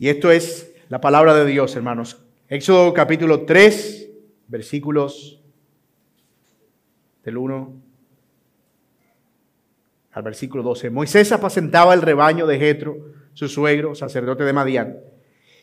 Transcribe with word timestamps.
Y 0.00 0.08
esto 0.08 0.30
es 0.30 0.74
la 0.88 1.02
palabra 1.02 1.34
de 1.34 1.44
Dios, 1.44 1.76
hermanos. 1.76 2.24
Éxodo 2.48 2.94
capítulo 2.94 3.44
3, 3.44 4.10
versículos 4.48 5.42
del 7.22 7.36
1 7.36 7.74
al 10.12 10.22
versículo 10.22 10.62
12. 10.62 10.88
Moisés 10.88 11.30
apacentaba 11.32 11.92
el 11.92 12.00
rebaño 12.00 12.46
de 12.46 12.58
Jetro, 12.58 12.96
su 13.34 13.46
suegro, 13.46 13.94
sacerdote 13.94 14.42
de 14.42 14.54
Madián, 14.54 14.96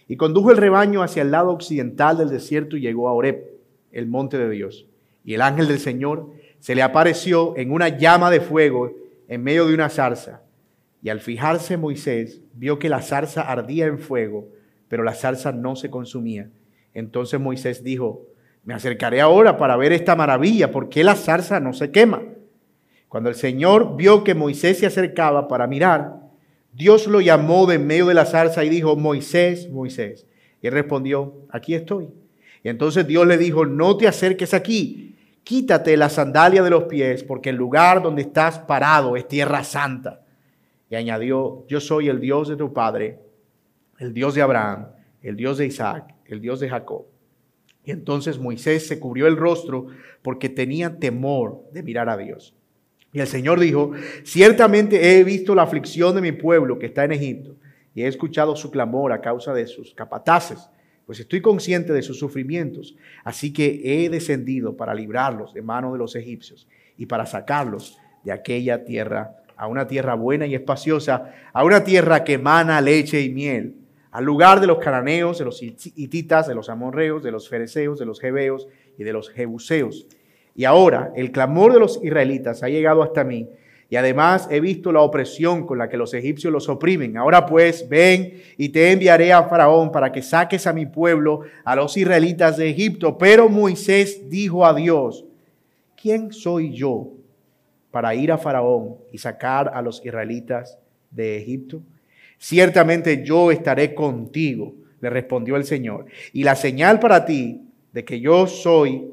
y 0.07 0.17
condujo 0.17 0.51
el 0.51 0.57
rebaño 0.57 1.01
hacia 1.01 1.23
el 1.23 1.31
lado 1.31 1.49
occidental 1.49 2.19
del 2.19 2.29
desierto 2.29 2.77
y 2.77 2.81
llegó 2.81 3.09
a 3.09 3.13
Oreb, 3.13 3.43
el 3.91 4.05
monte 4.05 4.37
de 4.37 4.51
Dios. 4.51 4.85
Y 5.25 5.33
el 5.33 5.41
ángel 5.41 5.67
del 5.67 5.79
Señor 5.79 6.29
se 6.59 6.75
le 6.75 6.83
apareció 6.83 7.57
en 7.57 7.71
una 7.71 7.89
llama 7.89 8.29
de 8.29 8.41
fuego 8.41 8.93
en 9.27 9.41
medio 9.41 9.65
de 9.65 9.73
una 9.73 9.89
zarza. 9.89 10.43
Y 11.01 11.09
al 11.09 11.19
fijarse 11.19 11.77
Moisés 11.77 12.41
vio 12.53 12.79
que 12.79 12.89
la 12.89 13.01
zarza 13.01 13.41
ardía 13.41 13.85
en 13.85 13.99
fuego, 13.99 14.49
pero 14.87 15.03
la 15.03 15.13
zarza 15.13 15.51
no 15.51 15.75
se 15.75 15.89
consumía. 15.89 16.49
Entonces 16.93 17.39
Moisés 17.39 17.83
dijo, 17.83 18.25
me 18.63 18.73
acercaré 18.73 19.21
ahora 19.21 19.57
para 19.57 19.77
ver 19.77 19.93
esta 19.93 20.15
maravilla, 20.15 20.71
¿por 20.71 20.89
qué 20.89 21.03
la 21.03 21.15
zarza 21.15 21.59
no 21.59 21.73
se 21.73 21.91
quema? 21.91 22.21
Cuando 23.07 23.29
el 23.29 23.35
Señor 23.35 23.95
vio 23.95 24.23
que 24.23 24.35
Moisés 24.35 24.79
se 24.79 24.85
acercaba 24.85 25.47
para 25.47 25.67
mirar, 25.67 26.15
Dios 26.73 27.07
lo 27.07 27.21
llamó 27.21 27.65
de 27.65 27.79
medio 27.79 28.07
de 28.07 28.13
la 28.13 28.25
zarza 28.25 28.63
y 28.63 28.69
dijo, 28.69 28.95
Moisés, 28.95 29.69
Moisés. 29.69 30.27
Y 30.61 30.67
él 30.67 30.73
respondió, 30.73 31.45
aquí 31.49 31.73
estoy. 31.73 32.09
Y 32.63 32.69
entonces 32.69 33.07
Dios 33.07 33.25
le 33.25 33.37
dijo, 33.37 33.65
no 33.65 33.95
te 33.97 34.07
acerques 34.07 34.53
aquí, 34.53 35.15
quítate 35.43 35.95
la 35.95 36.09
sandalia 36.09 36.61
de 36.61 36.69
los 36.69 36.83
pies, 36.83 37.23
porque 37.23 37.51
el 37.51 37.55
lugar 37.55 38.03
donde 38.03 38.23
estás 38.23 38.59
parado 38.59 39.15
es 39.15 39.27
tierra 39.27 39.63
santa. 39.63 40.21
Y 40.89 40.95
añadió, 40.95 41.65
yo 41.67 41.79
soy 41.79 42.09
el 42.09 42.19
Dios 42.19 42.47
de 42.47 42.55
tu 42.55 42.73
padre, 42.73 43.19
el 43.99 44.13
Dios 44.13 44.35
de 44.35 44.41
Abraham, 44.41 44.87
el 45.21 45.35
Dios 45.35 45.57
de 45.57 45.65
Isaac, 45.65 46.13
el 46.25 46.41
Dios 46.41 46.59
de 46.59 46.69
Jacob. 46.69 47.05
Y 47.83 47.91
entonces 47.91 48.37
Moisés 48.37 48.87
se 48.87 48.99
cubrió 48.99 49.27
el 49.27 49.37
rostro 49.37 49.87
porque 50.21 50.49
tenía 50.49 50.99
temor 50.99 51.63
de 51.71 51.83
mirar 51.83 52.09
a 52.09 52.17
Dios. 52.17 52.53
Y 53.13 53.19
el 53.19 53.27
Señor 53.27 53.59
dijo, 53.59 53.91
ciertamente 54.23 55.17
he 55.17 55.23
visto 55.23 55.55
la 55.55 55.63
aflicción 55.63 56.13
de 56.15 56.21
mi 56.21 56.33
pueblo 56.33 56.77
que 56.77 56.87
está 56.87 57.05
en 57.05 57.13
Egipto 57.13 57.55
y 57.95 58.03
he 58.03 58.07
escuchado 58.07 58.55
su 58.55 58.69
clamor 58.69 59.11
a 59.11 59.21
causa 59.21 59.53
de 59.53 59.65
sus 59.65 59.93
capataces, 59.95 60.69
pues 61.05 61.19
estoy 61.19 61.41
consciente 61.41 61.93
de 61.93 62.01
sus 62.01 62.19
sufrimientos. 62.19 62.95
Así 63.23 63.53
que 63.53 63.81
he 63.83 64.09
descendido 64.09 64.75
para 64.75 64.93
librarlos 64.93 65.53
de 65.53 65.61
mano 65.61 65.93
de 65.93 65.97
los 65.97 66.15
egipcios 66.15 66.67
y 66.97 67.05
para 67.05 67.25
sacarlos 67.25 67.97
de 68.23 68.33
aquella 68.33 68.83
tierra 68.83 69.37
a 69.57 69.67
una 69.67 69.87
tierra 69.87 70.13
buena 70.13 70.45
y 70.45 70.55
espaciosa, 70.55 71.33
a 71.51 71.63
una 71.63 71.83
tierra 71.83 72.23
que 72.23 72.33
emana 72.33 72.79
leche 72.81 73.21
y 73.21 73.29
miel, 73.29 73.75
al 74.11 74.23
lugar 74.23 74.61
de 74.61 74.67
los 74.67 74.77
cananeos, 74.77 75.39
de 75.39 75.45
los 75.45 75.61
hititas, 75.61 76.47
de 76.47 76.55
los 76.55 76.69
amorreos, 76.69 77.23
de 77.23 77.31
los 77.31 77.49
fereceos, 77.49 77.99
de 77.99 78.05
los 78.05 78.19
jebeos 78.19 78.67
y 78.97 79.03
de 79.03 79.13
los 79.13 79.29
jebuseos 79.29 80.07
y 80.57 80.65
ahora 80.65 81.13
el 81.15 81.31
clamor 81.31 81.71
de 81.71 81.79
los 81.79 82.03
israelitas 82.03 82.63
ha 82.63 82.67
llegado 82.67 83.03
hasta 83.03 83.23
mí. 83.23 83.47
Y 83.89 83.95
además 83.95 84.49
he 84.51 84.59
visto 84.59 84.91
la 84.91 85.01
opresión 85.01 85.65
con 85.65 85.77
la 85.77 85.87
que 85.87 85.95
los 85.95 86.13
egipcios 86.13 86.51
los 86.51 86.67
oprimen. 86.67 87.15
Ahora 87.15 87.45
pues, 87.45 87.87
ven 87.87 88.41
y 88.57 88.69
te 88.69 88.91
enviaré 88.91 89.31
a 89.31 89.43
Faraón 89.43 89.91
para 89.91 90.11
que 90.11 90.23
saques 90.23 90.67
a 90.67 90.73
mi 90.73 90.87
pueblo, 90.87 91.41
a 91.63 91.75
los 91.75 91.95
israelitas 91.95 92.57
de 92.57 92.69
Egipto. 92.69 93.17
Pero 93.17 93.47
Moisés 93.47 94.29
dijo 94.29 94.65
a 94.65 94.73
Dios, 94.73 95.25
¿quién 95.95 96.33
soy 96.33 96.73
yo 96.73 97.11
para 97.91 98.13
ir 98.15 98.31
a 98.31 98.37
Faraón 98.37 98.97
y 99.11 99.17
sacar 99.17 99.71
a 99.73 99.81
los 99.81 100.03
israelitas 100.05 100.77
de 101.11 101.37
Egipto? 101.37 101.81
Ciertamente 102.37 103.23
yo 103.23 103.51
estaré 103.51 103.95
contigo, 103.95 104.75
le 105.01 105.09
respondió 105.09 105.55
el 105.55 105.65
Señor. 105.65 106.05
Y 106.33 106.43
la 106.43 106.55
señal 106.55 106.99
para 106.99 107.25
ti 107.25 107.61
de 107.91 108.05
que 108.05 108.19
yo 108.19 108.47
soy 108.47 109.11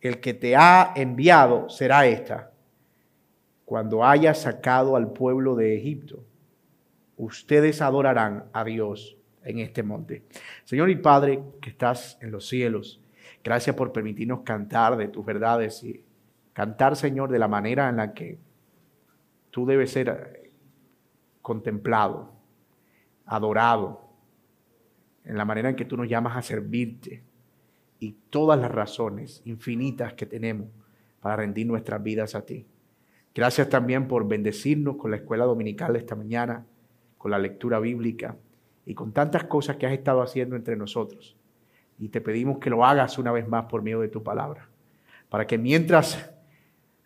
el 0.00 0.20
que 0.20 0.34
te 0.34 0.56
ha 0.56 0.92
enviado 0.94 1.68
será 1.68 2.06
esta. 2.06 2.52
Cuando 3.64 4.04
haya 4.04 4.34
sacado 4.34 4.96
al 4.96 5.12
pueblo 5.12 5.56
de 5.56 5.76
Egipto, 5.76 6.22
ustedes 7.16 7.80
adorarán 7.82 8.44
a 8.52 8.62
Dios 8.64 9.16
en 9.42 9.58
este 9.58 9.82
monte. 9.82 10.22
Señor 10.64 10.90
y 10.90 10.96
Padre 10.96 11.40
que 11.60 11.70
estás 11.70 12.18
en 12.20 12.30
los 12.30 12.46
cielos, 12.46 13.00
gracias 13.42 13.74
por 13.74 13.92
permitirnos 13.92 14.40
cantar 14.40 14.96
de 14.96 15.08
tus 15.08 15.24
verdades 15.24 15.82
y 15.82 16.04
cantar, 16.56 16.96
Señor, 16.96 17.30
de 17.30 17.38
la 17.38 17.48
manera 17.48 17.90
en 17.90 17.96
la 17.96 18.14
que 18.14 18.38
tú 19.50 19.66
debes 19.66 19.90
ser 19.90 20.08
eh, 20.08 20.50
contemplado, 21.42 22.32
adorado, 23.26 24.08
en 25.26 25.36
la 25.36 25.44
manera 25.44 25.68
en 25.68 25.76
que 25.76 25.84
tú 25.84 25.98
nos 25.98 26.08
llamas 26.08 26.34
a 26.34 26.40
servirte 26.40 27.22
y 28.00 28.12
todas 28.30 28.58
las 28.58 28.70
razones 28.70 29.42
infinitas 29.44 30.14
que 30.14 30.24
tenemos 30.24 30.68
para 31.20 31.36
rendir 31.36 31.66
nuestras 31.66 32.02
vidas 32.02 32.34
a 32.34 32.46
ti. 32.46 32.64
Gracias 33.34 33.68
también 33.68 34.08
por 34.08 34.26
bendecirnos 34.26 34.96
con 34.96 35.10
la 35.10 35.18
escuela 35.18 35.44
dominical 35.44 35.94
esta 35.94 36.14
mañana, 36.14 36.64
con 37.18 37.32
la 37.32 37.38
lectura 37.38 37.80
bíblica 37.80 38.34
y 38.86 38.94
con 38.94 39.12
tantas 39.12 39.44
cosas 39.44 39.76
que 39.76 39.84
has 39.84 39.92
estado 39.92 40.22
haciendo 40.22 40.56
entre 40.56 40.74
nosotros. 40.74 41.36
Y 41.98 42.08
te 42.08 42.22
pedimos 42.22 42.60
que 42.60 42.70
lo 42.70 42.82
hagas 42.82 43.18
una 43.18 43.30
vez 43.30 43.46
más 43.46 43.66
por 43.66 43.82
medio 43.82 44.00
de 44.00 44.08
tu 44.08 44.22
palabra, 44.22 44.70
para 45.28 45.46
que 45.46 45.58
mientras 45.58 46.32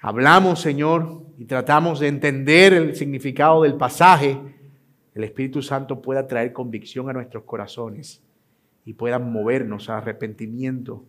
hablamos, 0.00 0.61
Señor, 0.61 1.22
y 1.38 1.44
tratamos 1.44 2.00
de 2.00 2.09
entender 2.09 2.72
el 2.72 2.94
significado 2.94 3.62
del 3.62 3.75
pasaje, 3.75 4.38
el 5.15 5.25
Espíritu 5.25 5.62
Santo 5.62 6.00
pueda 6.00 6.27
traer 6.27 6.53
convicción 6.53 7.09
a 7.11 7.12
nuestros 7.12 7.44
corazones 7.44 8.22
y 8.84 8.94
puedan 8.94 9.33
movernos 9.33 9.88
al 9.88 9.99
arrepentimiento, 9.99 11.05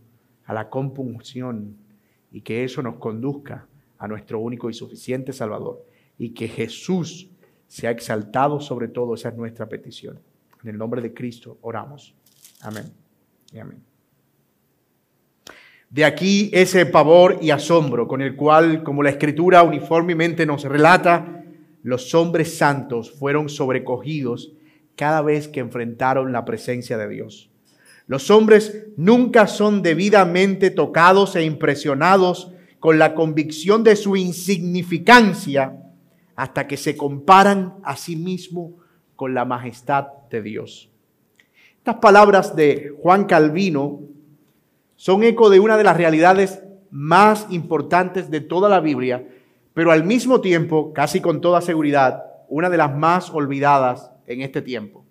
a 0.46 0.53
la 0.53 0.69
compunción 0.69 1.75
y 2.31 2.41
que 2.41 2.63
eso 2.63 2.81
nos 2.81 2.96
conduzca 2.96 3.68
a 3.97 4.07
nuestro 4.07 4.40
único 4.40 4.69
y 4.69 4.74
suficiente 4.74 5.34
Salvador 5.34 5.85
y 6.18 6.29
que 6.31 6.47
Jesús 6.47 7.29
sea 7.68 7.91
exaltado 7.91 8.59
sobre 8.59 8.88
todo, 8.88 9.13
esa 9.13 9.29
es 9.29 9.35
nuestra 9.35 9.68
petición. 9.68 10.19
En 10.63 10.69
el 10.69 10.78
nombre 10.78 11.02
de 11.02 11.13
Cristo 11.13 11.58
oramos. 11.62 12.13
Amén. 12.62 12.85
Y 13.52 13.59
amén. 13.59 13.91
De 15.91 16.06
aquí 16.06 16.50
ese 16.53 16.85
pavor 16.85 17.40
y 17.41 17.50
asombro 17.50 18.07
con 18.07 18.22
el 18.22 18.38
cual, 18.38 18.81
como 18.81 19.03
la 19.03 19.09
escritura 19.09 19.62
uniformemente 19.62 20.46
nos 20.46 20.63
relata, 20.63 21.44
los 21.84 22.16
hombres 22.16 22.57
santos 22.57 23.12
fueron 23.12 23.50
sobrecogidos 23.50 24.53
cada 24.96 25.22
vez 25.22 25.50
que 25.50 25.59
enfrentaron 25.59 26.31
la 26.31 26.46
presencia 26.46 26.97
de 26.97 27.09
Dios. 27.09 27.50
Los 28.07 28.31
hombres 28.31 28.85
nunca 28.96 29.47
son 29.47 29.81
debidamente 29.81 30.69
tocados 30.69 31.35
e 31.35 31.44
impresionados 31.44 32.53
con 32.79 32.97
la 32.97 33.13
convicción 33.13 33.84
de 33.84 33.97
su 33.97 34.16
insignificancia 34.16 35.75
hasta 36.38 36.68
que 36.68 36.78
se 36.78 36.96
comparan 36.96 37.73
a 37.84 37.97
sí 37.97 38.16
mismos 38.16 38.75
con 39.18 39.34
la 39.34 39.44
majestad 39.44 40.08
de 40.29 40.41
Dios. 40.41 40.90
Estas 41.79 41.96
palabras 41.96 42.56
de 42.56 42.96
Juan 43.02 43.25
Calvino 43.25 44.00
son 45.01 45.23
eco 45.23 45.50
de 45.50 45.59
una 45.59 45.78
de 45.78 45.84
las 45.84 45.97
realidades 45.97 46.62
más 46.91 47.47
importantes 47.50 48.29
de 48.29 48.39
toda 48.39 48.69
la 48.69 48.81
Biblia, 48.81 49.28
pero 49.73 49.91
al 49.91 50.03
mismo 50.03 50.41
tiempo, 50.41 50.94
casi 50.94 51.22
con 51.22 51.41
toda 51.41 51.59
seguridad, 51.62 52.23
una 52.50 52.69
de 52.69 52.78
las 52.78 52.95
más 52.95 53.31
olvidadas 53.31 54.11
en 54.28 54.41
este 54.41 54.61
tiempo. 54.61 55.03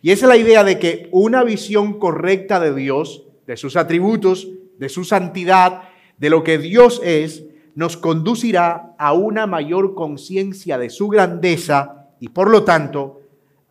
Y 0.00 0.12
es 0.12 0.22
la 0.22 0.38
idea 0.38 0.64
de 0.64 0.78
que 0.78 1.10
una 1.12 1.44
visión 1.44 1.98
correcta 1.98 2.58
de 2.58 2.74
Dios, 2.74 3.26
de 3.46 3.58
sus 3.58 3.76
atributos, 3.76 4.48
de 4.78 4.88
su 4.88 5.04
santidad, 5.04 5.90
de 6.16 6.30
lo 6.30 6.42
que 6.42 6.56
Dios 6.56 7.02
es, 7.04 7.44
nos 7.74 7.98
conducirá 7.98 8.94
a 8.98 9.12
una 9.12 9.46
mayor 9.46 9.94
conciencia 9.94 10.78
de 10.78 10.88
su 10.88 11.08
grandeza 11.08 12.06
y 12.18 12.30
por 12.30 12.48
lo 12.48 12.64
tanto 12.64 13.20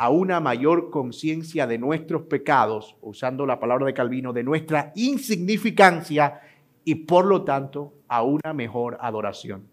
a 0.03 0.09
una 0.09 0.41
mayor 0.41 0.89
conciencia 0.89 1.65
de 1.65 1.77
nuestros 1.77 2.23
pecados, 2.23 2.97
usando 2.99 3.45
la 3.45 3.57
palabra 3.57 3.85
de 3.85 3.93
Calvino, 3.93 4.33
de 4.33 4.43
nuestra 4.43 4.91
insignificancia 4.95 6.41
y 6.83 6.95
por 6.95 7.23
lo 7.23 7.43
tanto 7.45 7.93
a 8.09 8.21
una 8.21 8.51
mejor 8.53 8.97
adoración. 8.99 9.63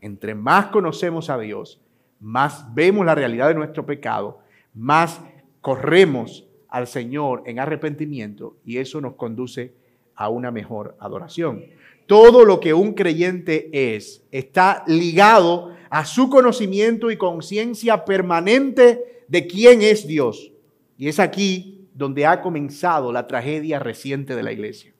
Entre 0.00 0.34
más 0.34 0.66
conocemos 0.66 1.30
a 1.30 1.38
Dios, 1.38 1.80
más 2.18 2.74
vemos 2.74 3.06
la 3.06 3.14
realidad 3.14 3.46
de 3.46 3.54
nuestro 3.54 3.86
pecado, 3.86 4.40
más 4.74 5.20
corremos 5.60 6.48
al 6.68 6.88
Señor 6.88 7.44
en 7.46 7.60
arrepentimiento 7.60 8.56
y 8.64 8.78
eso 8.78 9.00
nos 9.00 9.14
conduce 9.14 9.72
a 10.16 10.30
una 10.30 10.50
mejor 10.50 10.96
adoración. 10.98 11.62
Todo 12.06 12.44
lo 12.44 12.58
que 12.58 12.74
un 12.74 12.92
creyente 12.94 13.70
es 13.72 14.24
está 14.32 14.82
ligado 14.88 15.76
a 15.90 16.04
su 16.04 16.28
conocimiento 16.28 17.12
y 17.12 17.16
conciencia 17.16 18.04
permanente 18.04 19.15
de 19.28 19.46
quién 19.46 19.82
es 19.82 20.06
Dios. 20.06 20.52
Y 20.96 21.08
es 21.08 21.18
aquí 21.18 21.88
donde 21.94 22.26
ha 22.26 22.42
comenzado 22.42 23.12
la 23.12 23.26
tragedia 23.26 23.78
reciente 23.78 24.36
de 24.36 24.42
la 24.42 24.52
iglesia. 24.52 24.92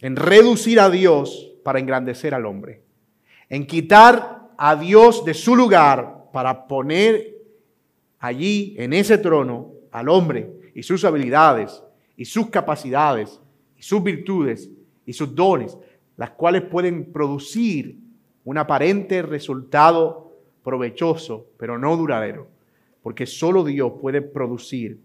En 0.00 0.16
reducir 0.16 0.80
a 0.80 0.88
Dios 0.88 1.52
para 1.64 1.78
engrandecer 1.78 2.34
al 2.34 2.46
hombre. 2.46 2.82
En 3.48 3.66
quitar 3.66 4.50
a 4.56 4.76
Dios 4.76 5.24
de 5.24 5.34
su 5.34 5.56
lugar 5.56 6.30
para 6.32 6.66
poner 6.66 7.36
allí, 8.18 8.74
en 8.78 8.92
ese 8.92 9.18
trono, 9.18 9.72
al 9.90 10.08
hombre 10.08 10.52
y 10.74 10.82
sus 10.82 11.04
habilidades 11.04 11.82
y 12.16 12.24
sus 12.24 12.50
capacidades 12.50 13.40
y 13.76 13.82
sus 13.82 14.02
virtudes 14.02 14.70
y 15.04 15.12
sus 15.12 15.34
dones, 15.34 15.76
las 16.16 16.30
cuales 16.30 16.62
pueden 16.62 17.12
producir 17.12 17.98
un 18.44 18.58
aparente 18.58 19.22
resultado 19.22 20.29
provechoso, 20.70 21.48
pero 21.56 21.78
no 21.78 21.96
duradero, 21.96 22.46
porque 23.02 23.26
solo 23.26 23.64
Dios 23.64 23.94
puede 24.00 24.22
producir 24.22 25.00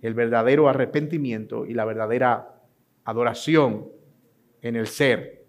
el 0.00 0.14
verdadero 0.14 0.70
arrepentimiento 0.70 1.66
y 1.66 1.74
la 1.74 1.84
verdadera 1.84 2.54
adoración 3.04 3.88
en 4.62 4.74
el 4.74 4.86
ser. 4.86 5.44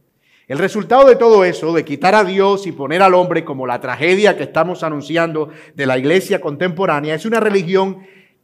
El 0.49 0.57
resultado 0.57 1.07
de 1.07 1.15
todo 1.15 1.45
eso, 1.45 1.73
de 1.73 1.85
quitar 1.85 2.13
a 2.13 2.25
Dios 2.25 2.67
y 2.67 2.73
poner 2.73 3.01
al 3.01 3.13
hombre 3.13 3.45
como 3.45 3.65
la 3.65 3.79
tragedia 3.79 4.35
que 4.35 4.44
estamos 4.44 4.83
anunciando 4.83 5.49
de 5.75 5.85
la 5.85 5.97
iglesia 5.97 6.41
contemporánea, 6.41 7.15
es 7.15 7.25
una 7.25 7.39
religión 7.39 7.99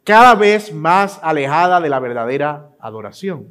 cada 0.05 0.35
vez 0.35 0.73
más 0.73 1.19
alejada 1.21 1.81
de 1.81 1.89
la 1.89 1.99
verdadera 1.99 2.69
adoración. 2.79 3.49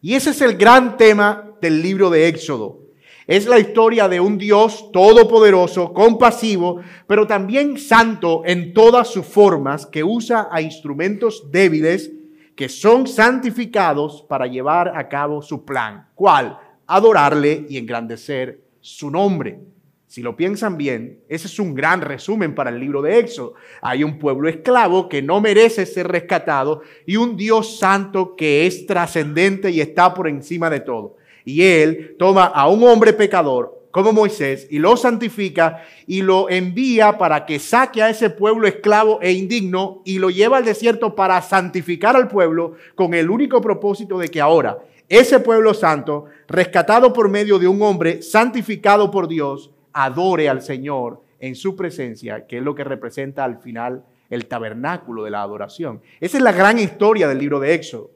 Y 0.00 0.14
ese 0.14 0.30
es 0.30 0.40
el 0.40 0.56
gran 0.56 0.96
tema 0.96 1.56
del 1.60 1.82
libro 1.82 2.08
de 2.08 2.28
Éxodo. 2.28 2.81
Es 3.26 3.46
la 3.46 3.58
historia 3.58 4.08
de 4.08 4.20
un 4.20 4.36
Dios 4.36 4.90
todopoderoso, 4.92 5.92
compasivo, 5.92 6.80
pero 7.06 7.26
también 7.26 7.78
santo 7.78 8.42
en 8.44 8.72
todas 8.72 9.08
sus 9.08 9.24
formas, 9.24 9.86
que 9.86 10.02
usa 10.02 10.48
a 10.50 10.60
instrumentos 10.60 11.50
débiles 11.50 12.12
que 12.56 12.68
son 12.68 13.06
santificados 13.06 14.22
para 14.28 14.46
llevar 14.46 14.92
a 14.96 15.08
cabo 15.08 15.40
su 15.40 15.64
plan. 15.64 16.08
¿Cuál? 16.14 16.58
Adorarle 16.86 17.64
y 17.68 17.78
engrandecer 17.78 18.62
su 18.80 19.10
nombre. 19.10 19.60
Si 20.06 20.20
lo 20.20 20.36
piensan 20.36 20.76
bien, 20.76 21.20
ese 21.28 21.46
es 21.46 21.58
un 21.58 21.74
gran 21.74 22.02
resumen 22.02 22.54
para 22.54 22.68
el 22.68 22.78
libro 22.78 23.00
de 23.00 23.18
Éxodo. 23.18 23.54
Hay 23.80 24.04
un 24.04 24.18
pueblo 24.18 24.48
esclavo 24.48 25.08
que 25.08 25.22
no 25.22 25.40
merece 25.40 25.86
ser 25.86 26.08
rescatado 26.08 26.82
y 27.06 27.16
un 27.16 27.36
Dios 27.36 27.78
santo 27.78 28.36
que 28.36 28.66
es 28.66 28.86
trascendente 28.86 29.70
y 29.70 29.80
está 29.80 30.12
por 30.12 30.28
encima 30.28 30.68
de 30.68 30.80
todo. 30.80 31.16
Y 31.44 31.62
él 31.62 32.16
toma 32.18 32.46
a 32.46 32.68
un 32.68 32.82
hombre 32.84 33.12
pecador 33.12 33.82
como 33.90 34.12
Moisés 34.12 34.66
y 34.70 34.78
lo 34.78 34.96
santifica 34.96 35.84
y 36.06 36.22
lo 36.22 36.48
envía 36.48 37.18
para 37.18 37.44
que 37.44 37.58
saque 37.58 38.02
a 38.02 38.08
ese 38.08 38.30
pueblo 38.30 38.66
esclavo 38.66 39.20
e 39.20 39.32
indigno 39.32 40.00
y 40.04 40.18
lo 40.18 40.30
lleva 40.30 40.56
al 40.56 40.64
desierto 40.64 41.14
para 41.14 41.40
santificar 41.42 42.16
al 42.16 42.28
pueblo 42.28 42.74
con 42.94 43.12
el 43.14 43.30
único 43.30 43.60
propósito 43.60 44.18
de 44.18 44.28
que 44.28 44.40
ahora 44.40 44.78
ese 45.08 45.40
pueblo 45.40 45.74
santo, 45.74 46.24
rescatado 46.48 47.12
por 47.12 47.28
medio 47.28 47.58
de 47.58 47.68
un 47.68 47.82
hombre 47.82 48.22
santificado 48.22 49.10
por 49.10 49.28
Dios, 49.28 49.70
adore 49.92 50.48
al 50.48 50.62
Señor 50.62 51.20
en 51.38 51.54
su 51.54 51.76
presencia, 51.76 52.46
que 52.46 52.56
es 52.58 52.62
lo 52.62 52.74
que 52.74 52.82
representa 52.82 53.44
al 53.44 53.58
final 53.58 54.06
el 54.30 54.46
tabernáculo 54.46 55.24
de 55.24 55.30
la 55.30 55.42
adoración. 55.42 56.00
Esa 56.18 56.38
es 56.38 56.42
la 56.42 56.52
gran 56.52 56.78
historia 56.78 57.28
del 57.28 57.38
libro 57.38 57.60
de 57.60 57.74
Éxodo. 57.74 58.10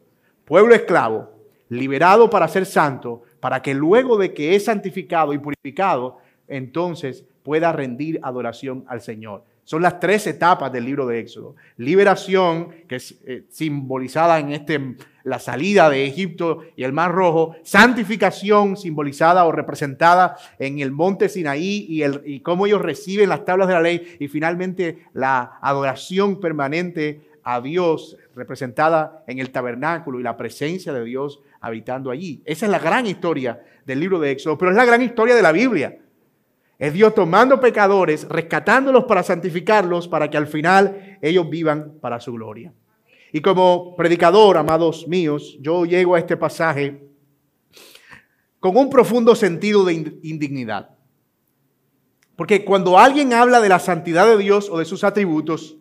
Pueblo 0.46 0.74
esclavo, 0.74 1.35
liberado 1.68 2.30
para 2.30 2.48
ser 2.48 2.66
santo, 2.66 3.22
para 3.40 3.62
que 3.62 3.74
luego 3.74 4.16
de 4.16 4.32
que 4.34 4.54
es 4.54 4.64
santificado 4.66 5.32
y 5.32 5.38
purificado, 5.38 6.18
entonces 6.48 7.24
pueda 7.42 7.72
rendir 7.72 8.20
adoración 8.22 8.84
al 8.88 9.00
Señor. 9.00 9.44
Son 9.64 9.82
las 9.82 9.98
tres 9.98 10.26
etapas 10.28 10.72
del 10.72 10.84
libro 10.84 11.06
de 11.08 11.18
Éxodo. 11.18 11.56
Liberación, 11.76 12.68
que 12.86 12.96
es 12.96 13.16
eh, 13.26 13.44
simbolizada 13.50 14.38
en 14.38 14.52
este 14.52 14.96
la 15.24 15.40
salida 15.40 15.90
de 15.90 16.06
Egipto 16.06 16.62
y 16.76 16.84
el 16.84 16.92
Mar 16.92 17.10
Rojo, 17.10 17.56
santificación 17.64 18.76
simbolizada 18.76 19.44
o 19.44 19.50
representada 19.50 20.36
en 20.60 20.78
el 20.78 20.92
monte 20.92 21.28
Sinaí 21.28 21.84
y, 21.88 22.02
el, 22.02 22.22
y 22.24 22.40
cómo 22.40 22.64
ellos 22.64 22.80
reciben 22.80 23.28
las 23.28 23.44
tablas 23.44 23.66
de 23.66 23.74
la 23.74 23.80
ley 23.80 24.16
y 24.20 24.28
finalmente 24.28 25.00
la 25.14 25.58
adoración 25.60 26.38
permanente 26.38 27.25
a 27.48 27.60
Dios 27.60 28.16
representada 28.34 29.22
en 29.28 29.38
el 29.38 29.52
tabernáculo 29.52 30.18
y 30.18 30.24
la 30.24 30.36
presencia 30.36 30.92
de 30.92 31.04
Dios 31.04 31.40
habitando 31.60 32.10
allí. 32.10 32.42
Esa 32.44 32.66
es 32.66 32.72
la 32.72 32.80
gran 32.80 33.06
historia 33.06 33.62
del 33.84 34.00
libro 34.00 34.18
de 34.18 34.32
Éxodo, 34.32 34.58
pero 34.58 34.72
es 34.72 34.76
la 34.76 34.84
gran 34.84 35.00
historia 35.00 35.36
de 35.36 35.42
la 35.42 35.52
Biblia. 35.52 35.96
Es 36.76 36.92
Dios 36.92 37.14
tomando 37.14 37.60
pecadores, 37.60 38.28
rescatándolos 38.28 39.04
para 39.04 39.22
santificarlos, 39.22 40.08
para 40.08 40.28
que 40.28 40.36
al 40.36 40.48
final 40.48 41.18
ellos 41.22 41.48
vivan 41.48 41.98
para 42.00 42.18
su 42.18 42.32
gloria. 42.32 42.72
Y 43.30 43.40
como 43.40 43.94
predicador, 43.94 44.56
amados 44.56 45.06
míos, 45.06 45.56
yo 45.60 45.84
llego 45.84 46.16
a 46.16 46.18
este 46.18 46.36
pasaje 46.36 47.00
con 48.58 48.76
un 48.76 48.90
profundo 48.90 49.36
sentido 49.36 49.84
de 49.84 50.18
indignidad. 50.24 50.90
Porque 52.34 52.64
cuando 52.64 52.98
alguien 52.98 53.32
habla 53.32 53.60
de 53.60 53.68
la 53.68 53.78
santidad 53.78 54.26
de 54.26 54.36
Dios 54.36 54.68
o 54.68 54.80
de 54.80 54.84
sus 54.84 55.04
atributos, 55.04 55.76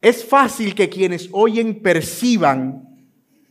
es 0.00 0.24
fácil 0.24 0.74
que 0.74 0.88
quienes 0.88 1.28
oyen 1.32 1.82
perciban 1.82 2.90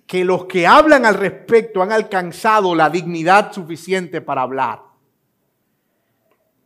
que 0.07 0.25
los 0.25 0.45
que 0.45 0.65
hablan 0.65 1.05
al 1.05 1.13
respecto 1.13 1.83
han 1.83 1.91
alcanzado 1.91 2.73
la 2.73 2.89
dignidad 2.89 3.53
suficiente 3.53 4.21
para 4.21 4.41
hablar. 4.41 4.81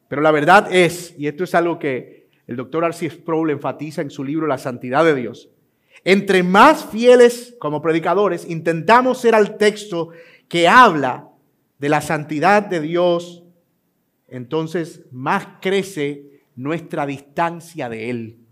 Pero 0.08 0.22
la 0.22 0.32
verdad 0.32 0.74
es, 0.74 1.14
y 1.18 1.28
esto 1.28 1.44
es 1.44 1.54
algo 1.54 1.78
que 1.78 2.30
el 2.48 2.56
doctor 2.56 2.86
Arcis 2.86 3.14
Sproul 3.14 3.52
enfatiza 3.52 4.02
en 4.02 4.10
su 4.10 4.24
libro 4.24 4.48
La 4.48 4.58
Santidad 4.58 5.04
de 5.04 5.16
Dios, 5.16 5.50
entre 6.06 6.44
más 6.44 6.86
fieles 6.86 7.56
como 7.60 7.82
predicadores 7.82 8.50
intentamos 8.50 9.20
ser 9.20 9.36
al 9.36 9.58
texto 9.58 10.10
que 10.48 10.68
habla 10.68 11.30
de 11.80 11.90
la 11.90 12.02
santidad 12.02 12.64
de 12.64 12.80
Dios, 12.80 13.44
entonces 14.28 15.02
más 15.12 15.48
crece 15.62 16.44
nuestra 16.56 17.06
distancia 17.06 17.90
de 17.90 18.10
Él. 18.10 18.43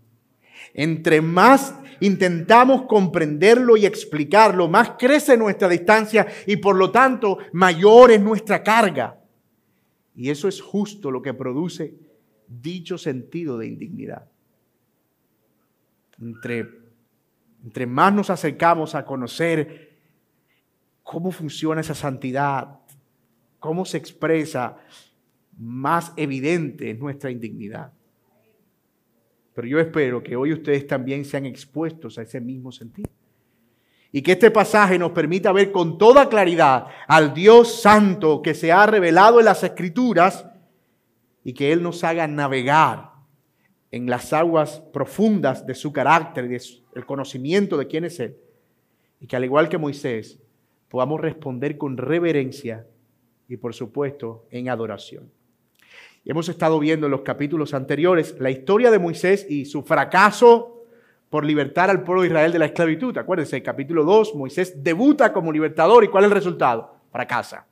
Entre 0.74 1.20
más 1.20 1.74
intentamos 2.00 2.82
comprenderlo 2.82 3.76
y 3.76 3.86
explicarlo, 3.86 4.68
más 4.68 4.92
crece 4.98 5.36
nuestra 5.36 5.68
distancia 5.68 6.26
y 6.46 6.56
por 6.56 6.76
lo 6.76 6.90
tanto 6.90 7.38
mayor 7.52 8.10
es 8.10 8.20
nuestra 8.20 8.62
carga. 8.62 9.18
Y 10.14 10.30
eso 10.30 10.48
es 10.48 10.60
justo 10.60 11.10
lo 11.10 11.22
que 11.22 11.34
produce 11.34 11.94
dicho 12.46 12.98
sentido 12.98 13.56
de 13.58 13.66
indignidad. 13.66 14.28
Entre 16.20 16.82
entre 17.64 17.86
más 17.86 18.12
nos 18.12 18.30
acercamos 18.30 18.94
a 18.94 19.04
conocer 19.04 19.98
cómo 21.02 21.30
funciona 21.30 21.80
esa 21.80 21.94
santidad, 21.94 22.80
cómo 23.58 23.84
se 23.84 23.98
expresa, 23.98 24.78
más 25.56 26.12
evidente 26.16 26.90
es 26.90 26.98
nuestra 26.98 27.30
indignidad. 27.30 27.92
Pero 29.54 29.68
yo 29.68 29.78
espero 29.78 30.22
que 30.22 30.36
hoy 30.36 30.52
ustedes 30.52 30.86
también 30.86 31.24
sean 31.24 31.46
expuestos 31.46 32.18
a 32.18 32.22
ese 32.22 32.40
mismo 32.40 32.72
sentido. 32.72 33.10
Y 34.10 34.22
que 34.22 34.32
este 34.32 34.50
pasaje 34.50 34.98
nos 34.98 35.12
permita 35.12 35.52
ver 35.52 35.72
con 35.72 35.96
toda 35.96 36.28
claridad 36.28 36.86
al 37.08 37.32
Dios 37.32 37.80
Santo 37.80 38.42
que 38.42 38.54
se 38.54 38.70
ha 38.70 38.86
revelado 38.86 39.38
en 39.38 39.46
las 39.46 39.62
Escrituras 39.62 40.46
y 41.44 41.54
que 41.54 41.72
Él 41.72 41.82
nos 41.82 42.04
haga 42.04 42.26
navegar 42.26 43.12
en 43.90 44.08
las 44.08 44.32
aguas 44.32 44.82
profundas 44.92 45.66
de 45.66 45.74
su 45.74 45.92
carácter 45.92 46.50
y 46.50 46.56
el 46.98 47.06
conocimiento 47.06 47.76
de 47.76 47.86
quién 47.86 48.04
es 48.04 48.20
Él. 48.20 48.36
Y 49.20 49.26
que 49.26 49.36
al 49.36 49.44
igual 49.44 49.68
que 49.68 49.78
Moisés, 49.78 50.38
podamos 50.88 51.20
responder 51.20 51.78
con 51.78 51.96
reverencia 51.96 52.86
y 53.48 53.56
por 53.56 53.74
supuesto 53.74 54.46
en 54.50 54.68
adoración. 54.68 55.30
Y 56.24 56.30
hemos 56.30 56.48
estado 56.48 56.78
viendo 56.78 57.06
en 57.06 57.10
los 57.10 57.22
capítulos 57.22 57.74
anteriores 57.74 58.36
la 58.38 58.50
historia 58.50 58.90
de 58.90 58.98
Moisés 58.98 59.46
y 59.48 59.64
su 59.64 59.82
fracaso 59.82 60.84
por 61.28 61.44
libertar 61.44 61.90
al 61.90 62.04
pueblo 62.04 62.22
de 62.22 62.28
Israel 62.28 62.52
de 62.52 62.58
la 62.58 62.66
esclavitud. 62.66 63.16
Acuérdense, 63.16 63.56
el 63.56 63.62
capítulo 63.62 64.04
2, 64.04 64.34
Moisés 64.34 64.84
debuta 64.84 65.32
como 65.32 65.50
libertador 65.50 66.04
y 66.04 66.08
¿cuál 66.08 66.24
es 66.24 66.30
el 66.30 66.36
resultado? 66.36 66.94
Fracasa. 67.10 67.66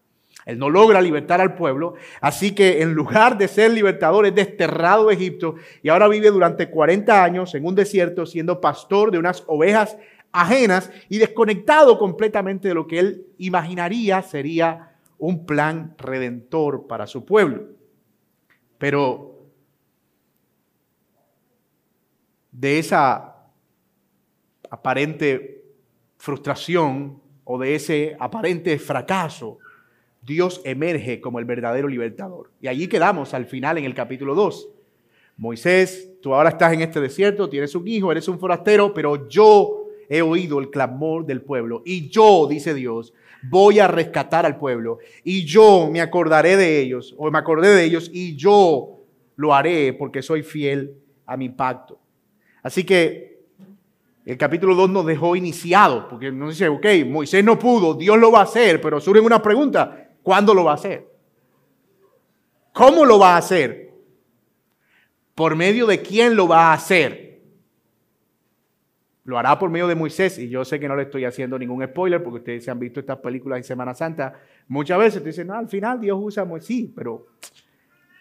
Él 0.46 0.58
no 0.58 0.70
logra 0.70 1.00
libertar 1.00 1.40
al 1.40 1.54
pueblo, 1.54 1.94
así 2.20 2.54
que 2.54 2.80
en 2.80 2.94
lugar 2.94 3.36
de 3.36 3.46
ser 3.46 3.70
libertador 3.72 4.26
es 4.26 4.34
desterrado 4.34 5.08
de 5.08 5.14
Egipto 5.14 5.56
y 5.82 5.90
ahora 5.90 6.08
vive 6.08 6.30
durante 6.30 6.70
40 6.70 7.22
años 7.22 7.54
en 7.54 7.66
un 7.66 7.74
desierto 7.74 8.24
siendo 8.24 8.60
pastor 8.60 9.10
de 9.10 9.18
unas 9.18 9.44
ovejas 9.46 9.98
ajenas 10.32 10.90
y 11.08 11.18
desconectado 11.18 11.98
completamente 11.98 12.68
de 12.68 12.74
lo 12.74 12.86
que 12.86 12.98
él 12.98 13.26
imaginaría 13.38 14.22
sería 14.22 14.96
un 15.18 15.44
plan 15.44 15.94
redentor 15.98 16.86
para 16.86 17.06
su 17.06 17.24
pueblo. 17.24 17.79
Pero 18.80 19.36
de 22.50 22.78
esa 22.78 23.36
aparente 24.70 25.62
frustración 26.16 27.20
o 27.44 27.58
de 27.58 27.74
ese 27.74 28.16
aparente 28.18 28.78
fracaso, 28.78 29.58
Dios 30.22 30.62
emerge 30.64 31.20
como 31.20 31.38
el 31.38 31.44
verdadero 31.44 31.88
libertador. 31.88 32.52
Y 32.62 32.68
allí 32.68 32.88
quedamos 32.88 33.34
al 33.34 33.44
final 33.44 33.76
en 33.76 33.84
el 33.84 33.94
capítulo 33.94 34.34
2. 34.34 34.70
Moisés, 35.36 36.14
tú 36.22 36.34
ahora 36.34 36.48
estás 36.48 36.72
en 36.72 36.80
este 36.80 37.02
desierto, 37.02 37.50
tienes 37.50 37.74
un 37.74 37.86
hijo, 37.86 38.10
eres 38.10 38.28
un 38.28 38.38
forastero, 38.38 38.94
pero 38.94 39.28
yo 39.28 39.79
he 40.10 40.20
oído 40.20 40.58
el 40.58 40.68
clamor 40.68 41.24
del 41.24 41.40
pueblo 41.40 41.82
y 41.86 42.10
yo, 42.10 42.46
dice 42.50 42.74
Dios, 42.74 43.14
voy 43.44 43.78
a 43.78 43.86
rescatar 43.86 44.44
al 44.44 44.58
pueblo 44.58 44.98
y 45.24 45.44
yo 45.46 45.88
me 45.90 46.02
acordaré 46.02 46.56
de 46.56 46.80
ellos, 46.80 47.14
o 47.16 47.30
me 47.30 47.38
acordé 47.38 47.68
de 47.68 47.84
ellos 47.84 48.10
y 48.12 48.36
yo 48.36 48.98
lo 49.36 49.54
haré 49.54 49.94
porque 49.94 50.20
soy 50.20 50.42
fiel 50.42 50.96
a 51.24 51.36
mi 51.36 51.48
pacto. 51.48 51.98
Así 52.62 52.84
que 52.84 53.30
El 54.24 54.36
capítulo 54.36 54.74
2 54.74 54.90
nos 54.90 55.06
dejó 55.06 55.34
iniciado, 55.34 56.08
porque 56.08 56.30
nos 56.30 56.50
dice, 56.50 56.68
ok, 56.68 56.86
Moisés 57.06 57.42
no 57.42 57.58
pudo, 57.58 57.94
Dios 57.94 58.18
lo 58.18 58.30
va 58.30 58.40
a 58.40 58.44
hacer, 58.44 58.80
pero 58.80 59.00
surge 59.00 59.20
una 59.20 59.42
pregunta, 59.42 60.10
¿cuándo 60.22 60.52
lo 60.54 60.64
va 60.64 60.72
a 60.72 60.74
hacer? 60.74 61.08
¿Cómo 62.72 63.04
lo 63.04 63.18
va 63.18 63.34
a 63.34 63.38
hacer? 63.38 63.92
¿Por 65.34 65.56
medio 65.56 65.86
de 65.86 66.02
quién 66.02 66.36
lo 66.36 66.46
va 66.46 66.70
a 66.70 66.74
hacer? 66.74 67.29
Lo 69.30 69.38
hará 69.38 69.56
por 69.60 69.70
medio 69.70 69.86
de 69.86 69.94
Moisés, 69.94 70.40
y 70.40 70.48
yo 70.48 70.64
sé 70.64 70.80
que 70.80 70.88
no 70.88 70.96
le 70.96 71.04
estoy 71.04 71.24
haciendo 71.24 71.56
ningún 71.56 71.84
spoiler, 71.86 72.20
porque 72.20 72.38
ustedes 72.38 72.64
se 72.64 72.70
han 72.72 72.80
visto 72.80 72.98
estas 72.98 73.18
películas 73.18 73.58
en 73.58 73.62
Semana 73.62 73.94
Santa. 73.94 74.34
Muchas 74.66 74.98
veces 74.98 75.22
te 75.22 75.28
dicen, 75.28 75.46
no, 75.46 75.54
al 75.54 75.68
final 75.68 76.00
Dios 76.00 76.18
usa 76.20 76.42
a 76.42 76.46
Moisés, 76.46 76.66
sí, 76.66 76.92
pero 76.96 77.28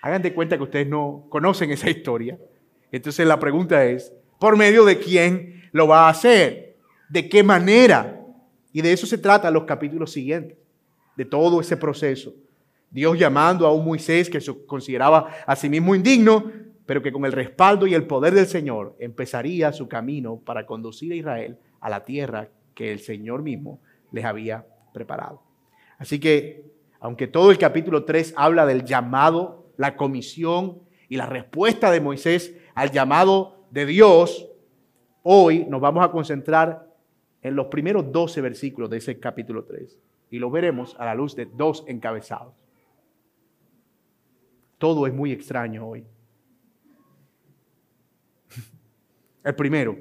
hagan 0.03 0.21
de 0.21 0.31
cuenta 0.35 0.55
que 0.55 0.61
ustedes 0.61 0.87
no 0.87 1.25
conocen 1.29 1.71
esa 1.71 1.89
historia. 1.89 2.37
Entonces 2.91 3.25
la 3.25 3.39
pregunta 3.39 3.83
es, 3.85 4.13
¿por 4.39 4.55
medio 4.55 4.85
de 4.85 4.99
quién 4.99 5.63
lo 5.71 5.87
va 5.87 6.05
a 6.05 6.09
hacer? 6.09 6.77
¿De 7.09 7.27
qué 7.27 7.41
manera? 7.41 8.23
Y 8.71 8.83
de 8.83 8.93
eso 8.93 9.07
se 9.07 9.17
trata 9.17 9.49
los 9.49 9.63
capítulos 9.63 10.11
siguientes, 10.11 10.59
de 11.17 11.25
todo 11.25 11.59
ese 11.59 11.75
proceso. 11.75 12.35
Dios 12.91 13.17
llamando 13.17 13.65
a 13.65 13.73
un 13.73 13.83
Moisés 13.83 14.29
que 14.29 14.39
se 14.39 14.53
consideraba 14.67 15.27
a 15.47 15.55
sí 15.55 15.69
mismo 15.69 15.95
indigno, 15.95 16.51
pero 16.89 17.03
que 17.03 17.11
con 17.11 17.23
el 17.23 17.33
respaldo 17.33 17.85
y 17.85 17.93
el 17.93 18.07
poder 18.07 18.33
del 18.33 18.47
Señor 18.47 18.95
empezaría 18.97 19.71
su 19.71 19.87
camino 19.87 20.39
para 20.43 20.65
conducir 20.65 21.13
a 21.13 21.15
Israel 21.17 21.59
a 21.81 21.87
la 21.87 22.03
tierra 22.03 22.49
que 22.73 22.91
el 22.91 22.97
Señor 22.97 23.43
mismo 23.43 23.79
les 24.11 24.25
había 24.25 24.65
preparado. 24.91 25.43
Así 25.99 26.19
que, 26.19 26.65
aunque 26.99 27.27
todo 27.27 27.51
el 27.51 27.59
capítulo 27.59 28.05
3 28.05 28.33
habla 28.35 28.65
del 28.65 28.85
llamado, 28.85 29.67
la 29.77 29.95
comisión 29.95 30.79
y 31.09 31.17
la 31.17 31.27
respuesta 31.27 31.91
de 31.91 32.01
Moisés 32.01 32.57
al 32.73 32.89
llamado 32.89 33.67
de 33.69 33.85
Dios, 33.85 34.49
hoy 35.21 35.65
nos 35.65 35.81
vamos 35.81 36.03
a 36.03 36.09
concentrar 36.09 36.91
en 37.43 37.55
los 37.55 37.67
primeros 37.67 38.11
12 38.11 38.41
versículos 38.41 38.89
de 38.89 38.97
ese 38.97 39.19
capítulo 39.19 39.63
3 39.63 39.95
y 40.31 40.39
lo 40.39 40.49
veremos 40.49 40.95
a 40.97 41.05
la 41.05 41.13
luz 41.13 41.35
de 41.35 41.45
dos 41.45 41.83
encabezados. 41.87 42.55
Todo 44.79 45.05
es 45.05 45.13
muy 45.13 45.31
extraño 45.31 45.87
hoy. 45.87 46.03
El 49.49 49.55
primero, 49.55 49.97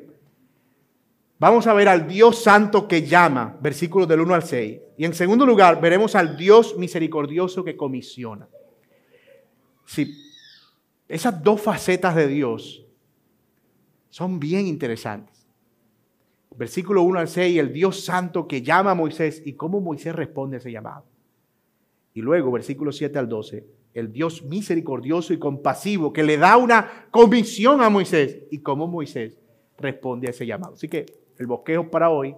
vamos 1.38 1.67
a 1.67 1.73
ver 1.73 1.88
al 1.88 2.07
Dios 2.07 2.43
santo 2.43 2.87
que 2.87 3.07
llama, 3.07 3.57
versículos 3.62 4.07
del 4.07 4.21
1 4.21 4.35
al 4.35 4.43
6. 4.43 4.78
Y 4.99 5.07
en 5.07 5.14
segundo 5.14 5.47
lugar, 5.47 5.81
veremos 5.81 6.14
al 6.14 6.37
Dios 6.37 6.76
misericordioso 6.76 7.64
que 7.64 7.75
comisiona. 7.75 8.47
Si 9.87 10.14
esas 11.09 11.43
dos 11.43 11.62
facetas 11.62 12.14
de 12.14 12.28
Dios 12.28 12.85
son 14.11 14.38
bien 14.38 14.67
interesantes. 14.67 15.47
Versículo 16.55 17.00
1 17.00 17.21
al 17.21 17.28
6, 17.28 17.59
el 17.59 17.73
Dios 17.73 18.05
santo 18.05 18.47
que 18.47 18.61
llama 18.61 18.90
a 18.90 18.95
Moisés 18.95 19.40
y 19.47 19.55
cómo 19.55 19.81
Moisés 19.81 20.14
responde 20.14 20.57
a 20.57 20.59
ese 20.59 20.71
llamado. 20.71 21.07
Y 22.12 22.21
luego, 22.21 22.52
versículo 22.52 22.93
7 22.93 23.19
al 23.19 23.31
12, 23.31 23.64
el 23.95 24.12
Dios 24.12 24.45
misericordioso 24.45 25.33
y 25.33 25.38
compasivo 25.38 26.12
que 26.12 26.23
le 26.23 26.37
da 26.37 26.57
una 26.57 27.09
comisión 27.11 27.80
a 27.83 27.88
Moisés 27.88 28.45
y 28.50 28.59
cómo 28.59 28.87
Moisés 28.87 29.38
responde 29.78 30.28
a 30.28 30.30
ese 30.30 30.47
llamado. 30.47 30.75
Así 30.75 30.88
que 30.88 31.07
el 31.38 31.47
bosquejo 31.47 31.90
para 31.90 32.11
hoy 32.11 32.35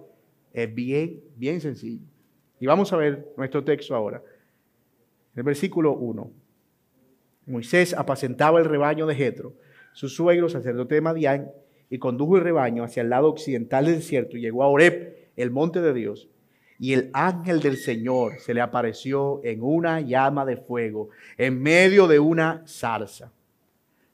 es 0.53 0.73
bien, 0.73 1.21
bien 1.35 1.61
sencillo. 1.61 2.05
Y 2.59 2.65
vamos 2.65 2.93
a 2.93 2.97
ver 2.97 3.33
nuestro 3.37 3.63
texto 3.63 3.95
ahora. 3.95 4.21
El 5.35 5.43
versículo 5.43 5.93
1. 5.93 6.31
Moisés 7.47 7.93
apacentaba 7.93 8.59
el 8.59 8.65
rebaño 8.65 9.07
de 9.07 9.15
Jetro, 9.15 9.53
su 9.93 10.09
suegro, 10.09 10.49
sacerdote 10.49 10.95
de 10.95 11.01
Madián, 11.01 11.51
y 11.89 11.97
condujo 11.97 12.37
el 12.37 12.43
rebaño 12.43 12.83
hacia 12.83 13.01
el 13.01 13.09
lado 13.09 13.29
occidental 13.29 13.85
del 13.85 13.95
desierto 13.95 14.37
y 14.37 14.41
llegó 14.41 14.63
a 14.63 14.67
Oreb, 14.67 15.29
el 15.35 15.51
monte 15.51 15.81
de 15.81 15.93
Dios. 15.93 16.29
Y 16.81 16.93
el 16.93 17.11
ángel 17.13 17.59
del 17.59 17.77
Señor 17.77 18.39
se 18.39 18.55
le 18.55 18.59
apareció 18.59 19.39
en 19.43 19.61
una 19.61 20.01
llama 20.01 20.45
de 20.45 20.57
fuego, 20.57 21.09
en 21.37 21.61
medio 21.61 22.07
de 22.07 22.17
una 22.17 22.63
zarza. 22.67 23.31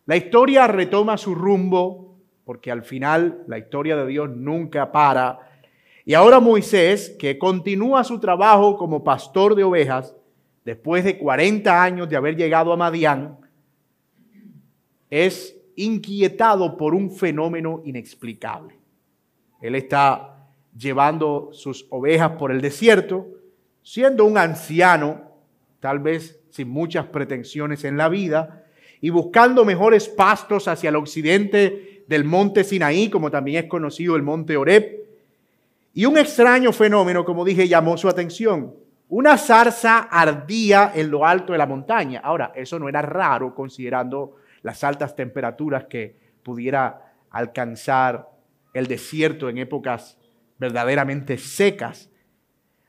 La 0.06 0.18
historia 0.18 0.68
retoma 0.68 1.18
su 1.18 1.34
rumbo, 1.34 2.18
porque 2.44 2.70
al 2.70 2.84
final 2.84 3.46
la 3.48 3.58
historia 3.58 3.96
de 3.96 4.06
Dios 4.08 4.30
nunca 4.36 4.92
para. 4.92 5.40
Y 6.04 6.14
ahora 6.14 6.42
Moisés, 6.42 7.16
que 7.18 7.38
continúa 7.38 8.04
su 8.04 8.20
trabajo 8.20 8.76
como 8.76 9.02
pastor 9.02 9.56
de 9.56 9.64
ovejas, 9.64 10.14
después 10.66 11.06
de 11.06 11.18
40 11.18 11.82
años 11.82 12.10
de 12.10 12.18
haber 12.18 12.36
llegado 12.36 12.74
a 12.74 12.76
Madián, 12.76 13.38
es 15.10 15.58
inquietado 15.78 16.76
por 16.76 16.94
un 16.94 17.12
fenómeno 17.12 17.82
inexplicable. 17.86 18.78
Él 19.62 19.76
está 19.76 20.37
llevando 20.78 21.50
sus 21.54 21.88
ovejas 21.90 22.32
por 22.32 22.52
el 22.52 22.62
desierto, 22.62 23.28
siendo 23.82 24.26
un 24.26 24.38
anciano, 24.38 25.32
tal 25.80 26.00
vez 26.00 26.40
sin 26.50 26.70
muchas 26.70 27.06
pretensiones 27.08 27.84
en 27.84 27.98
la 27.98 28.10
vida, 28.10 28.64
y 29.00 29.10
buscando 29.10 29.64
mejores 29.64 30.10
pastos 30.10 30.68
hacia 30.68 30.90
el 30.90 30.96
occidente 30.96 32.04
del 32.08 32.24
monte 32.24 32.64
Sinaí, 32.64 33.10
como 33.10 33.30
también 33.30 33.66
es 33.66 33.70
conocido 33.70 34.16
el 34.16 34.24
monte 34.24 34.58
Oreb. 34.58 35.06
Y 35.94 36.06
un 36.06 36.18
extraño 36.18 36.72
fenómeno, 36.72 37.26
como 37.26 37.46
dije, 37.46 37.68
llamó 37.68 37.98
su 37.98 38.08
atención. 38.08 38.74
Una 39.10 39.38
zarza 39.38 40.00
ardía 40.00 40.92
en 40.94 41.12
lo 41.12 41.26
alto 41.26 41.54
de 41.54 41.60
la 41.60 41.66
montaña. 41.66 42.22
Ahora, 42.24 42.52
eso 42.56 42.78
no 42.80 42.90
era 42.90 43.02
raro 43.02 43.54
considerando 43.54 44.36
las 44.64 44.84
altas 44.84 45.16
temperaturas 45.16 45.86
que 45.86 46.16
pudiera 46.44 47.14
alcanzar 47.30 48.30
el 48.74 48.88
desierto 48.88 49.50
en 49.50 49.60
épocas 49.60 50.17
verdaderamente 50.60 51.38
secas. 51.38 52.10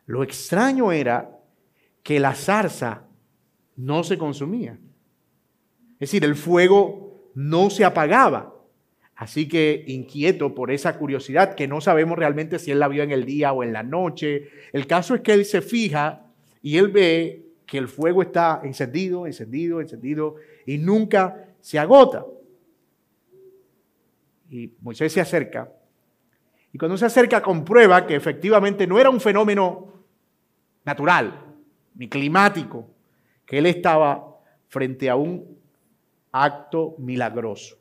Lo 0.06 0.22
extraño 0.22 0.92
era 0.92 1.38
que 2.02 2.20
la 2.20 2.34
zarza 2.34 3.06
no 3.76 4.02
se 4.04 4.18
consumía. 4.18 4.78
Es 5.94 6.10
decir, 6.10 6.24
el 6.24 6.36
fuego 6.36 7.30
no 7.34 7.70
se 7.70 7.84
apagaba. 7.84 8.54
Así 9.14 9.48
que 9.48 9.84
inquieto 9.88 10.54
por 10.54 10.70
esa 10.70 10.96
curiosidad, 10.96 11.54
que 11.54 11.66
no 11.66 11.80
sabemos 11.80 12.16
realmente 12.16 12.58
si 12.58 12.70
él 12.70 12.78
la 12.78 12.88
vio 12.88 13.02
en 13.02 13.10
el 13.10 13.24
día 13.24 13.52
o 13.52 13.64
en 13.64 13.72
la 13.72 13.82
noche. 13.82 14.48
El 14.72 14.86
caso 14.86 15.14
es 15.14 15.22
que 15.22 15.32
él 15.32 15.44
se 15.44 15.60
fija 15.60 16.26
y 16.62 16.78
él 16.78 16.88
ve 16.88 17.46
que 17.66 17.78
el 17.78 17.88
fuego 17.88 18.22
está 18.22 18.60
encendido, 18.62 19.26
encendido, 19.26 19.80
encendido 19.80 20.36
y 20.66 20.78
nunca 20.78 21.48
se 21.60 21.78
agota. 21.78 22.24
Y 24.50 24.72
Moisés 24.80 25.12
se 25.12 25.20
acerca. 25.20 25.70
Cuando 26.78 26.96
se 26.96 27.06
acerca 27.06 27.42
comprueba 27.42 28.06
que 28.06 28.14
efectivamente 28.14 28.86
no 28.86 28.98
era 28.98 29.10
un 29.10 29.20
fenómeno 29.20 29.92
natural 30.84 31.44
ni 31.94 32.08
climático, 32.08 32.88
que 33.44 33.58
él 33.58 33.66
estaba 33.66 34.38
frente 34.68 35.10
a 35.10 35.16
un 35.16 35.58
acto 36.30 36.94
milagroso. 36.98 37.76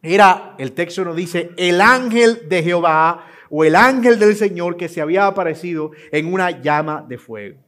Era, 0.00 0.54
el 0.58 0.72
texto 0.72 1.04
nos 1.04 1.16
dice, 1.16 1.50
el 1.56 1.80
ángel 1.80 2.48
de 2.48 2.62
Jehová 2.62 3.26
o 3.50 3.64
el 3.64 3.76
ángel 3.76 4.18
del 4.18 4.34
Señor 4.36 4.76
que 4.76 4.88
se 4.88 5.00
había 5.00 5.26
aparecido 5.26 5.90
en 6.10 6.32
una 6.32 6.62
llama 6.62 7.04
de 7.06 7.18
fuego. 7.18 7.60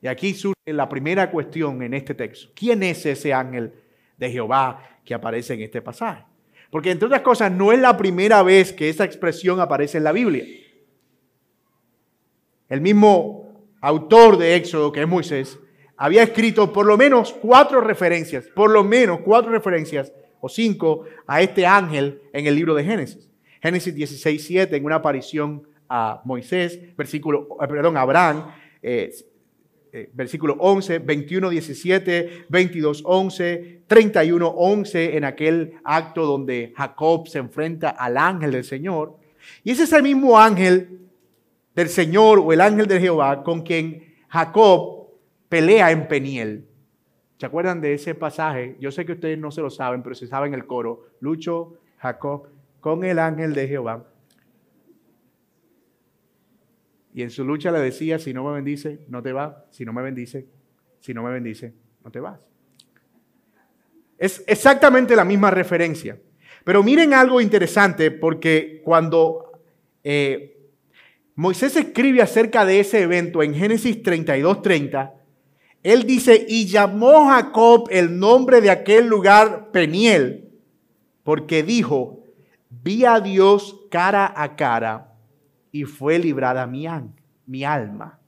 Y 0.00 0.08
aquí 0.08 0.34
surge 0.34 0.56
la 0.66 0.88
primera 0.88 1.30
cuestión 1.30 1.82
en 1.82 1.94
este 1.94 2.14
texto. 2.14 2.50
¿Quién 2.54 2.82
es 2.82 3.06
ese 3.06 3.32
ángel 3.32 3.72
de 4.16 4.30
Jehová 4.30 4.82
que 5.04 5.14
aparece 5.14 5.54
en 5.54 5.62
este 5.62 5.80
pasaje? 5.80 6.24
Porque 6.72 6.90
entre 6.90 7.04
otras 7.04 7.20
cosas, 7.20 7.52
no 7.52 7.70
es 7.70 7.78
la 7.78 7.98
primera 7.98 8.42
vez 8.42 8.72
que 8.72 8.88
esa 8.88 9.04
expresión 9.04 9.60
aparece 9.60 9.98
en 9.98 10.04
la 10.04 10.12
Biblia. 10.12 10.42
El 12.66 12.80
mismo 12.80 13.68
autor 13.82 14.38
de 14.38 14.56
Éxodo, 14.56 14.90
que 14.90 15.02
es 15.02 15.06
Moisés, 15.06 15.58
había 15.98 16.22
escrito 16.22 16.72
por 16.72 16.86
lo 16.86 16.96
menos 16.96 17.34
cuatro 17.34 17.82
referencias, 17.82 18.46
por 18.54 18.70
lo 18.70 18.82
menos 18.82 19.20
cuatro 19.20 19.52
referencias 19.52 20.14
o 20.40 20.48
cinco 20.48 21.04
a 21.26 21.42
este 21.42 21.66
ángel 21.66 22.22
en 22.32 22.46
el 22.46 22.56
libro 22.56 22.74
de 22.74 22.84
Génesis. 22.84 23.30
Génesis 23.60 23.94
16, 23.94 24.42
7, 24.42 24.74
en 24.74 24.84
una 24.86 24.94
aparición 24.94 25.68
a 25.90 26.22
Moisés, 26.24 26.96
versículo, 26.96 27.48
eh, 27.60 27.68
perdón, 27.68 27.98
a 27.98 28.00
Abraham, 28.00 28.50
eh, 28.80 29.12
eh, 29.94 30.10
versículo 30.14 30.56
11, 30.58 31.00
21, 31.00 31.50
17, 31.50 32.46
22, 32.48 33.02
11, 33.04 33.82
31, 33.86 34.48
11, 34.48 35.16
en 35.18 35.24
aquel 35.24 35.74
acto 35.84 36.24
donde 36.24 36.72
Jacob 36.74 37.28
se 37.28 37.38
enfrenta 37.38 37.90
al 37.90 38.16
ángel 38.16 38.52
del 38.52 38.64
Señor. 38.64 39.18
Y 39.62 39.72
ese 39.72 39.82
es 39.82 39.92
el 39.92 40.02
mismo 40.02 40.38
ángel 40.38 41.00
del 41.74 41.90
Señor 41.90 42.38
o 42.38 42.54
el 42.54 42.62
ángel 42.62 42.86
de 42.86 43.00
Jehová 43.00 43.42
con 43.42 43.60
quien 43.60 44.14
Jacob 44.28 45.08
pelea 45.50 45.90
en 45.90 46.08
Peniel. 46.08 46.64
¿Se 47.36 47.44
acuerdan 47.44 47.82
de 47.82 47.92
ese 47.92 48.14
pasaje? 48.14 48.76
Yo 48.80 48.90
sé 48.90 49.04
que 49.04 49.12
ustedes 49.12 49.38
no 49.38 49.50
se 49.50 49.60
lo 49.60 49.68
saben, 49.68 50.02
pero 50.02 50.14
se 50.14 50.26
saben 50.26 50.54
el 50.54 50.64
coro. 50.64 51.08
Lucho 51.20 51.74
Jacob 51.98 52.48
con 52.80 53.04
el 53.04 53.18
ángel 53.18 53.52
de 53.52 53.68
Jehová. 53.68 54.06
Y 57.14 57.22
en 57.22 57.30
su 57.30 57.44
lucha 57.44 57.70
le 57.70 57.80
decía, 57.80 58.18
si 58.18 58.32
no 58.32 58.44
me 58.44 58.52
bendice, 58.52 59.00
no 59.08 59.22
te 59.22 59.32
vas. 59.32 59.54
Si 59.70 59.84
no 59.84 59.92
me 59.92 60.02
bendice, 60.02 60.46
si 61.00 61.12
no 61.12 61.22
me 61.22 61.30
bendice, 61.30 61.74
no 62.04 62.10
te 62.10 62.20
vas. 62.20 62.38
Es 64.16 64.42
exactamente 64.46 65.14
la 65.14 65.24
misma 65.24 65.50
referencia. 65.50 66.18
Pero 66.64 66.82
miren 66.82 67.12
algo 67.12 67.40
interesante, 67.40 68.10
porque 68.10 68.80
cuando 68.84 69.60
eh, 70.04 70.56
Moisés 71.34 71.76
escribe 71.76 72.22
acerca 72.22 72.64
de 72.64 72.80
ese 72.80 73.02
evento 73.02 73.42
en 73.42 73.54
Génesis 73.54 74.02
32, 74.02 74.62
30, 74.62 75.14
él 75.82 76.04
dice, 76.04 76.46
y 76.48 76.66
llamó 76.66 77.26
Jacob 77.28 77.88
el 77.90 78.18
nombre 78.18 78.60
de 78.60 78.70
aquel 78.70 79.08
lugar 79.08 79.70
Peniel, 79.72 80.50
porque 81.24 81.62
dijo, 81.62 82.22
vi 82.70 83.04
a 83.04 83.20
Dios 83.20 83.80
cara 83.90 84.32
a 84.34 84.54
cara 84.56 85.11
y 85.72 85.84
fue 85.84 86.18
librada 86.18 86.66
mi, 86.66 86.86
mi 87.46 87.64
alma. 87.64 88.20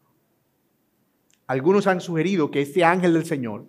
Algunos 1.47 1.87
han 1.87 2.01
sugerido 2.01 2.51
que 2.51 2.63
este 2.63 2.85
ángel 2.85 3.13
del 3.13 3.27
Señor 3.27 3.67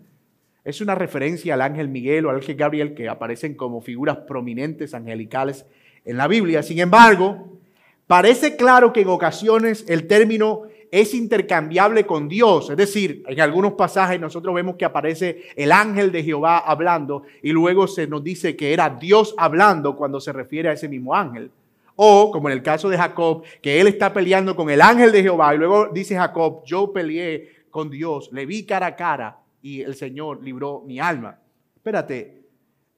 es 0.63 0.81
una 0.81 0.95
referencia 0.95 1.53
al 1.53 1.61
ángel 1.61 1.89
Miguel 1.89 2.25
o 2.25 2.29
al 2.29 2.37
ángel 2.37 2.55
Gabriel 2.55 2.95
que 2.95 3.09
aparecen 3.09 3.53
como 3.53 3.81
figuras 3.81 4.17
prominentes 4.19 4.93
angelicales 4.93 5.65
en 6.05 6.17
la 6.17 6.27
Biblia. 6.27 6.63
Sin 6.63 6.79
embargo, 6.79 7.59
parece 8.07 8.55
claro 8.55 8.93
que 8.93 9.01
en 9.01 9.09
ocasiones 9.09 9.85
el 9.89 10.07
término 10.07 10.63
es 10.89 11.13
intercambiable 11.13 12.05
con 12.05 12.29
Dios. 12.29 12.69
Es 12.69 12.77
decir, 12.77 13.23
en 13.27 13.41
algunos 13.41 13.73
pasajes 13.73 14.19
nosotros 14.19 14.55
vemos 14.55 14.77
que 14.77 14.85
aparece 14.85 15.43
el 15.57 15.73
ángel 15.73 16.11
de 16.11 16.23
Jehová 16.23 16.59
hablando 16.59 17.23
y 17.43 17.51
luego 17.51 17.87
se 17.87 18.07
nos 18.07 18.23
dice 18.23 18.55
que 18.55 18.71
era 18.71 18.89
Dios 18.89 19.35
hablando 19.37 19.97
cuando 19.97 20.21
se 20.21 20.31
refiere 20.31 20.69
a 20.69 20.73
ese 20.73 20.87
mismo 20.87 21.13
ángel. 21.13 21.51
O, 21.95 22.31
como 22.31 22.49
en 22.49 22.53
el 22.53 22.63
caso 22.63 22.89
de 22.89 22.97
Jacob, 22.97 23.43
que 23.61 23.79
él 23.79 23.87
está 23.87 24.13
peleando 24.13 24.55
con 24.55 24.69
el 24.69 24.81
ángel 24.81 25.11
de 25.11 25.21
Jehová 25.21 25.55
y 25.55 25.57
luego 25.57 25.89
dice 25.93 26.15
Jacob, 26.15 26.63
yo 26.65 26.91
peleé 26.91 27.65
con 27.69 27.89
Dios, 27.89 28.29
le 28.31 28.45
vi 28.45 28.65
cara 28.65 28.87
a 28.87 28.95
cara 28.95 29.39
y 29.61 29.81
el 29.81 29.95
Señor 29.95 30.43
libró 30.43 30.83
mi 30.85 30.99
alma. 30.99 31.39
Espérate, 31.75 32.43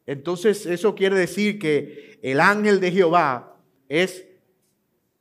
entonces 0.06 0.66
eso 0.66 0.96
quiere 0.96 1.16
decir 1.16 1.60
que 1.60 2.20
el 2.22 2.40
ángel 2.40 2.80
de 2.80 2.92
Jehová 2.92 3.58
es 3.88 4.28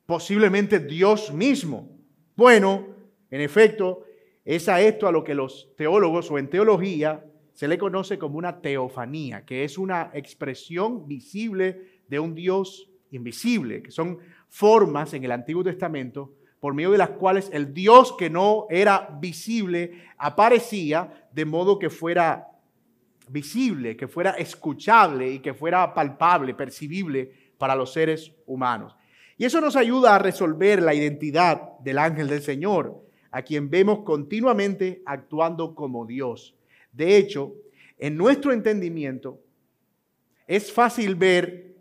posiblemente 0.07 0.79
Dios 0.79 1.33
mismo. 1.33 1.89
Bueno, 2.37 2.87
en 3.31 3.41
efecto, 3.41 4.05
es 4.45 4.69
a 4.69 4.81
esto 4.81 5.09
a 5.09 5.13
lo 5.13 5.25
que 5.25 5.35
los 5.35 5.75
teólogos 5.77 6.31
o 6.31 6.39
en 6.39 6.49
teología 6.49 7.25
se 7.53 7.67
le 7.67 7.79
conoce 7.79 8.19
como 8.19 8.39
una 8.39 8.61
teofanía, 8.61 9.45
que 9.45 9.65
es 9.65 9.77
una 9.77 10.11
expresión 10.15 11.09
visible 11.09 12.01
de 12.09 12.21
un 12.21 12.35
Dios 12.35 12.89
invisible, 13.11 13.83
que 13.83 13.91
son 13.91 14.19
formas 14.49 15.15
en 15.15 15.25
el 15.25 15.33
Antiguo 15.33 15.65
Testamento 15.65 16.33
por 16.61 16.75
medio 16.75 16.91
de 16.91 16.99
las 16.99 17.11
cuales 17.11 17.51
el 17.53 17.73
Dios 17.73 18.15
que 18.19 18.31
no 18.31 18.67
era 18.71 19.17
visible 19.21 20.05
aparecía 20.19 21.29
de 21.33 21.45
modo 21.45 21.79
que 21.79 21.91
fuera 21.91 22.49
visible, 23.29 23.97
que 23.97 24.09
fuera 24.09 24.31
escuchable 24.33 25.31
y 25.31 25.39
que 25.41 25.55
fuera 25.55 25.93
palpable, 25.93 26.55
percibible 26.55 27.33
para 27.59 27.75
los 27.75 27.93
seres 27.93 28.33
humanos. 28.47 28.97
Y 29.37 29.45
eso 29.45 29.61
nos 29.61 29.77
ayuda 29.77 30.15
a 30.15 30.19
resolver 30.19 30.83
la 30.83 30.95
identidad 30.95 31.79
del 31.81 31.99
ángel 31.99 32.29
del 32.29 32.43
Señor, 32.43 33.05
a 33.31 33.43
quien 33.43 33.69
vemos 33.69 34.01
continuamente 34.01 35.03
actuando 35.05 35.75
como 35.75 36.07
Dios. 36.07 36.55
De 36.93 37.17
hecho, 37.19 37.55
en 37.99 38.17
nuestro 38.17 38.53
entendimiento 38.53 39.41
es 40.47 40.73
fácil 40.73 41.17
ver 41.17 41.76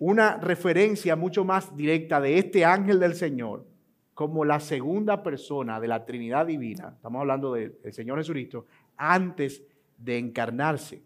una 0.00 0.38
referencia 0.38 1.14
mucho 1.14 1.44
más 1.44 1.76
directa 1.76 2.20
de 2.20 2.38
este 2.38 2.64
ángel 2.64 2.98
del 2.98 3.14
Señor 3.14 3.66
como 4.14 4.44
la 4.44 4.58
segunda 4.58 5.22
persona 5.22 5.78
de 5.78 5.88
la 5.88 6.04
Trinidad 6.04 6.46
Divina, 6.46 6.94
estamos 6.96 7.20
hablando 7.20 7.52
del 7.52 7.74
Señor 7.92 8.18
Jesucristo, 8.18 8.66
antes 8.96 9.62
de 9.98 10.18
encarnarse. 10.18 11.02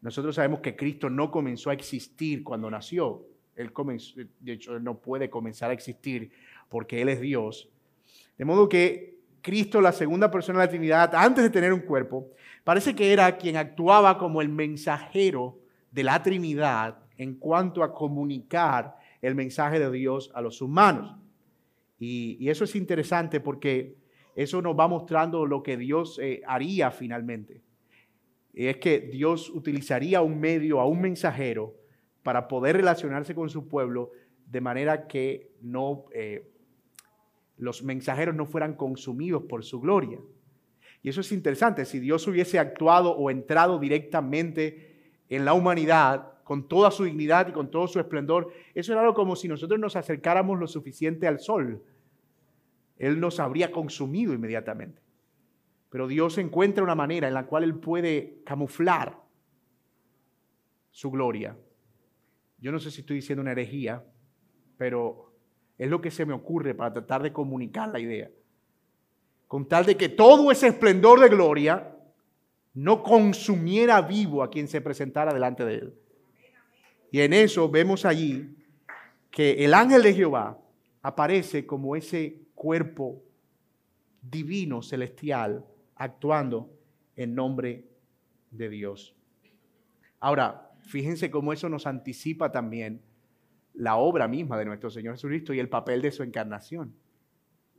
Nosotros 0.00 0.34
sabemos 0.34 0.60
que 0.60 0.74
Cristo 0.74 1.08
no 1.08 1.30
comenzó 1.30 1.70
a 1.70 1.74
existir 1.74 2.42
cuando 2.42 2.70
nació. 2.70 3.22
Él 3.56 3.72
comenzó, 3.72 4.20
de 4.40 4.52
hecho, 4.52 4.76
él 4.76 4.84
no 4.84 4.98
puede 4.98 5.30
comenzar 5.30 5.70
a 5.70 5.74
existir 5.74 6.30
porque 6.68 7.00
Él 7.00 7.08
es 7.08 7.20
Dios. 7.20 7.68
De 8.36 8.44
modo 8.44 8.68
que 8.68 9.18
Cristo, 9.40 9.80
la 9.80 9.92
segunda 9.92 10.30
persona 10.30 10.60
de 10.60 10.66
la 10.66 10.70
Trinidad, 10.70 11.14
antes 11.14 11.44
de 11.44 11.50
tener 11.50 11.72
un 11.72 11.80
cuerpo, 11.80 12.28
parece 12.64 12.94
que 12.94 13.12
era 13.12 13.36
quien 13.36 13.56
actuaba 13.56 14.18
como 14.18 14.42
el 14.42 14.48
mensajero 14.48 15.58
de 15.92 16.04
la 16.04 16.22
Trinidad 16.22 17.03
en 17.16 17.34
cuanto 17.34 17.82
a 17.82 17.94
comunicar 17.94 18.96
el 19.22 19.34
mensaje 19.34 19.78
de 19.78 19.90
Dios 19.90 20.30
a 20.34 20.40
los 20.40 20.60
humanos. 20.60 21.16
Y, 21.98 22.48
eso 22.48 22.64
es 22.64 22.76
interesante 22.76 23.40
porque 23.40 23.96
eso 24.34 24.60
nos 24.60 24.78
va 24.78 24.88
mostrando 24.88 25.46
lo 25.46 25.62
que 25.62 25.76
Dios 25.76 26.18
eh, 26.22 26.42
haría 26.46 26.90
finalmente. 26.90 27.62
Es 28.52 28.76
que 28.76 29.00
Dios 29.00 29.50
utilizaría 29.50 30.20
un 30.20 30.38
medio, 30.38 30.80
a 30.80 30.86
un 30.86 31.00
mensajero, 31.00 31.74
para 32.22 32.48
poder 32.48 32.76
relacionarse 32.76 33.34
con 33.34 33.48
su 33.48 33.68
pueblo 33.68 34.10
de 34.46 34.60
manera 34.60 35.06
que 35.06 35.52
no, 35.60 36.04
eh, 36.12 36.50
los 37.56 37.82
mensajeros 37.82 38.34
no 38.34 38.46
fueran 38.46 38.74
consumidos 38.74 39.44
por 39.44 39.64
su 39.64 39.80
gloria. 39.80 40.18
Y 41.02 41.08
eso 41.08 41.20
es 41.20 41.32
interesante. 41.32 41.84
Si 41.84 42.00
Dios 42.00 42.26
hubiese 42.26 42.58
actuado 42.58 43.12
o 43.12 43.30
entrado 43.30 43.78
directamente 43.78 45.20
en 45.28 45.44
la 45.44 45.52
humanidad, 45.52 46.33
con 46.44 46.68
toda 46.68 46.90
su 46.90 47.04
dignidad 47.04 47.48
y 47.48 47.52
con 47.52 47.70
todo 47.70 47.88
su 47.88 47.98
esplendor. 47.98 48.52
Eso 48.74 48.92
era 48.92 49.00
algo 49.00 49.14
como 49.14 49.34
si 49.34 49.48
nosotros 49.48 49.80
nos 49.80 49.96
acercáramos 49.96 50.60
lo 50.60 50.66
suficiente 50.66 51.26
al 51.26 51.40
sol. 51.40 51.82
Él 52.98 53.18
nos 53.18 53.40
habría 53.40 53.72
consumido 53.72 54.32
inmediatamente. 54.34 55.02
Pero 55.90 56.06
Dios 56.06 56.38
encuentra 56.38 56.84
una 56.84 56.94
manera 56.94 57.26
en 57.26 57.34
la 57.34 57.46
cual 57.46 57.64
Él 57.64 57.76
puede 57.76 58.42
camuflar 58.44 59.18
su 60.90 61.10
gloria. 61.10 61.56
Yo 62.58 62.70
no 62.70 62.78
sé 62.78 62.90
si 62.90 63.00
estoy 63.00 63.16
diciendo 63.16 63.42
una 63.42 63.52
herejía, 63.52 64.04
pero 64.76 65.32
es 65.78 65.90
lo 65.90 66.00
que 66.00 66.10
se 66.10 66.26
me 66.26 66.34
ocurre 66.34 66.74
para 66.74 66.92
tratar 66.92 67.22
de 67.22 67.32
comunicar 67.32 67.88
la 67.88 68.00
idea. 68.00 68.30
Con 69.48 69.66
tal 69.66 69.86
de 69.86 69.96
que 69.96 70.08
todo 70.08 70.50
ese 70.50 70.68
esplendor 70.68 71.20
de 71.20 71.28
gloria 71.28 71.96
no 72.74 73.02
consumiera 73.02 74.00
vivo 74.02 74.42
a 74.42 74.50
quien 74.50 74.68
se 74.68 74.80
presentara 74.80 75.32
delante 75.32 75.64
de 75.64 75.74
él. 75.74 75.94
Y 77.14 77.20
en 77.20 77.32
eso 77.32 77.68
vemos 77.68 78.04
allí 78.04 78.56
que 79.30 79.64
el 79.64 79.72
ángel 79.72 80.02
de 80.02 80.14
Jehová 80.14 80.58
aparece 81.00 81.64
como 81.64 81.94
ese 81.94 82.40
cuerpo 82.56 83.22
divino, 84.20 84.82
celestial, 84.82 85.64
actuando 85.94 86.76
en 87.14 87.36
nombre 87.36 87.84
de 88.50 88.68
Dios. 88.68 89.14
Ahora, 90.18 90.72
fíjense 90.80 91.30
cómo 91.30 91.52
eso 91.52 91.68
nos 91.68 91.86
anticipa 91.86 92.50
también 92.50 93.00
la 93.74 93.94
obra 93.94 94.26
misma 94.26 94.58
de 94.58 94.64
nuestro 94.64 94.90
Señor 94.90 95.14
Jesucristo 95.14 95.54
y 95.54 95.60
el 95.60 95.68
papel 95.68 96.02
de 96.02 96.10
su 96.10 96.24
encarnación. 96.24 96.96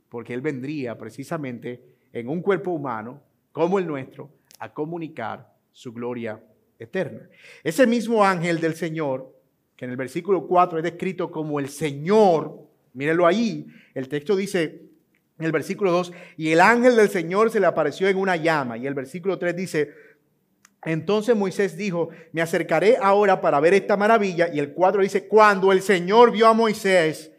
Porque 0.08 0.32
Él 0.32 0.40
vendría 0.40 0.96
precisamente 0.96 1.84
en 2.10 2.30
un 2.30 2.40
cuerpo 2.40 2.70
humano 2.70 3.22
como 3.52 3.78
el 3.78 3.86
nuestro 3.86 4.30
a 4.60 4.72
comunicar 4.72 5.54
su 5.72 5.92
gloria 5.92 6.42
eterna. 6.78 7.28
Ese 7.62 7.86
mismo 7.86 8.24
ángel 8.24 8.60
del 8.60 8.74
Señor, 8.74 9.34
que 9.76 9.84
en 9.84 9.90
el 9.90 9.96
versículo 9.96 10.46
4 10.46 10.78
es 10.78 10.84
descrito 10.84 11.30
como 11.30 11.60
el 11.60 11.68
Señor, 11.68 12.66
mírenlo 12.94 13.26
ahí, 13.26 13.66
el 13.94 14.08
texto 14.08 14.36
dice 14.36 14.82
en 15.38 15.44
el 15.44 15.52
versículo 15.52 15.92
2, 15.92 16.12
y 16.38 16.50
el 16.50 16.60
ángel 16.60 16.96
del 16.96 17.10
Señor 17.10 17.50
se 17.50 17.60
le 17.60 17.66
apareció 17.66 18.08
en 18.08 18.16
una 18.16 18.36
llama, 18.36 18.78
y 18.78 18.86
el 18.86 18.94
versículo 18.94 19.38
3 19.38 19.54
dice, 19.54 19.90
entonces 20.82 21.36
Moisés 21.36 21.76
dijo, 21.76 22.08
me 22.32 22.40
acercaré 22.40 22.96
ahora 22.96 23.40
para 23.40 23.60
ver 23.60 23.74
esta 23.74 23.96
maravilla, 23.96 24.48
y 24.52 24.58
el 24.58 24.72
4 24.72 25.02
dice, 25.02 25.28
cuando 25.28 25.72
el 25.72 25.82
Señor 25.82 26.32
vio 26.32 26.46
a 26.46 26.54
Moisés, 26.54 27.32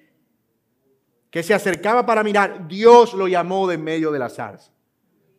que 1.31 1.43
se 1.43 1.53
acercaba 1.53 2.05
para 2.05 2.23
mirar, 2.23 2.67
Dios 2.67 3.13
lo 3.13 3.27
llamó 3.27 3.67
de 3.67 3.77
medio 3.77 4.11
de 4.11 4.19
la 4.19 4.29
zarza. 4.29 4.71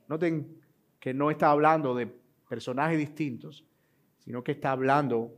Noten 0.09 0.61
que 0.99 1.15
no 1.15 1.31
está 1.31 1.51
hablando 1.51 1.95
de 1.95 2.09
personajes 2.49 2.99
distintos, 2.99 3.65
sino 4.29 4.45
que 4.45 4.53
está 4.53 4.73
hablando 4.73 5.35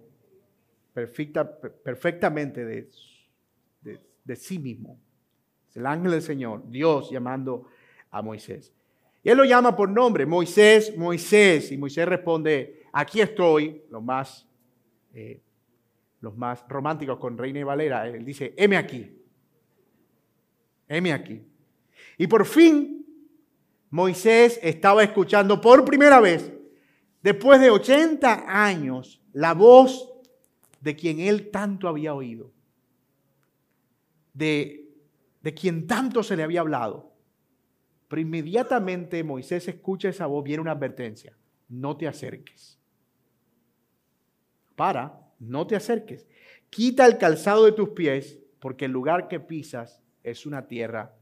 perfectamente 1.85 2.65
de, 2.65 2.91
sí 4.35 4.59
mismo. 4.59 4.99
Es 5.69 5.77
el 5.77 5.87
ángel 5.87 6.11
del 6.11 6.23
Señor, 6.23 6.69
Dios 6.69 7.09
llamando 7.09 7.69
a 8.11 8.21
Moisés. 8.21 8.75
Y 9.23 9.31
él 9.31 9.39
lo 9.39 9.45
llama 9.45 9.77
por 9.77 9.89
nombre, 9.89 10.27
Moisés, 10.27 10.99
Moisés. 10.99 11.71
Y 11.71 11.79
Moisés 11.79 12.09
responde, 12.09 12.83
aquí 12.93 13.21
estoy, 13.21 13.81
los 13.91 14.03
más, 14.03 14.45
eh, 15.15 15.41
los 16.21 16.37
más 16.37 16.65
románticos 16.69 17.17
con 17.21 17.39
Reina 17.39 17.61
y 17.61 17.63
Valera. 17.63 18.09
Él 18.09 18.25
dice, 18.25 18.55
heme 18.57 18.77
aquí, 18.77 19.23
heme 20.89 21.13
aquí. 21.13 21.41
Y 22.19 22.27
por 22.27 22.45
fin, 22.45 23.07
Moisés 23.89 24.59
estaba 24.61 25.05
escuchando 25.05 25.61
por 25.61 25.85
primera 25.85 26.19
vez 26.19 26.60
después 27.23 27.61
de 27.61 27.71
80 27.71 28.45
años, 28.47 29.21
la 29.33 29.55
voz 29.55 30.13
de 30.81 30.97
quien 30.97 31.21
él 31.21 31.51
tanto 31.51 31.89
había 31.89 32.15
oído, 32.15 32.53
de, 34.33 34.91
de 35.43 35.55
quien 35.55 35.87
tanto 35.87 36.23
se 36.23 36.37
le 36.37 36.43
había 36.43 36.61
hablado. 36.61 37.13
Pero 38.09 38.23
inmediatamente 38.23 39.23
Moisés 39.23 39.69
escucha 39.69 40.09
esa 40.09 40.27
voz, 40.27 40.43
viene 40.43 40.63
una 40.63 40.73
advertencia, 40.73 41.37
no 41.69 41.97
te 41.97 42.09
acerques. 42.09 42.79
Para, 44.75 45.31
no 45.39 45.67
te 45.67 45.77
acerques. 45.77 46.27
Quita 46.71 47.07
el 47.07 47.19
calzado 47.19 47.65
de 47.65 47.73
tus 47.73 47.91
pies, 47.91 48.41
porque 48.61 48.87
el 48.87 48.93
lugar 48.93 49.29
que 49.29 49.41
pisas 49.41 50.01
es 50.23 50.47
una 50.47 50.67
tierra 50.67 51.15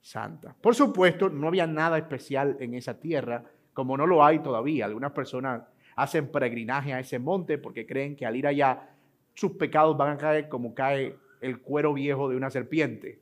santa. 0.00 0.56
Por 0.60 0.74
supuesto, 0.74 1.28
no 1.28 1.48
había 1.48 1.66
nada 1.66 1.98
especial 1.98 2.56
en 2.60 2.74
esa 2.74 2.98
tierra, 2.98 3.44
como 3.74 3.96
no 3.96 4.06
lo 4.06 4.24
hay 4.24 4.40
todavía. 4.40 4.86
Algunas 4.86 5.12
personas 5.12 5.62
hacen 5.96 6.30
peregrinaje 6.30 6.92
a 6.92 7.00
ese 7.00 7.18
monte 7.18 7.58
porque 7.58 7.86
creen 7.86 8.16
que 8.16 8.26
al 8.26 8.36
ir 8.36 8.46
allá 8.46 8.90
sus 9.34 9.52
pecados 9.52 9.96
van 9.96 10.10
a 10.10 10.18
caer 10.18 10.48
como 10.48 10.74
cae 10.74 11.16
el 11.40 11.60
cuero 11.60 11.94
viejo 11.94 12.28
de 12.28 12.36
una 12.36 12.50
serpiente. 12.50 13.20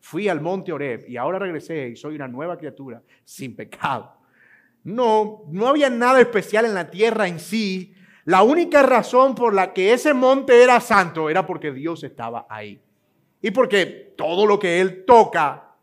Fui 0.00 0.28
al 0.28 0.40
monte 0.40 0.72
Oreb 0.72 1.04
y 1.08 1.16
ahora 1.16 1.38
regresé 1.38 1.88
y 1.88 1.96
soy 1.96 2.14
una 2.14 2.28
nueva 2.28 2.56
criatura 2.56 3.02
sin 3.24 3.54
pecado. 3.54 4.12
No, 4.84 5.42
no 5.48 5.68
había 5.68 5.90
nada 5.90 6.20
especial 6.20 6.64
en 6.64 6.74
la 6.74 6.90
tierra 6.90 7.28
en 7.28 7.38
sí. 7.38 7.94
La 8.24 8.42
única 8.42 8.82
razón 8.82 9.34
por 9.34 9.52
la 9.52 9.72
que 9.72 9.92
ese 9.92 10.14
monte 10.14 10.62
era 10.62 10.80
santo 10.80 11.28
era 11.28 11.46
porque 11.46 11.72
Dios 11.72 12.04
estaba 12.04 12.46
ahí. 12.48 12.80
Y 13.42 13.50
porque 13.50 14.14
todo 14.16 14.46
lo 14.46 14.58
que 14.58 14.80
Él 14.80 15.04
toca 15.04 15.74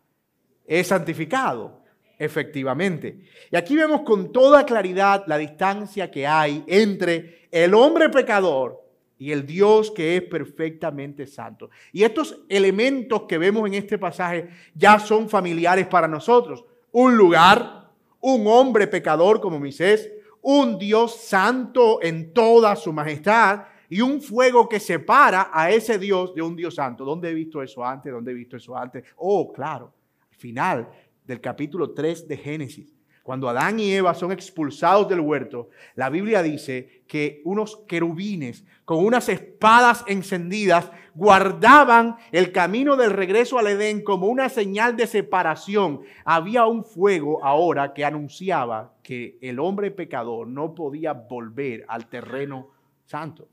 es 0.65 0.87
santificado, 0.87 1.76
efectivamente. 2.17 3.19
Y 3.51 3.55
aquí 3.55 3.75
vemos 3.75 4.01
con 4.01 4.31
toda 4.31 4.65
claridad 4.65 5.23
la 5.27 5.37
distancia 5.37 6.09
que 6.09 6.25
hay 6.25 6.63
entre 6.67 7.47
el 7.51 7.73
hombre 7.73 8.09
pecador 8.09 8.83
y 9.19 9.31
el 9.31 9.45
Dios 9.45 9.91
que 9.91 10.17
es 10.17 10.23
perfectamente 10.23 11.25
santo. 11.25 11.69
Y 11.91 12.03
estos 12.03 12.43
elementos 12.49 13.23
que 13.23 13.37
vemos 13.37 13.67
en 13.67 13.75
este 13.75 13.97
pasaje 13.97 14.49
ya 14.73 14.99
son 14.99 15.29
familiares 15.29 15.87
para 15.87 16.07
nosotros. 16.07 16.63
Un 16.91 17.17
lugar, 17.17 17.89
un 18.21 18.47
hombre 18.47 18.87
pecador 18.87 19.41
como 19.41 19.59
Moisés, 19.59 20.11
un 20.41 20.77
Dios 20.77 21.15
santo 21.15 21.99
en 22.01 22.33
toda 22.33 22.75
su 22.75 22.93
majestad 22.93 23.63
y 23.89 24.01
un 24.01 24.21
fuego 24.21 24.67
que 24.67 24.79
separa 24.79 25.49
a 25.51 25.71
ese 25.71 25.97
Dios 25.97 26.33
de 26.35 26.41
un 26.41 26.55
Dios 26.55 26.75
santo. 26.75 27.05
¿Dónde 27.05 27.29
he 27.29 27.33
visto 27.33 27.61
eso 27.61 27.83
antes? 27.83 28.11
¿Dónde 28.11 28.31
he 28.31 28.35
visto 28.35 28.57
eso 28.57 28.77
antes? 28.77 29.03
Oh, 29.17 29.51
claro, 29.51 29.91
al 30.29 30.37
final 30.37 30.89
del 31.27 31.41
capítulo 31.41 31.91
3 31.91 32.27
de 32.27 32.37
Génesis. 32.37 32.97
Cuando 33.21 33.49
Adán 33.49 33.77
y 33.77 33.91
Eva 33.91 34.13
son 34.13 34.31
expulsados 34.31 35.09
del 35.09 35.19
huerto, 35.19 35.67
la 35.95 36.09
Biblia 36.09 36.41
dice 36.41 37.03
que 37.07 37.41
unos 37.43 37.75
querubines 37.85 38.63
con 38.85 39.05
unas 39.05 39.27
espadas 39.27 40.05
encendidas 40.07 40.89
guardaban 41.13 42.15
el 42.31 42.53
camino 42.53 42.95
del 42.95 43.11
regreso 43.11 43.59
al 43.59 43.67
Edén 43.67 44.01
como 44.01 44.27
una 44.27 44.47
señal 44.47 44.95
de 44.95 45.07
separación. 45.07 46.03
Había 46.23 46.65
un 46.67 46.85
fuego 46.85 47.43
ahora 47.43 47.93
que 47.93 48.05
anunciaba 48.05 48.93
que 49.03 49.37
el 49.41 49.59
hombre 49.59 49.91
pecador 49.91 50.47
no 50.47 50.73
podía 50.73 51.11
volver 51.11 51.83
al 51.89 52.07
terreno 52.07 52.69
santo 53.03 53.49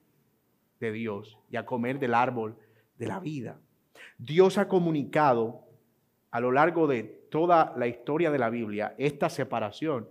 de 0.79 0.93
Dios 0.93 1.37
y 1.51 1.57
a 1.57 1.67
comer 1.67 1.99
del 1.99 2.15
árbol 2.15 2.57
de 2.97 3.09
la 3.09 3.19
vida. 3.19 3.59
Dios 4.19 4.57
ha 4.59 4.69
comunicado 4.69 5.64
a 6.35 6.41
lo 6.41 6.51
largo 6.51 6.89
de 6.89 7.05
toda 7.31 7.73
la 7.77 7.87
historia 7.87 8.33
de 8.33 8.39
la 8.39 8.51
Biblia 8.51 8.97
esta 8.99 9.31
separación 9.31 10.09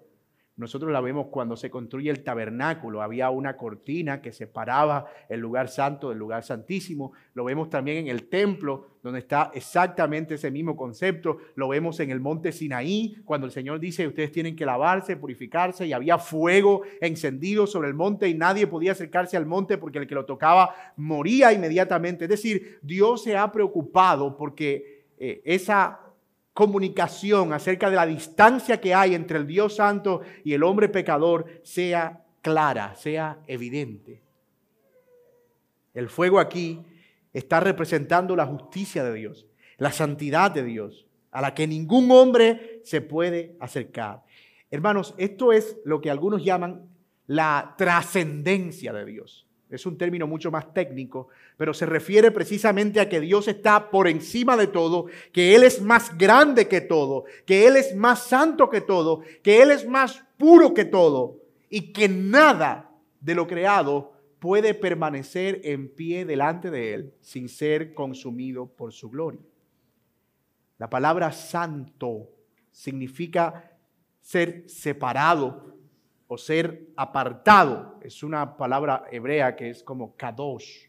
nosotros 0.55 0.91
la 0.91 1.01
vemos 1.01 1.27
cuando 1.31 1.57
se 1.57 1.71
construye 1.71 2.11
el 2.11 2.23
tabernáculo. 2.23 3.01
Había 3.01 3.31
una 3.31 3.57
cortina 3.57 4.21
que 4.21 4.31
separaba 4.31 5.07
el 5.27 5.39
lugar 5.39 5.67
santo 5.67 6.09
del 6.09 6.19
lugar 6.19 6.43
santísimo. 6.43 7.13
Lo 7.33 7.43
vemos 7.43 7.71
también 7.71 7.97
en 7.97 8.07
el 8.07 8.29
templo, 8.29 8.99
donde 9.01 9.17
está 9.17 9.49
exactamente 9.55 10.35
ese 10.35 10.51
mismo 10.51 10.77
concepto. 10.77 11.37
Lo 11.55 11.69
vemos 11.69 11.99
en 12.01 12.11
el 12.11 12.19
monte 12.19 12.51
Sinaí, 12.51 13.15
cuando 13.25 13.47
el 13.47 13.51
Señor 13.51 13.79
dice, 13.79 14.05
ustedes 14.05 14.31
tienen 14.31 14.55
que 14.55 14.63
lavarse, 14.63 15.17
purificarse, 15.17 15.87
y 15.87 15.93
había 15.93 16.19
fuego 16.19 16.83
encendido 17.01 17.65
sobre 17.65 17.87
el 17.87 17.95
monte 17.95 18.29
y 18.29 18.35
nadie 18.35 18.67
podía 18.67 18.91
acercarse 18.91 19.35
al 19.35 19.47
monte 19.47 19.79
porque 19.79 19.97
el 19.97 20.05
que 20.05 20.13
lo 20.13 20.25
tocaba 20.25 20.75
moría 20.97 21.51
inmediatamente. 21.51 22.25
Es 22.25 22.29
decir, 22.29 22.77
Dios 22.83 23.23
se 23.23 23.35
ha 23.35 23.51
preocupado 23.51 24.37
porque 24.37 25.07
eh, 25.17 25.41
esa 25.45 26.02
comunicación 26.53 27.53
acerca 27.53 27.89
de 27.89 27.95
la 27.95 28.05
distancia 28.05 28.79
que 28.79 28.93
hay 28.93 29.15
entre 29.15 29.37
el 29.37 29.47
Dios 29.47 29.75
Santo 29.75 30.21
y 30.43 30.53
el 30.53 30.63
hombre 30.63 30.89
pecador 30.89 31.45
sea 31.63 32.23
clara, 32.41 32.95
sea 32.95 33.39
evidente. 33.47 34.21
El 35.93 36.09
fuego 36.09 36.39
aquí 36.39 36.81
está 37.33 37.59
representando 37.59 38.35
la 38.35 38.45
justicia 38.45 39.03
de 39.03 39.13
Dios, 39.13 39.47
la 39.77 39.91
santidad 39.91 40.51
de 40.51 40.63
Dios, 40.63 41.07
a 41.31 41.41
la 41.41 41.53
que 41.53 41.67
ningún 41.67 42.11
hombre 42.11 42.81
se 42.83 43.01
puede 43.01 43.55
acercar. 43.59 44.23
Hermanos, 44.69 45.15
esto 45.17 45.51
es 45.51 45.77
lo 45.85 46.01
que 46.01 46.11
algunos 46.11 46.43
llaman 46.43 46.89
la 47.25 47.75
trascendencia 47.77 48.93
de 48.93 49.05
Dios 49.05 49.47
es 49.75 49.85
un 49.85 49.97
término 49.97 50.27
mucho 50.27 50.51
más 50.51 50.73
técnico, 50.73 51.29
pero 51.57 51.73
se 51.73 51.85
refiere 51.85 52.31
precisamente 52.31 52.99
a 52.99 53.09
que 53.09 53.19
Dios 53.19 53.47
está 53.47 53.89
por 53.89 54.07
encima 54.07 54.55
de 54.55 54.67
todo, 54.67 55.07
que 55.31 55.55
Él 55.55 55.63
es 55.63 55.81
más 55.81 56.17
grande 56.17 56.67
que 56.67 56.81
todo, 56.81 57.25
que 57.45 57.67
Él 57.67 57.77
es 57.77 57.95
más 57.95 58.23
santo 58.23 58.69
que 58.69 58.81
todo, 58.81 59.21
que 59.41 59.61
Él 59.61 59.71
es 59.71 59.87
más 59.87 60.23
puro 60.37 60.73
que 60.73 60.85
todo 60.85 61.39
y 61.69 61.93
que 61.93 62.07
nada 62.07 62.91
de 63.19 63.35
lo 63.35 63.47
creado 63.47 64.13
puede 64.39 64.73
permanecer 64.73 65.61
en 65.63 65.87
pie 65.87 66.25
delante 66.25 66.69
de 66.69 66.93
Él 66.93 67.13
sin 67.21 67.49
ser 67.49 67.93
consumido 67.93 68.67
por 68.67 68.91
su 68.91 69.09
gloria. 69.09 69.41
La 70.77 70.89
palabra 70.89 71.31
santo 71.31 72.29
significa 72.71 73.71
ser 74.19 74.69
separado, 74.69 75.77
o 76.33 76.37
ser 76.37 76.87
apartado. 76.95 77.99
Es 78.01 78.23
una 78.23 78.57
palabra 78.57 79.05
hebrea 79.11 79.55
que 79.55 79.69
es 79.69 79.83
como 79.83 80.15
kadosh, 80.17 80.87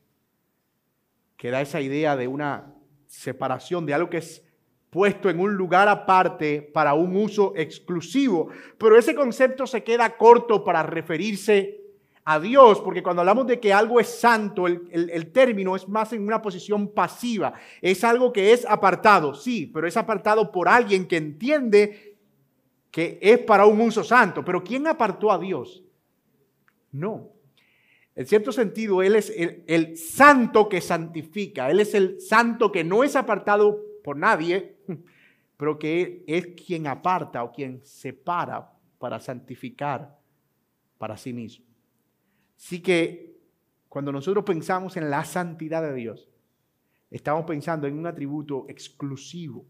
que 1.37 1.51
da 1.51 1.61
esa 1.61 1.83
idea 1.83 2.17
de 2.17 2.27
una 2.27 2.73
separación, 3.07 3.85
de 3.85 3.93
algo 3.93 4.09
que 4.09 4.19
es 4.19 4.43
puesto 4.89 5.29
en 5.29 5.41
un 5.41 5.55
lugar 5.55 5.87
aparte 5.89 6.63
para 6.63 6.95
un 6.95 7.15
uso 7.15 7.53
exclusivo. 7.57 8.49
Pero 8.79 8.97
ese 8.97 9.15
concepto 9.15 9.67
se 9.67 9.85
queda 9.85 10.17
corto 10.17 10.65
para 10.65 10.83
referirse 10.83 11.81
a 12.25 12.41
Dios, 12.41 12.81
porque 12.81 13.03
cuando 13.03 13.21
hablamos 13.21 13.47
de 13.47 13.61
que 13.61 13.71
algo 13.71 14.01
es 14.01 14.09
santo, 14.09 14.67
el, 14.67 14.89
el, 14.91 15.31
término 15.31 15.77
es 15.77 15.87
más 15.87 16.15
en 16.15 16.23
una 16.23 16.41
posición 16.41 16.89
pasiva. 16.89 17.53
Es 17.83 18.03
algo 18.03 18.33
que 18.33 18.55
es 18.55 18.65
apartado, 18.65 19.35
sí, 19.35 19.67
pero 19.67 19.87
es 19.87 19.97
apartado 19.99 20.51
por 20.51 20.71
alguien 20.71 21.07
que 21.07 21.19
entiende 21.19 22.14
que 22.95 23.19
es 23.21 23.41
para 23.41 23.67
un 23.67 23.81
uso 23.81 24.05
santo. 24.05 24.45
Pero 24.45 24.63
¿quién 24.63 24.87
apartó 24.87 25.33
a 25.33 25.39
Dios? 25.39 25.83
No. 26.93 27.33
En 28.15 28.25
cierto 28.25 28.53
sentido, 28.53 29.03
Él 29.03 29.17
es 29.17 29.33
el, 29.37 29.97
santo 29.97 30.69
que 30.69 30.81
santifica. 30.81 31.73
Él 31.73 31.81
es 31.81 31.93
el 31.95 32.21
santo 32.21 32.71
que 32.71 32.85
no 32.85 33.03
es 33.03 33.17
apartado 33.17 33.81
por 34.05 34.17
nadie, 34.17 34.77
pero 35.57 35.77
que 35.77 36.23
es 36.29 36.47
quien 36.65 36.87
aparta 36.87 37.43
o 37.43 37.51
quien 37.51 37.85
separa 37.85 38.71
para 39.01 39.19
santificar 39.19 40.17
para 40.97 41.17
sí 41.17 41.33
mismo. 41.33 41.67
Así 42.57 42.81
que 42.81 43.41
cuando 43.89 44.13
nosotros 44.13 44.45
pensamos 44.45 44.97
en 44.97 45.11
la 45.11 45.25
santidad 45.25 45.83
de 45.83 45.95
Dios, 45.95 46.31
estamos 47.11 47.45
pensando 47.45 47.89
en 47.89 47.99
un 47.99 48.07
atributo 48.07 48.67
exclusivo. 48.69 49.67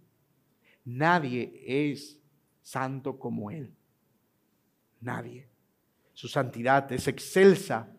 Nadie 0.84 1.62
es 1.66 2.20
santo 2.64 3.18
como 3.18 3.52
Él. 3.52 3.70
Nadie. 5.00 5.46
Su 6.14 6.26
santidad 6.26 6.90
es 6.90 7.06
excelsa, 7.06 7.94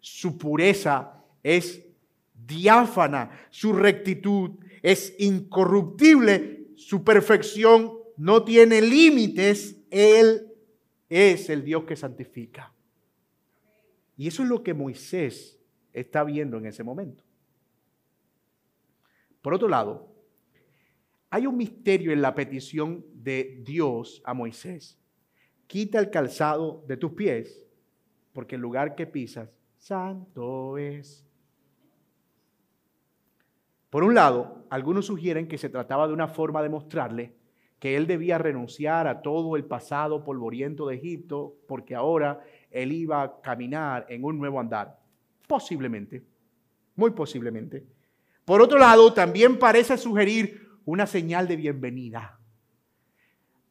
su 0.00 0.38
pureza 0.38 1.22
es 1.42 1.84
diáfana, 2.32 3.48
su 3.50 3.72
rectitud 3.72 4.52
es 4.82 5.14
incorruptible, 5.18 6.68
su 6.76 7.04
perfección 7.04 7.92
no 8.16 8.44
tiene 8.44 8.80
límites, 8.80 9.76
Él 9.90 10.46
es 11.08 11.50
el 11.50 11.64
Dios 11.64 11.84
que 11.84 11.96
santifica. 11.96 12.72
Y 14.16 14.28
eso 14.28 14.44
es 14.44 14.48
lo 14.48 14.62
que 14.62 14.74
Moisés 14.74 15.58
está 15.92 16.22
viendo 16.22 16.56
en 16.58 16.66
ese 16.66 16.84
momento. 16.84 17.24
Por 19.42 19.54
otro 19.54 19.68
lado, 19.68 20.13
hay 21.34 21.48
un 21.48 21.56
misterio 21.56 22.12
en 22.12 22.22
la 22.22 22.32
petición 22.32 23.04
de 23.12 23.60
Dios 23.64 24.22
a 24.24 24.34
Moisés. 24.34 24.96
Quita 25.66 25.98
el 25.98 26.08
calzado 26.08 26.84
de 26.86 26.96
tus 26.96 27.10
pies, 27.10 27.66
porque 28.32 28.54
el 28.54 28.60
lugar 28.60 28.94
que 28.94 29.08
pisas, 29.08 29.50
santo 29.76 30.78
es. 30.78 31.26
Por 33.90 34.04
un 34.04 34.14
lado, 34.14 34.64
algunos 34.70 35.06
sugieren 35.06 35.48
que 35.48 35.58
se 35.58 35.68
trataba 35.68 36.06
de 36.06 36.14
una 36.14 36.28
forma 36.28 36.62
de 36.62 36.68
mostrarle 36.68 37.34
que 37.80 37.96
él 37.96 38.06
debía 38.06 38.38
renunciar 38.38 39.08
a 39.08 39.20
todo 39.20 39.56
el 39.56 39.64
pasado 39.64 40.22
polvoriento 40.22 40.86
de 40.86 40.94
Egipto, 40.94 41.56
porque 41.66 41.96
ahora 41.96 42.44
él 42.70 42.92
iba 42.92 43.22
a 43.24 43.40
caminar 43.40 44.06
en 44.08 44.22
un 44.22 44.38
nuevo 44.38 44.60
andar. 44.60 45.00
Posiblemente, 45.48 46.22
muy 46.94 47.10
posiblemente. 47.10 47.84
Por 48.44 48.62
otro 48.62 48.78
lado, 48.78 49.12
también 49.12 49.58
parece 49.58 49.98
sugerir 49.98 50.63
una 50.84 51.06
señal 51.06 51.48
de 51.48 51.56
bienvenida. 51.56 52.38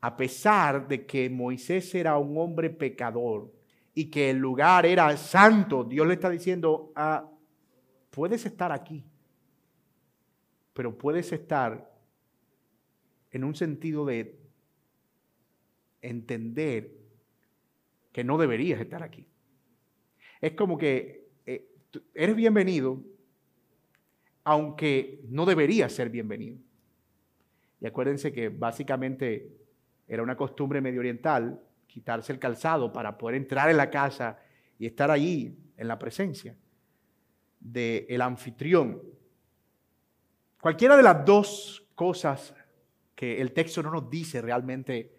A 0.01 0.17
pesar 0.17 0.87
de 0.87 1.05
que 1.05 1.29
Moisés 1.29 1.93
era 1.95 2.17
un 2.17 2.37
hombre 2.37 2.69
pecador 2.69 3.51
y 3.93 4.09
que 4.09 4.29
el 4.31 4.37
lugar 4.37 4.85
era 4.85 5.15
santo, 5.15 5.83
Dios 5.83 6.07
le 6.07 6.15
está 6.15 6.29
diciendo, 6.29 6.91
ah, 6.95 7.29
puedes 8.09 8.45
estar 8.45 8.71
aquí, 8.71 9.05
pero 10.73 10.97
puedes 10.97 11.31
estar 11.31 11.89
en 13.31 13.43
un 13.43 13.55
sentido 13.55 14.05
de 14.05 14.39
entender 16.01 16.91
que 18.11 18.23
no 18.23 18.37
deberías 18.37 18.81
estar 18.81 19.03
aquí. 19.03 19.25
Es 20.41 20.51
como 20.53 20.77
que 20.77 21.29
eh, 21.45 21.69
eres 22.13 22.35
bienvenido, 22.35 23.01
aunque 24.43 25.21
no 25.29 25.45
deberías 25.45 25.93
ser 25.93 26.09
bienvenido. 26.09 26.57
Y 27.83 27.87
acuérdense 27.87 28.31
que 28.31 28.47
básicamente 28.47 29.51
era 30.07 30.23
una 30.23 30.37
costumbre 30.37 30.79
medio 30.79 31.01
oriental 31.01 31.61
quitarse 31.85 32.31
el 32.31 32.39
calzado 32.39 32.93
para 32.93 33.17
poder 33.17 33.35
entrar 33.35 33.69
en 33.69 33.75
la 33.75 33.89
casa 33.89 34.39
y 34.79 34.85
estar 34.85 35.11
allí 35.11 35.53
en 35.75 35.87
la 35.89 35.99
presencia 35.99 36.55
del 37.59 38.21
anfitrión. 38.21 39.01
Cualquiera 40.61 40.95
de 40.95 41.03
las 41.03 41.25
dos 41.25 41.85
cosas 41.93 42.55
que 43.15 43.41
el 43.41 43.51
texto 43.51 43.83
no 43.83 43.91
nos 43.91 44.09
dice 44.09 44.41
realmente 44.41 45.11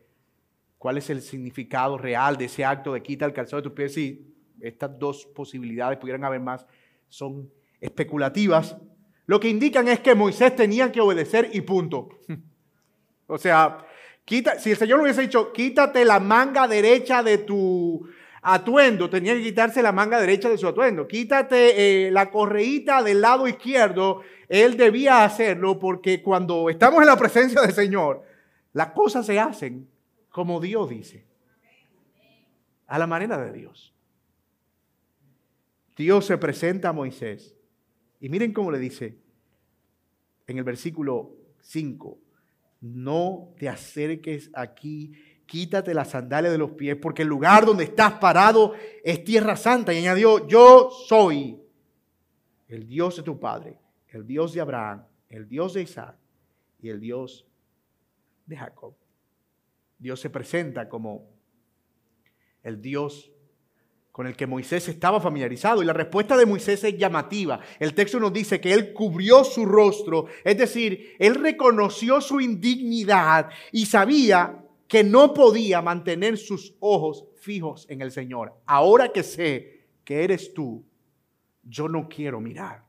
cuál 0.78 0.96
es 0.96 1.10
el 1.10 1.20
significado 1.20 1.98
real 1.98 2.38
de 2.38 2.46
ese 2.46 2.64
acto 2.64 2.94
de 2.94 3.02
quita 3.02 3.26
el 3.26 3.34
calzado 3.34 3.60
de 3.60 3.68
tus 3.68 3.76
pies. 3.76 3.92
Si 3.92 4.34
estas 4.58 4.98
dos 4.98 5.26
posibilidades 5.26 5.98
pudieran 5.98 6.24
haber 6.24 6.40
más, 6.40 6.66
son 7.08 7.52
especulativas. 7.78 8.74
Lo 9.26 9.38
que 9.38 9.50
indican 9.50 9.86
es 9.88 10.00
que 10.00 10.14
Moisés 10.14 10.56
tenía 10.56 10.90
que 10.90 11.02
obedecer 11.02 11.50
y 11.52 11.60
punto. 11.60 12.08
O 13.26 13.38
sea, 13.38 13.78
si 14.26 14.70
el 14.70 14.76
Señor 14.76 15.00
hubiese 15.00 15.22
dicho, 15.22 15.52
quítate 15.52 16.04
la 16.04 16.20
manga 16.20 16.68
derecha 16.68 17.22
de 17.22 17.38
tu 17.38 18.08
atuendo, 18.42 19.08
tenía 19.08 19.34
que 19.34 19.42
quitarse 19.42 19.82
la 19.82 19.92
manga 19.92 20.20
derecha 20.20 20.48
de 20.48 20.58
su 20.58 20.68
atuendo. 20.68 21.08
Quítate 21.08 22.06
eh, 22.06 22.10
la 22.10 22.30
correíta 22.30 23.02
del 23.02 23.20
lado 23.20 23.48
izquierdo, 23.48 24.22
él 24.48 24.76
debía 24.76 25.24
hacerlo 25.24 25.78
porque 25.78 26.22
cuando 26.22 26.68
estamos 26.68 27.00
en 27.00 27.06
la 27.06 27.16
presencia 27.16 27.62
del 27.62 27.72
Señor, 27.72 28.22
las 28.72 28.88
cosas 28.88 29.24
se 29.24 29.38
hacen 29.38 29.88
como 30.34 30.58
Dios 30.58 30.90
dice, 30.90 31.24
a 32.88 32.98
la 32.98 33.06
manera 33.06 33.38
de 33.38 33.52
Dios. 33.52 33.94
Dios 35.96 36.26
se 36.26 36.36
presenta 36.38 36.88
a 36.88 36.92
Moisés 36.92 37.54
y 38.18 38.28
miren 38.28 38.52
cómo 38.52 38.72
le 38.72 38.80
dice 38.80 39.16
en 40.48 40.58
el 40.58 40.64
versículo 40.64 41.36
5, 41.60 42.18
no 42.84 43.54
te 43.58 43.66
acerques 43.66 44.50
aquí, 44.52 45.14
quítate 45.46 45.94
las 45.94 46.10
sandalias 46.10 46.52
de 46.52 46.58
los 46.58 46.72
pies, 46.72 46.96
porque 47.00 47.22
el 47.22 47.28
lugar 47.28 47.64
donde 47.64 47.84
estás 47.84 48.14
parado 48.14 48.74
es 49.02 49.24
tierra 49.24 49.56
santa. 49.56 49.94
Y 49.94 49.98
añadió, 49.98 50.46
yo 50.46 50.90
soy 50.90 51.58
el 52.68 52.86
Dios 52.86 53.16
de 53.16 53.22
tu 53.22 53.40
padre, 53.40 53.78
el 54.08 54.26
Dios 54.26 54.52
de 54.52 54.60
Abraham, 54.60 55.02
el 55.30 55.48
Dios 55.48 55.72
de 55.72 55.82
Isaac 55.82 56.18
y 56.78 56.90
el 56.90 57.00
Dios 57.00 57.46
de 58.44 58.56
Jacob. 58.58 58.94
Dios 59.98 60.20
se 60.20 60.28
presenta 60.28 60.86
como 60.86 61.30
el 62.62 62.82
Dios 62.82 63.32
con 64.14 64.28
el 64.28 64.36
que 64.36 64.46
Moisés 64.46 64.86
estaba 64.86 65.20
familiarizado. 65.20 65.82
Y 65.82 65.86
la 65.86 65.92
respuesta 65.92 66.36
de 66.36 66.46
Moisés 66.46 66.84
es 66.84 66.96
llamativa. 66.96 67.58
El 67.80 67.94
texto 67.94 68.20
nos 68.20 68.32
dice 68.32 68.60
que 68.60 68.72
él 68.72 68.92
cubrió 68.92 69.42
su 69.42 69.66
rostro, 69.66 70.26
es 70.44 70.56
decir, 70.56 71.16
él 71.18 71.34
reconoció 71.34 72.20
su 72.20 72.40
indignidad 72.40 73.50
y 73.72 73.86
sabía 73.86 74.64
que 74.86 75.02
no 75.02 75.34
podía 75.34 75.82
mantener 75.82 76.38
sus 76.38 76.76
ojos 76.78 77.24
fijos 77.40 77.86
en 77.90 78.02
el 78.02 78.12
Señor. 78.12 78.54
Ahora 78.66 79.08
que 79.08 79.24
sé 79.24 79.88
que 80.04 80.22
eres 80.22 80.54
tú, 80.54 80.86
yo 81.64 81.88
no 81.88 82.08
quiero 82.08 82.40
mirar. 82.40 82.84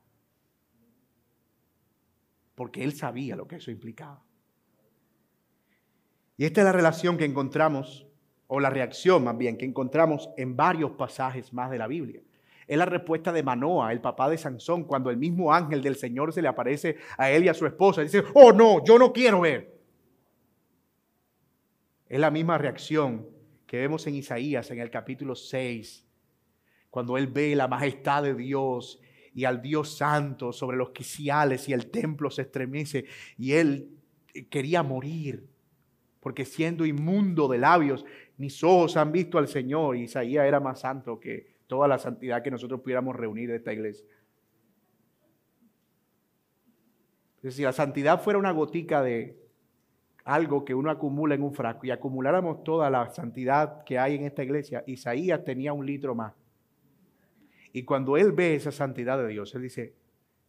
Porque 2.54 2.84
él 2.84 2.94
sabía 2.94 3.34
lo 3.34 3.48
que 3.48 3.56
eso 3.56 3.72
implicaba. 3.72 4.22
Y 6.36 6.44
esta 6.44 6.60
es 6.60 6.64
la 6.66 6.72
relación 6.72 7.18
que 7.18 7.24
encontramos, 7.24 8.05
o 8.48 8.60
la 8.60 8.70
reacción 8.70 9.24
más 9.24 9.36
bien, 9.36 9.56
que 9.56 9.64
encontramos 9.64 10.30
en 10.36 10.56
varios 10.56 10.92
pasajes 10.92 11.52
más 11.52 11.70
de 11.70 11.78
la 11.78 11.86
Biblia. 11.86 12.22
Es 12.66 12.76
la 12.76 12.86
respuesta 12.86 13.32
de 13.32 13.42
Manoa, 13.42 13.92
el 13.92 14.00
papá 14.00 14.28
de 14.28 14.38
Sansón, 14.38 14.84
cuando 14.84 15.10
el 15.10 15.16
mismo 15.16 15.52
ángel 15.52 15.82
del 15.82 15.96
Señor 15.96 16.32
se 16.32 16.42
le 16.42 16.48
aparece 16.48 16.96
a 17.16 17.30
él 17.30 17.44
y 17.44 17.48
a 17.48 17.54
su 17.54 17.66
esposa. 17.66 18.02
Dice, 18.02 18.24
oh 18.34 18.52
no, 18.52 18.84
yo 18.84 18.98
no 18.98 19.12
quiero 19.12 19.40
ver. 19.40 19.76
Es 22.08 22.20
la 22.20 22.30
misma 22.30 22.58
reacción 22.58 23.26
que 23.66 23.78
vemos 23.78 24.06
en 24.06 24.14
Isaías 24.14 24.70
en 24.70 24.80
el 24.80 24.90
capítulo 24.90 25.34
6, 25.34 26.04
cuando 26.90 27.16
él 27.16 27.26
ve 27.26 27.54
la 27.54 27.68
majestad 27.68 28.22
de 28.22 28.34
Dios 28.34 29.00
y 29.34 29.44
al 29.44 29.60
Dios 29.60 29.96
santo 29.96 30.52
sobre 30.52 30.76
los 30.76 30.90
quiciales 30.90 31.68
y 31.68 31.72
el 31.72 31.90
templo 31.90 32.30
se 32.30 32.42
estremece 32.42 33.04
y 33.36 33.52
él 33.52 33.90
quería 34.48 34.82
morir 34.82 35.46
porque 36.26 36.44
siendo 36.44 36.84
inmundo 36.84 37.46
de 37.46 37.56
labios, 37.56 38.04
mis 38.36 38.64
ojos 38.64 38.96
han 38.96 39.12
visto 39.12 39.38
al 39.38 39.46
Señor. 39.46 39.94
Y 39.96 40.02
Isaías 40.02 40.44
era 40.44 40.58
más 40.58 40.80
santo 40.80 41.20
que 41.20 41.54
toda 41.68 41.86
la 41.86 41.98
santidad 41.98 42.42
que 42.42 42.50
nosotros 42.50 42.80
pudiéramos 42.80 43.14
reunir 43.14 43.48
de 43.48 43.54
esta 43.58 43.72
iglesia. 43.72 44.04
Si 47.48 47.62
la 47.62 47.72
santidad 47.72 48.20
fuera 48.20 48.40
una 48.40 48.50
gotica 48.50 49.02
de 49.02 49.38
algo 50.24 50.64
que 50.64 50.74
uno 50.74 50.90
acumula 50.90 51.36
en 51.36 51.44
un 51.44 51.54
frasco 51.54 51.86
y 51.86 51.92
acumuláramos 51.92 52.64
toda 52.64 52.90
la 52.90 53.08
santidad 53.10 53.84
que 53.84 53.96
hay 53.96 54.16
en 54.16 54.24
esta 54.24 54.42
iglesia, 54.42 54.82
Isaías 54.88 55.44
tenía 55.44 55.72
un 55.72 55.86
litro 55.86 56.16
más. 56.16 56.34
Y 57.72 57.84
cuando 57.84 58.16
él 58.16 58.32
ve 58.32 58.56
esa 58.56 58.72
santidad 58.72 59.16
de 59.16 59.28
Dios, 59.28 59.54
él 59.54 59.62
dice, 59.62 59.94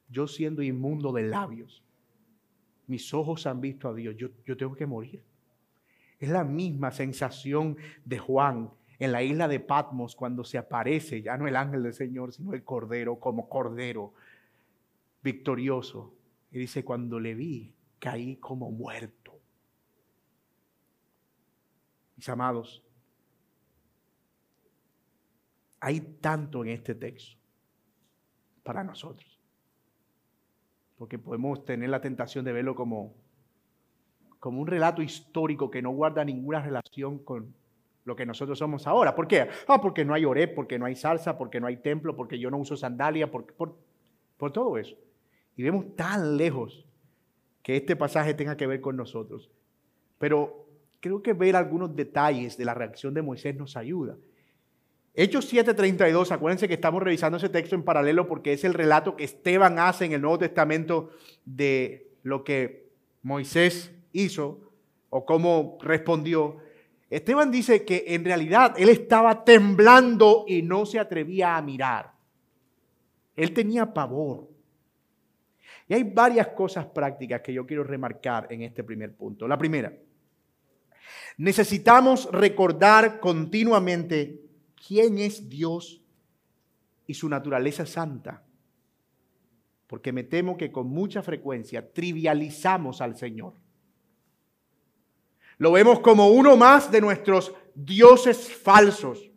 yo 0.09 0.27
siendo 0.27 0.63
inmundo 0.63 1.11
de 1.11 1.27
labios, 1.27 1.83
mis 2.87 3.13
ojos 3.13 3.45
han 3.45 3.61
visto 3.61 3.89
a 3.89 3.93
Dios, 3.93 4.15
yo, 4.17 4.29
yo 4.43 4.57
tengo 4.57 4.75
que 4.75 4.87
morir. 4.87 5.21
Es 6.19 6.29
la 6.29 6.43
misma 6.43 6.91
sensación 6.91 7.77
de 8.05 8.17
Juan 8.17 8.71
en 8.99 9.11
la 9.11 9.21
isla 9.21 9.47
de 9.47 9.59
Patmos 9.59 10.15
cuando 10.15 10.43
se 10.43 10.57
aparece, 10.57 11.21
ya 11.21 11.37
no 11.37 11.47
el 11.47 11.55
ángel 11.55 11.83
del 11.83 11.93
Señor, 11.93 12.33
sino 12.33 12.53
el 12.53 12.63
Cordero 12.63 13.19
como 13.19 13.47
Cordero 13.47 14.13
victorioso. 15.21 16.13
Y 16.51 16.59
dice, 16.59 16.83
cuando 16.83 17.19
le 17.19 17.35
vi, 17.35 17.73
caí 17.99 18.37
como 18.37 18.71
muerto. 18.71 19.39
Mis 22.15 22.27
amados, 22.29 22.83
hay 25.79 25.99
tanto 26.19 26.63
en 26.63 26.71
este 26.71 26.95
texto 26.95 27.37
para 28.63 28.83
nosotros. 28.83 29.39
Porque 30.97 31.19
podemos 31.19 31.63
tener 31.63 31.89
la 31.89 32.01
tentación 32.01 32.43
de 32.43 32.53
verlo 32.53 32.73
como 32.73 33.13
como 34.39 34.61
un 34.61 34.67
relato 34.67 35.01
histórico 35.01 35.69
que 35.71 35.81
no 35.81 35.91
guarda 35.91 36.23
ninguna 36.23 36.61
relación 36.61 37.19
con 37.19 37.53
lo 38.05 38.15
que 38.15 38.25
nosotros 38.25 38.57
somos 38.57 38.87
ahora. 38.87 39.15
¿Por 39.15 39.27
qué? 39.27 39.49
Ah, 39.67 39.81
porque 39.81 40.05
no 40.05 40.13
hay 40.13 40.25
oré, 40.25 40.47
porque 40.47 40.79
no 40.79 40.85
hay 40.85 40.95
salsa, 40.95 41.37
porque 41.37 41.59
no 41.59 41.67
hay 41.67 41.77
templo, 41.77 42.15
porque 42.15 42.39
yo 42.39 42.49
no 42.49 42.57
uso 42.57 42.77
sandalia, 42.77 43.29
por, 43.29 43.53
por 43.53 44.51
todo 44.51 44.77
eso. 44.77 44.95
Y 45.57 45.63
vemos 45.63 45.95
tan 45.95 46.37
lejos 46.37 46.85
que 47.63 47.75
este 47.75 47.95
pasaje 47.95 48.33
tenga 48.33 48.55
que 48.55 48.67
ver 48.67 48.79
con 48.79 48.95
nosotros. 48.95 49.49
Pero 50.19 50.67
creo 51.01 51.21
que 51.21 51.33
ver 51.33 51.55
algunos 51.55 51.95
detalles 51.95 52.57
de 52.57 52.65
la 52.65 52.73
reacción 52.73 53.13
de 53.13 53.21
Moisés 53.21 53.55
nos 53.55 53.75
ayuda. 53.75 54.15
Hechos 55.13 55.51
7:32, 55.51 56.31
acuérdense 56.31 56.67
que 56.67 56.75
estamos 56.75 57.01
revisando 57.01 57.37
ese 57.37 57.49
texto 57.49 57.75
en 57.75 57.83
paralelo 57.83 58.27
porque 58.27 58.53
es 58.53 58.63
el 58.63 58.75
relato 58.75 59.15
que 59.15 59.23
Esteban 59.23 59.79
hace 59.79 60.05
en 60.05 60.13
el 60.13 60.21
Nuevo 60.21 60.37
Testamento 60.37 61.09
de 61.43 62.11
lo 62.21 62.43
que 62.43 62.87
Moisés 63.23 63.91
hizo 64.11 64.71
o 65.09 65.25
cómo 65.25 65.77
respondió, 65.81 66.57
Esteban 67.09 67.51
dice 67.51 67.85
que 67.85 68.03
en 68.07 68.25
realidad 68.25 68.75
él 68.77 68.89
estaba 68.89 69.45
temblando 69.45 70.43
y 70.47 70.61
no 70.61 70.85
se 70.85 70.99
atrevía 70.99 71.55
a 71.55 71.61
mirar. 71.61 72.13
Él 73.35 73.53
tenía 73.53 73.93
pavor. 73.93 74.49
Y 75.87 75.93
hay 75.93 76.03
varias 76.03 76.49
cosas 76.49 76.85
prácticas 76.85 77.41
que 77.41 77.53
yo 77.53 77.65
quiero 77.65 77.83
remarcar 77.83 78.47
en 78.49 78.63
este 78.63 78.83
primer 78.83 79.15
punto. 79.15 79.47
La 79.47 79.57
primera, 79.57 79.93
necesitamos 81.37 82.29
recordar 82.31 83.21
continuamente 83.21 84.41
quién 84.87 85.17
es 85.19 85.47
Dios 85.47 86.01
y 87.05 87.13
su 87.13 87.29
naturaleza 87.29 87.85
santa. 87.85 88.43
Porque 89.87 90.11
me 90.11 90.23
temo 90.23 90.57
que 90.57 90.71
con 90.71 90.87
mucha 90.89 91.21
frecuencia 91.23 91.93
trivializamos 91.93 92.99
al 92.99 93.15
Señor. 93.15 93.53
Lo 95.57 95.71
vemos 95.71 95.99
como 95.99 96.29
uno 96.29 96.55
más 96.55 96.91
de 96.91 97.01
nuestros 97.01 97.53
dioses 97.73 98.53
falsos, 98.53 99.31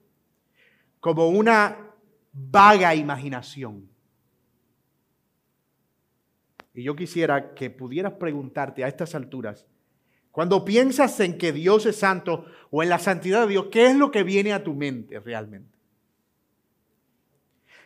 como 1.00 1.28
una 1.28 1.78
vaga 2.32 2.94
imaginación. 2.94 3.88
Y 6.74 6.82
yo 6.82 6.94
quisiera 6.94 7.54
que 7.54 7.70
pudieras 7.70 8.12
preguntarte 8.14 8.84
a 8.84 8.88
estas 8.88 9.14
alturas, 9.14 9.66
cuando 10.30 10.64
piensas 10.64 11.18
en 11.20 11.36
que 11.38 11.52
Dios 11.52 11.86
es 11.86 11.96
santo 11.96 12.46
o 12.70 12.82
en 12.82 12.88
la 12.88 12.98
santidad 12.98 13.42
de 13.42 13.48
Dios, 13.48 13.66
¿qué 13.72 13.86
es 13.86 13.96
lo 13.96 14.10
que 14.10 14.22
viene 14.22 14.52
a 14.52 14.62
tu 14.62 14.74
mente 14.74 15.18
realmente? 15.18 15.76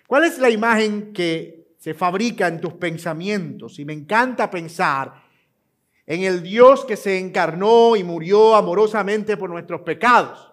¿Cuál 0.06 0.24
es 0.24 0.38
la 0.38 0.50
imagen 0.50 1.14
que 1.14 1.64
se 1.84 1.92
fabrica 1.92 2.48
en 2.48 2.62
tus 2.62 2.72
pensamientos. 2.72 3.78
Y 3.78 3.84
me 3.84 3.92
encanta 3.92 4.50
pensar 4.50 5.22
en 6.06 6.22
el 6.22 6.42
Dios 6.42 6.84
que 6.84 6.96
se 6.96 7.18
encarnó 7.18 7.96
y 7.96 8.04
murió 8.04 8.54
amorosamente 8.54 9.36
por 9.36 9.50
nuestros 9.50 9.82
pecados, 9.82 10.52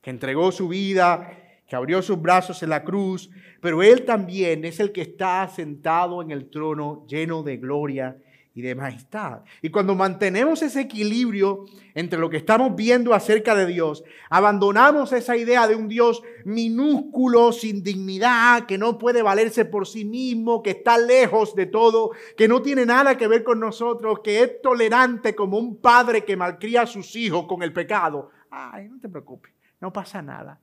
que 0.00 0.10
entregó 0.10 0.52
su 0.52 0.68
vida, 0.68 1.38
que 1.66 1.76
abrió 1.76 2.02
sus 2.02 2.20
brazos 2.20 2.62
en 2.62 2.70
la 2.70 2.84
cruz, 2.84 3.30
pero 3.60 3.82
Él 3.82 4.04
también 4.04 4.64
es 4.64 4.80
el 4.80 4.92
que 4.92 5.02
está 5.02 5.48
sentado 5.48 6.20
en 6.20 6.30
el 6.30 6.50
trono 6.50 7.06
lleno 7.06 7.42
de 7.42 7.56
gloria 7.56 8.18
y 8.54 8.62
de 8.62 8.74
majestad. 8.74 9.42
Y 9.62 9.70
cuando 9.70 9.94
mantenemos 9.94 10.62
ese 10.62 10.82
equilibrio 10.82 11.64
entre 11.94 12.18
lo 12.18 12.28
que 12.28 12.36
estamos 12.36 12.76
viendo 12.76 13.14
acerca 13.14 13.54
de 13.54 13.66
Dios, 13.66 14.04
abandonamos 14.28 15.12
esa 15.12 15.36
idea 15.36 15.66
de 15.66 15.74
un 15.74 15.88
Dios 15.88 16.22
minúsculo, 16.44 17.52
sin 17.52 17.82
dignidad, 17.82 18.66
que 18.66 18.78
no 18.78 18.98
puede 18.98 19.22
valerse 19.22 19.64
por 19.64 19.86
sí 19.86 20.04
mismo, 20.04 20.62
que 20.62 20.70
está 20.70 20.98
lejos 20.98 21.54
de 21.54 21.66
todo, 21.66 22.10
que 22.36 22.48
no 22.48 22.60
tiene 22.60 22.84
nada 22.84 23.16
que 23.16 23.28
ver 23.28 23.42
con 23.42 23.58
nosotros, 23.58 24.20
que 24.22 24.42
es 24.42 24.60
tolerante 24.60 25.34
como 25.34 25.58
un 25.58 25.80
padre 25.80 26.24
que 26.24 26.36
malcría 26.36 26.82
a 26.82 26.86
sus 26.86 27.16
hijos 27.16 27.46
con 27.46 27.62
el 27.62 27.72
pecado. 27.72 28.30
Ay, 28.50 28.88
no 28.88 29.00
te 29.00 29.08
preocupes, 29.08 29.52
no 29.80 29.92
pasa 29.92 30.20
nada. 30.20 30.60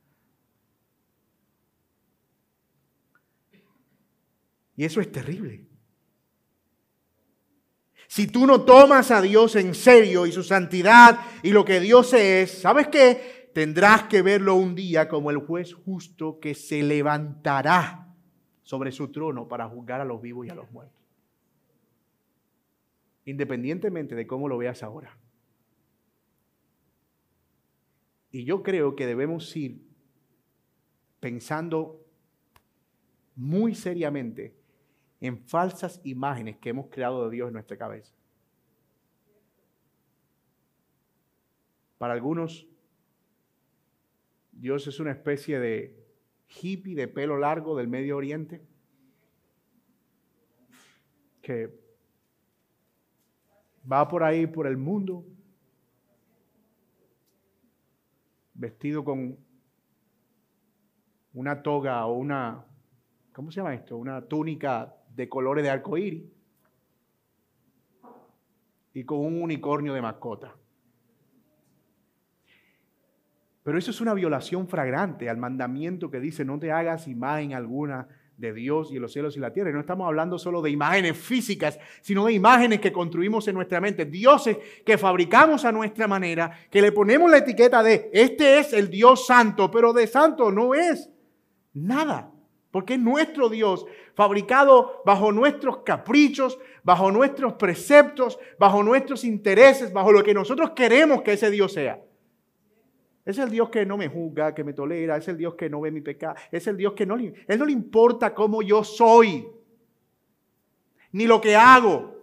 Y 4.75 4.85
eso 4.85 5.01
es 5.01 5.11
terrible. 5.11 5.68
Si 8.09 8.25
tú 8.25 8.47
no 8.47 8.63
tomas 8.63 9.11
a 9.11 9.21
Dios 9.21 9.55
en 9.55 9.75
serio 9.75 10.25
y 10.25 10.31
su 10.31 10.41
santidad 10.41 11.19
y 11.43 11.51
lo 11.51 11.63
que 11.63 11.79
Dios 11.79 12.11
es, 12.13 12.49
¿sabes 12.49 12.87
qué? 12.87 13.51
Tendrás 13.53 14.05
que 14.05 14.23
verlo 14.23 14.55
un 14.55 14.73
día 14.73 15.07
como 15.07 15.29
el 15.29 15.37
juez 15.37 15.75
justo 15.75 16.39
que 16.39 16.55
se 16.55 16.81
levantará 16.81 18.11
sobre 18.63 18.91
su 18.91 19.11
trono 19.11 19.47
para 19.47 19.69
juzgar 19.69 20.01
a 20.01 20.05
los 20.05 20.23
vivos 20.23 20.47
y 20.47 20.49
a 20.49 20.55
los 20.55 20.71
muertos. 20.71 20.99
Independientemente 23.25 24.15
de 24.15 24.25
cómo 24.25 24.49
lo 24.49 24.57
veas 24.57 24.81
ahora. 24.81 25.15
Y 28.31 28.43
yo 28.43 28.63
creo 28.63 28.95
que 28.95 29.05
debemos 29.05 29.55
ir 29.55 29.83
pensando 31.19 32.03
muy 33.35 33.75
seriamente 33.75 34.58
en 35.21 35.37
falsas 35.47 36.01
imágenes 36.03 36.57
que 36.57 36.69
hemos 36.69 36.87
creado 36.87 37.25
de 37.25 37.35
Dios 37.35 37.47
en 37.47 37.53
nuestra 37.53 37.77
cabeza. 37.77 38.13
Para 41.97 42.13
algunos, 42.13 42.67
Dios 44.51 44.87
es 44.87 44.99
una 44.99 45.11
especie 45.11 45.59
de 45.59 45.99
hippie 46.61 46.95
de 46.95 47.07
pelo 47.07 47.37
largo 47.37 47.75
del 47.75 47.87
Medio 47.87 48.17
Oriente 48.17 48.61
que 51.41 51.77
va 53.91 54.07
por 54.07 54.23
ahí, 54.23 54.47
por 54.47 54.67
el 54.67 54.77
mundo, 54.77 55.25
vestido 58.53 59.03
con 59.03 59.37
una 61.33 61.63
toga 61.63 62.05
o 62.05 62.13
una, 62.13 62.65
¿cómo 63.33 63.51
se 63.51 63.57
llama 63.57 63.73
esto? 63.73 63.97
Una 63.97 64.21
túnica 64.21 64.98
de 65.19 65.27
colores 65.27 65.65
de 65.65 65.69
arco 65.69 65.97
iris 65.97 66.23
y 68.93 69.03
con 69.03 69.19
un 69.19 69.41
unicornio 69.41 69.93
de 69.93 70.01
mascota. 70.01 70.55
Pero 73.63 73.77
eso 73.77 73.91
es 73.91 73.99
una 73.99 74.13
violación 74.13 74.69
fragrante 74.69 75.29
al 75.29 75.35
mandamiento 75.35 76.09
que 76.09 76.21
dice 76.21 76.45
no 76.45 76.57
te 76.57 76.71
hagas 76.71 77.09
imagen 77.09 77.53
alguna 77.53 78.07
de 78.37 78.53
Dios 78.53 78.91
y 78.91 78.93
de 78.93 79.01
los 79.01 79.11
cielos 79.11 79.35
y 79.35 79.41
la 79.41 79.51
tierra. 79.51 79.71
Y 79.71 79.73
no 79.73 79.81
estamos 79.81 80.07
hablando 80.07 80.39
solo 80.39 80.61
de 80.61 80.69
imágenes 80.69 81.17
físicas, 81.17 81.77
sino 81.99 82.27
de 82.27 82.31
imágenes 82.31 82.79
que 82.79 82.93
construimos 82.93 83.45
en 83.49 83.55
nuestra 83.55 83.81
mente, 83.81 84.05
dioses 84.05 84.57
que 84.85 84.97
fabricamos 84.97 85.65
a 85.65 85.73
nuestra 85.73 86.07
manera, 86.07 86.49
que 86.71 86.81
le 86.81 86.93
ponemos 86.93 87.29
la 87.29 87.39
etiqueta 87.39 87.83
de 87.83 88.09
este 88.13 88.59
es 88.59 88.71
el 88.71 88.89
Dios 88.89 89.27
santo, 89.27 89.69
pero 89.69 89.91
de 89.91 90.07
santo 90.07 90.49
no 90.49 90.73
es 90.73 91.09
nada. 91.73 92.31
Porque 92.71 92.93
es 92.95 92.99
nuestro 92.99 93.49
Dios, 93.49 93.85
fabricado 94.13 95.01
bajo 95.05 95.31
nuestros 95.31 95.77
caprichos, 95.79 96.59
bajo 96.83 97.11
nuestros 97.11 97.53
preceptos, 97.53 98.37
bajo 98.59 98.83
nuestros 98.83 99.23
intereses, 99.23 99.91
bajo 99.91 100.11
lo 100.11 100.23
que 100.23 100.33
nosotros 100.33 100.71
queremos 100.71 101.23
que 101.23 101.33
ese 101.33 101.49
Dios 101.49 101.73
sea. 101.73 101.99
Es 103.25 103.37
el 103.37 103.49
Dios 103.49 103.69
que 103.69 103.85
no 103.85 103.97
me 103.97 104.07
juzga, 104.07 104.53
que 104.53 104.63
me 104.63 104.73
tolera, 104.73 105.17
es 105.17 105.27
el 105.27 105.37
Dios 105.37 105.55
que 105.55 105.69
no 105.69 105.81
ve 105.81 105.91
mi 105.91 106.01
pecado, 106.01 106.35
es 106.51 106.65
el 106.67 106.77
Dios 106.77 106.93
que 106.93 107.05
no 107.05 107.15
le, 107.15 107.33
él 107.47 107.59
no 107.59 107.65
le 107.65 107.71
importa 107.71 108.33
cómo 108.33 108.61
yo 108.61 108.83
soy, 108.83 109.47
ni 111.11 111.25
lo 111.25 111.41
que 111.41 111.55
hago. 111.55 112.17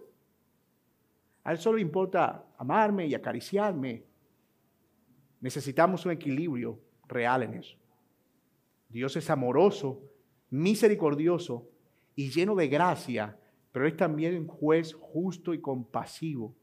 A 1.43 1.51
Él 1.51 1.57
solo 1.57 1.77
le 1.77 1.81
importa 1.81 2.45
amarme 2.57 3.07
y 3.07 3.15
acariciarme. 3.15 4.03
Necesitamos 5.39 6.05
un 6.05 6.11
equilibrio 6.11 6.79
real 7.07 7.43
en 7.43 7.53
eso. 7.53 7.77
Dios 8.89 9.15
es 9.15 9.29
amoroso 9.29 10.01
misericordioso 10.49 11.67
y 12.15 12.29
lleno 12.29 12.55
de 12.55 12.67
gracia, 12.67 13.37
pero 13.71 13.87
es 13.87 13.95
también 13.95 14.47
juez 14.47 14.93
justo 14.93 15.53
y 15.53 15.61
compasivo, 15.61 16.55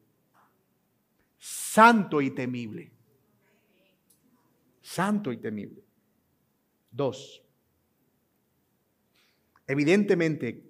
santo 1.38 2.20
y 2.20 2.30
temible. 2.30 2.92
Santo 4.80 5.32
y 5.32 5.38
temible. 5.38 5.82
Dos. 6.90 7.42
Evidentemente, 9.66 10.62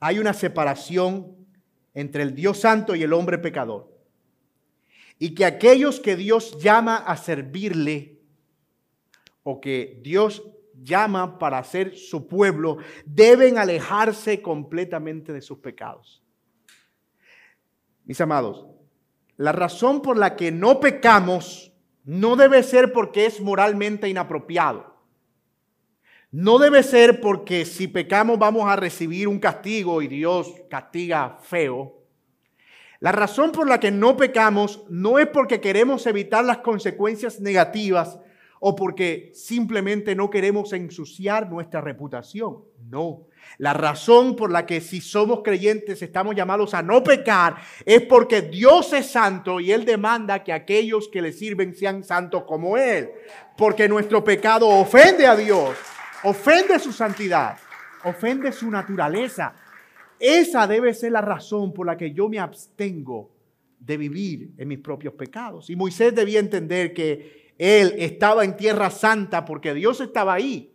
hay 0.00 0.18
una 0.18 0.32
separación 0.32 1.36
entre 1.94 2.22
el 2.22 2.34
Dios 2.34 2.58
santo 2.58 2.94
y 2.94 3.02
el 3.02 3.12
hombre 3.12 3.38
pecador. 3.38 3.92
Y 5.18 5.34
que 5.34 5.44
aquellos 5.44 6.00
que 6.00 6.16
Dios 6.16 6.58
llama 6.60 6.96
a 6.96 7.16
servirle 7.16 8.17
o 9.42 9.60
que 9.60 10.00
Dios 10.02 10.42
llama 10.82 11.38
para 11.38 11.62
ser 11.64 11.96
su 11.96 12.28
pueblo, 12.28 12.78
deben 13.04 13.58
alejarse 13.58 14.42
completamente 14.42 15.32
de 15.32 15.42
sus 15.42 15.58
pecados. 15.58 16.22
Mis 18.04 18.20
amados, 18.20 18.66
la 19.36 19.52
razón 19.52 20.02
por 20.02 20.16
la 20.16 20.36
que 20.36 20.50
no 20.50 20.80
pecamos 20.80 21.72
no 22.04 22.36
debe 22.36 22.62
ser 22.62 22.92
porque 22.92 23.26
es 23.26 23.40
moralmente 23.40 24.08
inapropiado. 24.08 24.96
No 26.30 26.58
debe 26.58 26.82
ser 26.82 27.20
porque 27.20 27.64
si 27.64 27.88
pecamos 27.88 28.38
vamos 28.38 28.68
a 28.68 28.76
recibir 28.76 29.28
un 29.28 29.38
castigo 29.38 30.02
y 30.02 30.08
Dios 30.08 30.54
castiga 30.68 31.38
feo. 31.42 32.02
La 33.00 33.12
razón 33.12 33.52
por 33.52 33.68
la 33.68 33.78
que 33.78 33.90
no 33.90 34.16
pecamos 34.16 34.84
no 34.88 35.18
es 35.18 35.28
porque 35.28 35.60
queremos 35.60 36.06
evitar 36.06 36.44
las 36.44 36.58
consecuencias 36.58 37.40
negativas 37.40 38.18
o 38.60 38.74
porque 38.74 39.30
simplemente 39.34 40.14
no 40.14 40.30
queremos 40.30 40.72
ensuciar 40.72 41.48
nuestra 41.50 41.80
reputación. 41.80 42.58
No. 42.88 43.26
La 43.56 43.72
razón 43.72 44.36
por 44.36 44.50
la 44.50 44.66
que 44.66 44.80
si 44.80 45.00
somos 45.00 45.42
creyentes 45.42 46.02
estamos 46.02 46.34
llamados 46.34 46.74
a 46.74 46.82
no 46.82 47.02
pecar 47.02 47.56
es 47.84 48.02
porque 48.02 48.42
Dios 48.42 48.92
es 48.92 49.06
santo 49.10 49.60
y 49.60 49.72
Él 49.72 49.84
demanda 49.84 50.44
que 50.44 50.52
aquellos 50.52 51.08
que 51.08 51.22
le 51.22 51.32
sirven 51.32 51.74
sean 51.74 52.04
santos 52.04 52.44
como 52.44 52.76
Él. 52.76 53.10
Porque 53.56 53.88
nuestro 53.88 54.22
pecado 54.22 54.68
ofende 54.68 55.26
a 55.26 55.34
Dios, 55.34 55.76
ofende 56.24 56.78
su 56.78 56.92
santidad, 56.92 57.56
ofende 58.04 58.52
su 58.52 58.70
naturaleza. 58.70 59.54
Esa 60.20 60.66
debe 60.66 60.94
ser 60.94 61.12
la 61.12 61.20
razón 61.20 61.72
por 61.72 61.86
la 61.86 61.96
que 61.96 62.12
yo 62.12 62.28
me 62.28 62.38
abstengo 62.38 63.30
de 63.78 63.96
vivir 63.96 64.50
en 64.58 64.68
mis 64.68 64.80
propios 64.80 65.14
pecados. 65.14 65.70
Y 65.70 65.76
Moisés 65.76 66.14
debía 66.14 66.40
entender 66.40 66.92
que 66.92 67.47
él 67.58 67.94
estaba 67.98 68.44
en 68.44 68.56
tierra 68.56 68.88
santa 68.90 69.44
porque 69.44 69.74
Dios 69.74 70.00
estaba 70.00 70.34
ahí. 70.34 70.72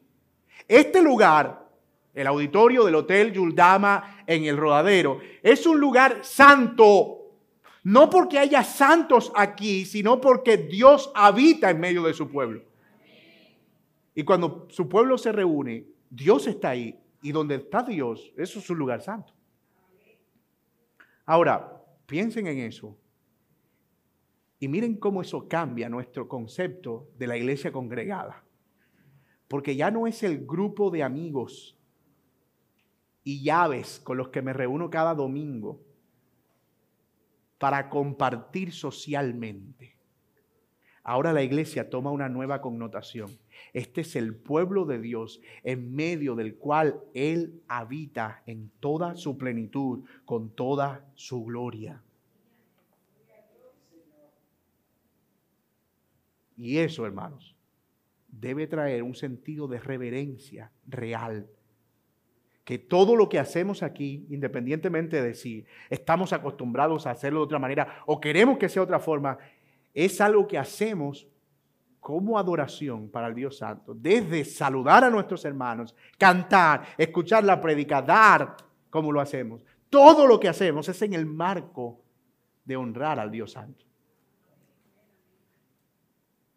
Este 0.67 1.01
lugar, 1.01 1.69
el 2.13 2.27
auditorio 2.27 2.83
del 2.83 2.95
Hotel 2.95 3.31
Yuldama 3.31 4.23
en 4.27 4.43
el 4.43 4.57
Rodadero, 4.57 5.19
es 5.41 5.65
un 5.65 5.79
lugar 5.79 6.19
santo. 6.23 7.19
No 7.83 8.09
porque 8.09 8.39
haya 8.39 8.63
santos 8.63 9.31
aquí, 9.35 9.85
sino 9.85 10.21
porque 10.21 10.57
Dios 10.57 11.11
habita 11.15 11.69
en 11.69 11.79
medio 11.79 12.03
de 12.03 12.13
su 12.13 12.29
pueblo. 12.29 12.63
Y 14.15 14.23
cuando 14.23 14.67
su 14.69 14.87
pueblo 14.87 15.17
se 15.17 15.31
reúne, 15.31 15.87
Dios 16.09 16.47
está 16.47 16.69
ahí. 16.69 16.99
Y 17.21 17.31
donde 17.31 17.55
está 17.55 17.83
Dios, 17.83 18.33
eso 18.37 18.59
es 18.59 18.69
un 18.69 18.77
lugar 18.77 19.01
santo. 19.01 19.33
Ahora, 21.25 21.81
piensen 22.05 22.47
en 22.47 22.59
eso. 22.59 22.97
Y 24.63 24.69
miren 24.69 24.95
cómo 24.95 25.21
eso 25.21 25.49
cambia 25.49 25.89
nuestro 25.89 26.29
concepto 26.29 27.09
de 27.17 27.27
la 27.27 27.35
iglesia 27.35 27.73
congregada. 27.73 28.45
Porque 29.49 29.75
ya 29.75 29.91
no 29.91 30.07
es 30.07 30.23
el 30.23 30.45
grupo 30.45 30.89
de 30.89 31.03
amigos 31.03 31.77
y 33.25 33.43
llaves 33.43 33.99
con 33.99 34.15
los 34.15 34.29
que 34.29 34.41
me 34.41 34.53
reúno 34.53 34.89
cada 34.89 35.15
domingo 35.15 35.81
para 37.57 37.89
compartir 37.89 38.71
socialmente. 38.71 39.97
Ahora 41.03 41.33
la 41.33 41.43
iglesia 41.43 41.89
toma 41.89 42.11
una 42.11 42.29
nueva 42.29 42.61
connotación. 42.61 43.37
Este 43.73 43.99
es 43.99 44.15
el 44.15 44.33
pueblo 44.33 44.85
de 44.85 45.01
Dios 45.01 45.41
en 45.63 45.93
medio 45.93 46.35
del 46.35 46.55
cual 46.55 47.01
Él 47.13 47.61
habita 47.67 48.43
en 48.45 48.71
toda 48.79 49.17
su 49.17 49.37
plenitud, 49.37 50.05
con 50.23 50.55
toda 50.55 51.05
su 51.15 51.43
gloria. 51.43 52.01
Y 56.57 56.77
eso, 56.77 57.05
hermanos, 57.05 57.55
debe 58.27 58.67
traer 58.67 59.03
un 59.03 59.15
sentido 59.15 59.67
de 59.67 59.79
reverencia 59.79 60.71
real. 60.87 61.47
Que 62.63 62.79
todo 62.79 63.15
lo 63.15 63.27
que 63.27 63.39
hacemos 63.39 63.83
aquí, 63.83 64.25
independientemente 64.29 65.21
de 65.21 65.33
si 65.33 65.65
estamos 65.89 66.31
acostumbrados 66.31 67.05
a 67.05 67.11
hacerlo 67.11 67.39
de 67.41 67.45
otra 67.45 67.59
manera 67.59 68.03
o 68.05 68.21
queremos 68.21 68.57
que 68.57 68.69
sea 68.69 68.81
de 68.81 68.85
otra 68.85 68.99
forma, 68.99 69.37
es 69.93 70.21
algo 70.21 70.47
que 70.47 70.57
hacemos 70.57 71.27
como 71.99 72.37
adoración 72.37 73.09
para 73.09 73.27
el 73.27 73.35
Dios 73.35 73.57
Santo. 73.57 73.93
Desde 73.93 74.43
saludar 74.43 75.03
a 75.03 75.09
nuestros 75.09 75.45
hermanos, 75.45 75.95
cantar, 76.17 76.83
escuchar 76.97 77.43
la 77.43 77.61
predica, 77.61 78.01
dar 78.01 78.57
como 78.89 79.11
lo 79.11 79.21
hacemos. 79.21 79.63
Todo 79.89 80.27
lo 80.27 80.39
que 80.39 80.49
hacemos 80.49 80.89
es 80.89 81.01
en 81.01 81.13
el 81.13 81.25
marco 81.25 82.01
de 82.65 82.75
honrar 82.75 83.19
al 83.19 83.31
Dios 83.31 83.53
Santo. 83.53 83.85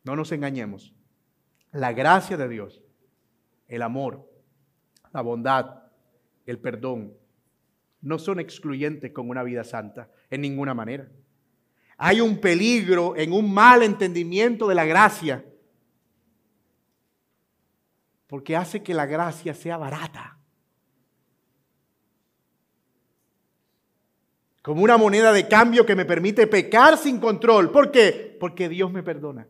No 0.07 0.15
nos 0.15 0.31
engañemos. 0.31 0.95
La 1.73 1.93
gracia 1.93 2.37
de 2.37 2.49
Dios, 2.49 2.81
el 3.67 3.83
amor, 3.83 4.31
la 5.13 5.21
bondad, 5.21 5.83
el 6.47 6.61
perdón, 6.61 7.13
no 8.03 8.21
son 8.21 8.39
excluyentes 8.39 9.11
con 9.11 9.29
una 9.29 9.43
vida 9.43 9.65
santa 9.65 10.09
en 10.31 10.43
ninguna 10.43 10.75
manera. 10.75 11.11
Hay 11.97 12.21
un 12.21 12.41
peligro 12.41 13.17
en 13.17 13.33
un 13.33 13.53
mal 13.53 13.83
entendimiento 13.83 14.69
de 14.69 14.77
la 14.77 14.85
gracia, 14.85 15.45
porque 18.29 18.55
hace 18.55 18.85
que 18.85 18.95
la 18.95 19.07
gracia 19.07 19.55
sea 19.55 19.77
barata. 19.77 20.39
Como 24.63 24.83
una 24.83 24.97
moneda 24.97 25.33
de 25.33 25.49
cambio 25.49 25.85
que 25.85 25.97
me 25.97 26.05
permite 26.05 26.47
pecar 26.47 26.97
sin 26.97 27.19
control. 27.19 27.73
¿Por 27.73 27.91
qué? 27.91 28.37
Porque 28.39 28.69
Dios 28.69 28.93
me 28.93 29.03
perdona. 29.03 29.49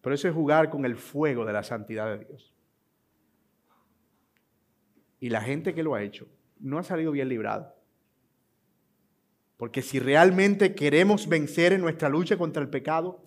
Pero 0.00 0.14
eso 0.14 0.28
es 0.28 0.34
jugar 0.34 0.70
con 0.70 0.84
el 0.84 0.96
fuego 0.96 1.44
de 1.44 1.52
la 1.52 1.62
santidad 1.62 2.16
de 2.16 2.24
Dios. 2.24 2.54
Y 5.20 5.28
la 5.28 5.42
gente 5.42 5.74
que 5.74 5.82
lo 5.82 5.94
ha 5.94 6.02
hecho 6.02 6.26
no 6.58 6.78
ha 6.78 6.82
salido 6.82 7.12
bien 7.12 7.28
librado. 7.28 7.74
Porque 9.56 9.82
si 9.82 9.98
realmente 9.98 10.74
queremos 10.74 11.28
vencer 11.28 11.74
en 11.74 11.82
nuestra 11.82 12.08
lucha 12.08 12.38
contra 12.38 12.62
el 12.62 12.70
pecado, 12.70 13.22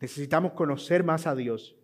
necesitamos 0.00 0.52
conocer 0.52 1.04
más 1.04 1.26
a 1.26 1.34
Dios. 1.34 1.76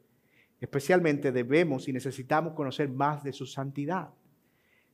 Especialmente 0.58 1.32
debemos 1.32 1.86
y 1.86 1.92
necesitamos 1.92 2.54
conocer 2.54 2.88
más 2.88 3.22
de 3.22 3.34
su 3.34 3.44
santidad. 3.44 4.08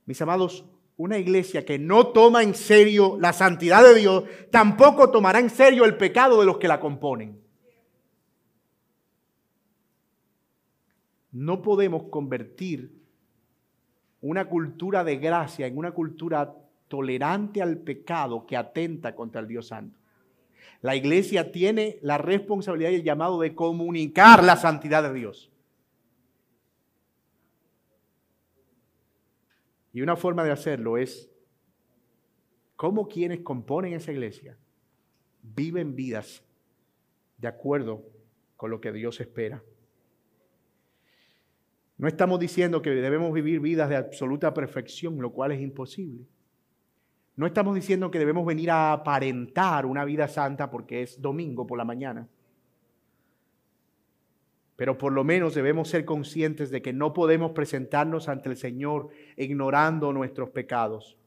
Mis 0.05 0.21
amados, 0.21 0.65
una 0.97 1.17
iglesia 1.17 1.65
que 1.65 1.79
no 1.79 2.07
toma 2.07 2.43
en 2.43 2.53
serio 2.53 3.17
la 3.17 3.31
santidad 3.31 3.81
de 3.81 3.95
Dios, 3.95 4.25
tampoco 4.51 5.09
tomará 5.09 5.39
en 5.39 5.49
serio 5.49 5.85
el 5.85 5.95
pecado 5.95 6.41
de 6.41 6.45
los 6.45 6.57
que 6.57 6.67
la 6.67 6.81
componen. 6.81 7.41
No 11.33 11.61
podemos 11.61 12.03
convertir 12.03 12.93
una 14.21 14.47
cultura 14.47 15.03
de 15.03 15.17
gracia 15.17 15.67
en 15.67 15.77
una 15.77 15.91
cultura 15.91 16.55
tolerante 16.87 17.61
al 17.61 17.79
pecado 17.79 18.45
que 18.45 18.55
atenta 18.55 19.15
contra 19.15 19.41
el 19.41 19.47
Dios 19.47 19.67
Santo. 19.67 19.99
La 20.81 20.95
iglesia 20.95 21.51
tiene 21.51 21.97
la 22.01 22.17
responsabilidad 22.17 22.91
y 22.91 22.95
el 22.95 23.03
llamado 23.03 23.39
de 23.39 23.55
comunicar 23.55 24.43
la 24.43 24.55
santidad 24.57 25.01
de 25.03 25.13
Dios. 25.13 25.51
Y 29.91 30.01
una 30.01 30.15
forma 30.15 30.43
de 30.43 30.51
hacerlo 30.51 30.97
es 30.97 31.31
cómo 32.75 33.07
quienes 33.07 33.41
componen 33.41 33.93
esa 33.93 34.11
iglesia 34.11 34.57
viven 35.41 35.95
vidas 35.95 36.43
de 37.37 37.47
acuerdo 37.47 38.03
con 38.55 38.69
lo 38.69 38.79
que 38.79 38.91
Dios 38.91 39.19
espera. 39.19 39.63
No 42.03 42.09
estamos 42.09 42.37
diciendo 42.37 42.81
que 42.81 42.89
debemos 42.89 43.31
vivir 43.31 43.61
vidas 43.61 43.87
de 43.87 43.95
absoluta 43.95 44.53
perfección, 44.53 45.21
lo 45.21 45.31
cual 45.31 45.53
es 45.53 45.61
imposible. 45.61 46.25
No 47.37 47.45
estamos 47.45 47.75
diciendo 47.75 48.11
que 48.11 48.19
debemos 48.19 48.45
venir 48.45 48.71
a 48.71 48.91
aparentar 48.91 49.85
una 49.85 50.03
vida 50.03 50.27
santa 50.27 50.69
porque 50.69 51.03
es 51.03 51.21
domingo 51.21 51.65
por 51.65 51.77
la 51.77 51.85
mañana. 51.85 52.27
Pero 54.75 54.97
por 54.97 55.13
lo 55.13 55.23
menos 55.23 55.55
debemos 55.55 55.87
ser 55.87 56.03
conscientes 56.03 56.71
de 56.71 56.81
que 56.81 56.91
no 56.91 57.13
podemos 57.13 57.51
presentarnos 57.51 58.27
ante 58.27 58.49
el 58.49 58.57
Señor 58.57 59.07
ignorando 59.37 60.11
nuestros 60.11 60.49
pecados. 60.49 61.17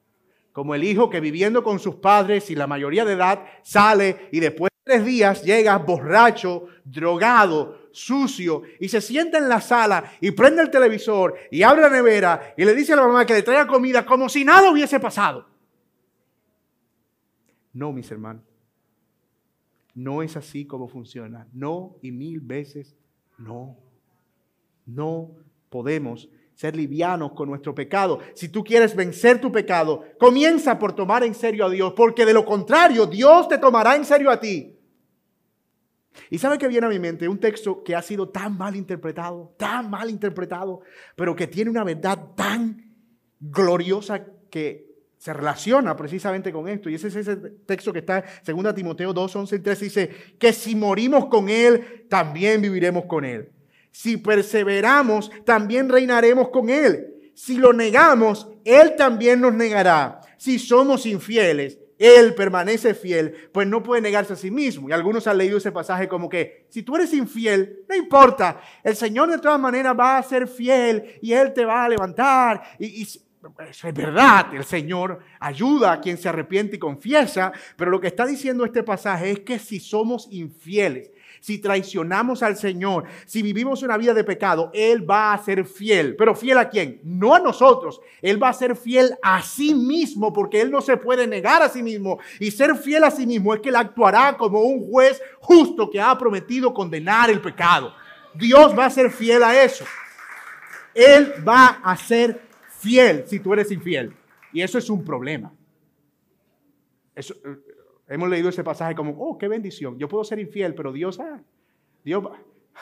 Como 0.52 0.74
el 0.74 0.84
hijo 0.84 1.08
que 1.08 1.20
viviendo 1.20 1.62
con 1.62 1.78
sus 1.78 1.94
padres 1.94 2.50
y 2.50 2.54
la 2.54 2.66
mayoría 2.66 3.06
de 3.06 3.14
edad 3.14 3.46
sale 3.62 4.28
y 4.30 4.40
después 4.40 4.68
de 4.70 4.75
tres 4.86 5.04
días 5.04 5.42
llega 5.42 5.76
borracho, 5.78 6.68
drogado, 6.84 7.88
sucio 7.90 8.62
y 8.78 8.88
se 8.88 9.00
sienta 9.00 9.36
en 9.36 9.48
la 9.48 9.60
sala 9.60 10.12
y 10.20 10.30
prende 10.30 10.62
el 10.62 10.70
televisor 10.70 11.34
y 11.50 11.64
abre 11.64 11.82
la 11.82 11.90
nevera 11.90 12.54
y 12.56 12.64
le 12.64 12.72
dice 12.72 12.92
a 12.92 12.96
la 12.96 13.06
mamá 13.08 13.26
que 13.26 13.34
le 13.34 13.42
traiga 13.42 13.66
comida 13.66 14.06
como 14.06 14.28
si 14.28 14.44
nada 14.44 14.70
hubiese 14.70 15.00
pasado. 15.00 15.44
No, 17.72 17.92
mis 17.92 18.08
hermanos. 18.12 18.44
No 19.92 20.22
es 20.22 20.36
así 20.36 20.66
como 20.66 20.86
funciona. 20.86 21.48
No 21.52 21.96
y 22.00 22.12
mil 22.12 22.38
veces 22.38 22.94
no. 23.38 23.76
No 24.84 25.32
podemos 25.68 26.28
ser 26.54 26.76
livianos 26.76 27.32
con 27.32 27.48
nuestro 27.48 27.74
pecado. 27.74 28.20
Si 28.34 28.50
tú 28.50 28.62
quieres 28.62 28.94
vencer 28.94 29.40
tu 29.40 29.50
pecado, 29.50 30.04
comienza 30.16 30.78
por 30.78 30.94
tomar 30.94 31.24
en 31.24 31.34
serio 31.34 31.66
a 31.66 31.70
Dios, 31.70 31.92
porque 31.96 32.24
de 32.24 32.32
lo 32.32 32.44
contrario, 32.44 33.04
Dios 33.06 33.48
te 33.48 33.58
tomará 33.58 33.96
en 33.96 34.04
serio 34.04 34.30
a 34.30 34.38
ti. 34.38 34.75
Y 36.30 36.38
sabe 36.38 36.58
que 36.58 36.68
viene 36.68 36.86
a 36.86 36.90
mi 36.90 36.98
mente 36.98 37.28
un 37.28 37.38
texto 37.38 37.82
que 37.82 37.94
ha 37.94 38.02
sido 38.02 38.28
tan 38.28 38.56
mal 38.56 38.76
interpretado, 38.76 39.54
tan 39.58 39.90
mal 39.90 40.10
interpretado, 40.10 40.80
pero 41.14 41.34
que 41.36 41.46
tiene 41.46 41.70
una 41.70 41.84
verdad 41.84 42.18
tan 42.36 42.94
gloriosa 43.40 44.24
que 44.50 44.86
se 45.18 45.32
relaciona 45.32 45.96
precisamente 45.96 46.52
con 46.52 46.68
esto. 46.68 46.90
Y 46.90 46.94
ese 46.94 47.08
es 47.08 47.16
ese 47.16 47.36
texto 47.36 47.92
que 47.92 48.00
está 48.00 48.24
en 48.46 48.62
2 48.62 48.74
Timoteo 48.74 49.12
2, 49.12 49.36
11 49.36 49.56
y 49.56 49.58
13. 49.58 49.84
Dice 49.84 50.10
que 50.38 50.52
si 50.52 50.74
morimos 50.74 51.26
con 51.26 51.48
Él, 51.48 52.06
también 52.08 52.60
viviremos 52.62 53.06
con 53.06 53.24
Él. 53.24 53.50
Si 53.90 54.18
perseveramos, 54.18 55.30
también 55.44 55.88
reinaremos 55.88 56.50
con 56.50 56.68
Él. 56.68 57.30
Si 57.34 57.56
lo 57.56 57.72
negamos, 57.72 58.48
Él 58.64 58.94
también 58.96 59.40
nos 59.40 59.54
negará. 59.54 60.20
Si 60.36 60.58
somos 60.58 61.06
infieles, 61.06 61.78
él 61.98 62.34
permanece 62.34 62.94
fiel, 62.94 63.48
pues 63.52 63.66
no 63.66 63.82
puede 63.82 64.02
negarse 64.02 64.34
a 64.34 64.36
sí 64.36 64.50
mismo. 64.50 64.88
Y 64.88 64.92
algunos 64.92 65.26
han 65.26 65.38
leído 65.38 65.58
ese 65.58 65.72
pasaje 65.72 66.08
como 66.08 66.28
que, 66.28 66.66
si 66.68 66.82
tú 66.82 66.96
eres 66.96 67.12
infiel, 67.14 67.84
no 67.88 67.94
importa, 67.94 68.60
el 68.82 68.96
Señor 68.96 69.30
de 69.30 69.38
todas 69.38 69.60
maneras 69.60 69.96
va 69.98 70.18
a 70.18 70.22
ser 70.22 70.46
fiel 70.46 71.18
y 71.22 71.32
Él 71.32 71.52
te 71.52 71.64
va 71.64 71.84
a 71.84 71.88
levantar. 71.88 72.62
Y, 72.78 73.02
eso 73.02 73.88
es 73.88 73.94
verdad, 73.94 74.52
el 74.54 74.64
Señor 74.64 75.20
ayuda 75.38 75.92
a 75.92 76.00
quien 76.00 76.18
se 76.18 76.28
arrepiente 76.28 76.76
y 76.76 76.78
confiesa, 76.80 77.52
pero 77.76 77.90
lo 77.90 78.00
que 78.00 78.08
está 78.08 78.26
diciendo 78.26 78.64
este 78.64 78.82
pasaje 78.82 79.30
es 79.30 79.40
que 79.40 79.58
si 79.58 79.78
somos 79.78 80.26
infieles, 80.30 81.12
si 81.46 81.58
traicionamos 81.58 82.42
al 82.42 82.56
Señor, 82.56 83.04
si 83.24 83.40
vivimos 83.40 83.84
una 83.84 83.96
vida 83.96 84.12
de 84.12 84.24
pecado, 84.24 84.68
Él 84.74 85.08
va 85.08 85.32
a 85.32 85.38
ser 85.38 85.64
fiel. 85.64 86.16
¿Pero 86.16 86.34
fiel 86.34 86.58
a 86.58 86.68
quién? 86.68 87.00
No 87.04 87.36
a 87.36 87.38
nosotros. 87.38 88.00
Él 88.20 88.42
va 88.42 88.48
a 88.48 88.52
ser 88.52 88.74
fiel 88.74 89.16
a 89.22 89.40
sí 89.42 89.72
mismo 89.72 90.32
porque 90.32 90.60
Él 90.60 90.72
no 90.72 90.80
se 90.80 90.96
puede 90.96 91.24
negar 91.28 91.62
a 91.62 91.68
sí 91.68 91.84
mismo. 91.84 92.18
Y 92.40 92.50
ser 92.50 92.74
fiel 92.74 93.04
a 93.04 93.12
sí 93.12 93.28
mismo 93.28 93.54
es 93.54 93.60
que 93.60 93.68
Él 93.68 93.76
actuará 93.76 94.36
como 94.36 94.62
un 94.62 94.90
juez 94.90 95.22
justo 95.38 95.88
que 95.88 96.00
ha 96.00 96.18
prometido 96.18 96.74
condenar 96.74 97.30
el 97.30 97.40
pecado. 97.40 97.94
Dios 98.34 98.76
va 98.76 98.86
a 98.86 98.90
ser 98.90 99.12
fiel 99.12 99.44
a 99.44 99.62
eso. 99.62 99.84
Él 100.94 101.32
va 101.46 101.80
a 101.80 101.96
ser 101.96 102.40
fiel 102.80 103.22
si 103.24 103.38
tú 103.38 103.52
eres 103.52 103.70
infiel. 103.70 104.12
Y 104.52 104.62
eso 104.62 104.78
es 104.78 104.90
un 104.90 105.04
problema. 105.04 105.52
Eso, 107.14 107.36
Hemos 108.08 108.28
leído 108.28 108.48
ese 108.48 108.62
pasaje 108.62 108.94
como, 108.94 109.12
oh, 109.18 109.36
qué 109.36 109.48
bendición. 109.48 109.98
Yo 109.98 110.08
puedo 110.08 110.22
ser 110.22 110.38
infiel, 110.38 110.74
pero 110.74 110.92
Dios, 110.92 111.18
ah, 111.18 111.42
Dios, 112.04 112.24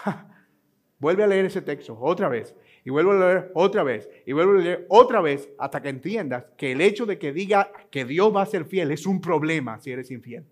vuelve 0.98 1.24
a 1.24 1.26
leer 1.26 1.46
ese 1.46 1.62
texto 1.62 1.98
otra 1.98 2.28
vez. 2.28 2.54
Y 2.84 2.90
vuelve 2.90 3.12
a 3.12 3.14
leer 3.14 3.52
otra 3.54 3.82
vez. 3.82 4.08
Y 4.26 4.32
vuelve 4.32 4.58
a 4.58 4.62
leer 4.62 4.86
otra 4.90 5.22
vez 5.22 5.48
hasta 5.58 5.80
que 5.80 5.88
entiendas 5.88 6.44
que 6.58 6.72
el 6.72 6.82
hecho 6.82 7.06
de 7.06 7.18
que 7.18 7.32
diga 7.32 7.72
que 7.90 8.04
Dios 8.04 8.34
va 8.34 8.42
a 8.42 8.46
ser 8.46 8.66
fiel 8.66 8.90
es 8.90 9.06
un 9.06 9.20
problema 9.20 9.80
si 9.80 9.92
eres 9.92 10.10
infiel. 10.10 10.44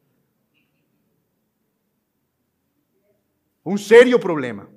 Un 3.65 3.79
serio 3.79 4.19
problema. 4.19 4.69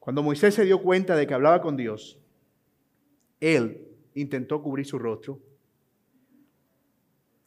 Cuando 0.00 0.22
Moisés 0.22 0.54
se 0.54 0.64
dio 0.64 0.82
cuenta 0.82 1.16
de 1.16 1.26
que 1.26 1.32
hablaba 1.32 1.62
con 1.62 1.76
Dios, 1.76 2.18
él 3.40 3.88
intentó 4.14 4.60
cubrir 4.60 4.84
su 4.84 4.98
rostro 4.98 5.40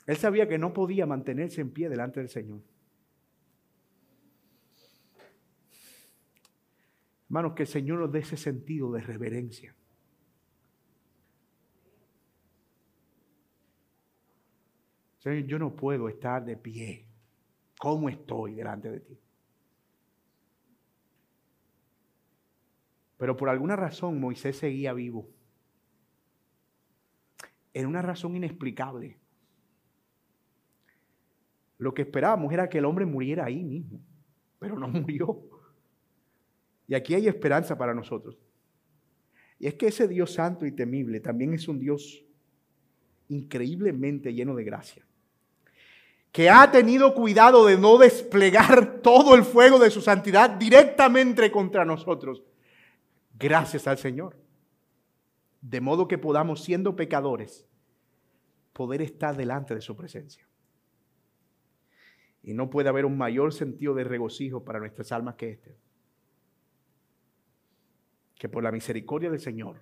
Él 0.08 0.16
sabía 0.16 0.47
que 0.47 0.58
no 0.58 0.74
podía 0.74 1.05
mantenerse 1.05 1.60
en 1.60 1.70
pie 1.70 1.89
delante 1.89 2.22
del 2.22 2.30
Señor. 2.30 2.62
Hermanos, 7.26 7.53
que 7.53 7.64
el 7.64 7.68
Señor 7.68 7.99
nos 7.99 8.12
dé 8.12 8.20
ese 8.20 8.38
sentido 8.38 8.89
de 8.93 9.01
reverencia. 9.01 9.76
Señor, 15.20 15.45
yo 15.45 15.60
no 15.60 15.76
puedo 15.76 16.08
estar 16.08 16.45
de 16.45 16.55
pie. 16.55 17.05
¿Cómo 17.78 18.08
estoy 18.08 18.55
delante 18.55 18.89
de 18.89 19.01
ti? 19.01 19.20
Pero 23.18 23.36
por 23.36 23.49
alguna 23.49 23.76
razón 23.76 24.22
Moisés 24.22 24.58
seguía 24.58 24.93
vivo. 24.93 25.28
En 27.74 27.88
una 27.88 28.01
razón 28.01 28.38
inexplicable. 28.38 29.20
Lo 31.78 31.93
que 31.93 32.01
esperábamos 32.03 32.51
era 32.51 32.69
que 32.69 32.80
el 32.80 32.86
hombre 32.86 33.05
muriera 33.05 33.45
ahí 33.45 33.63
mismo, 33.63 33.99
pero 34.59 34.78
no 34.78 34.88
murió. 34.88 35.41
Y 36.88 36.95
aquí 36.95 37.13
hay 37.13 37.28
esperanza 37.28 37.78
para 37.78 37.93
nosotros. 37.93 38.38
Y 39.59 39.67
es 39.67 39.75
que 39.75 39.88
ese 39.88 40.07
Dios 40.07 40.34
santo 40.34 40.65
y 40.65 40.71
temible 40.71 41.19
también 41.19 41.53
es 41.53 41.67
un 41.67 41.80
Dios 41.80 42.23
increíblemente 43.30 44.34
lleno 44.34 44.55
de 44.55 44.63
gracia. 44.63 45.05
Que 46.32 46.49
ha 46.49 46.71
tenido 46.71 47.13
cuidado 47.13 47.65
de 47.65 47.78
no 47.78 47.97
desplegar 47.97 48.99
todo 49.01 49.36
el 49.36 49.43
fuego 49.43 49.80
de 49.80 49.89
su 49.89 50.01
santidad 50.01 50.49
directamente 50.51 51.51
contra 51.51 51.86
nosotros. 51.86 52.43
Gracias 53.38 53.88
al 53.88 53.97
Señor. 53.97 54.38
De 55.61 55.82
modo 55.82 56.07
que 56.07 56.17
podamos, 56.17 56.63
siendo 56.63 56.95
pecadores, 56.95 57.65
poder 58.73 59.01
estar 59.01 59.36
delante 59.36 59.73
de 59.73 59.82
su 59.82 59.95
presencia. 59.95 60.47
Y 62.48 62.54
no 62.54 62.70
puede 62.70 62.88
haber 62.88 63.04
un 63.04 63.18
mayor 63.18 63.52
sentido 63.52 63.93
de 63.93 64.06
regocijo 64.06 64.64
para 64.64 64.80
nuestras 64.80 65.12
almas 65.12 65.36
que 65.36 65.50
este 65.50 65.76
que 68.36 68.48
por 68.48 68.64
la 68.64 68.72
misericordia 68.72 69.30
del 69.30 69.41
Señor 69.41 69.82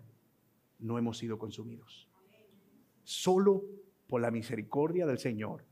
no 0.80 0.97
hemos 0.97 1.20
sido 1.20 1.38
consumidos. 1.38 2.09
Solo 3.03 3.63
por 4.07 4.20
la 4.20 4.32
misericordia 4.32 5.05
del 5.05 5.20
Señor, 5.20 5.63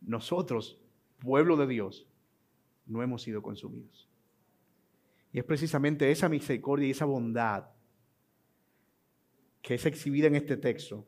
nosotros, 0.00 0.80
pueblo 1.18 1.58
de 1.58 1.66
Dios, 1.66 2.08
no 2.86 3.02
hemos 3.02 3.20
sido 3.20 3.42
consumidos. 3.42 4.08
Y 5.34 5.38
es 5.38 5.44
precisamente 5.44 6.10
esa 6.10 6.30
misericordia 6.30 6.88
y 6.88 6.92
esa 6.92 7.04
bondad 7.04 7.66
que 9.60 9.74
es 9.74 9.84
exhibida 9.84 10.28
en 10.28 10.36
este 10.36 10.56
texto 10.56 11.04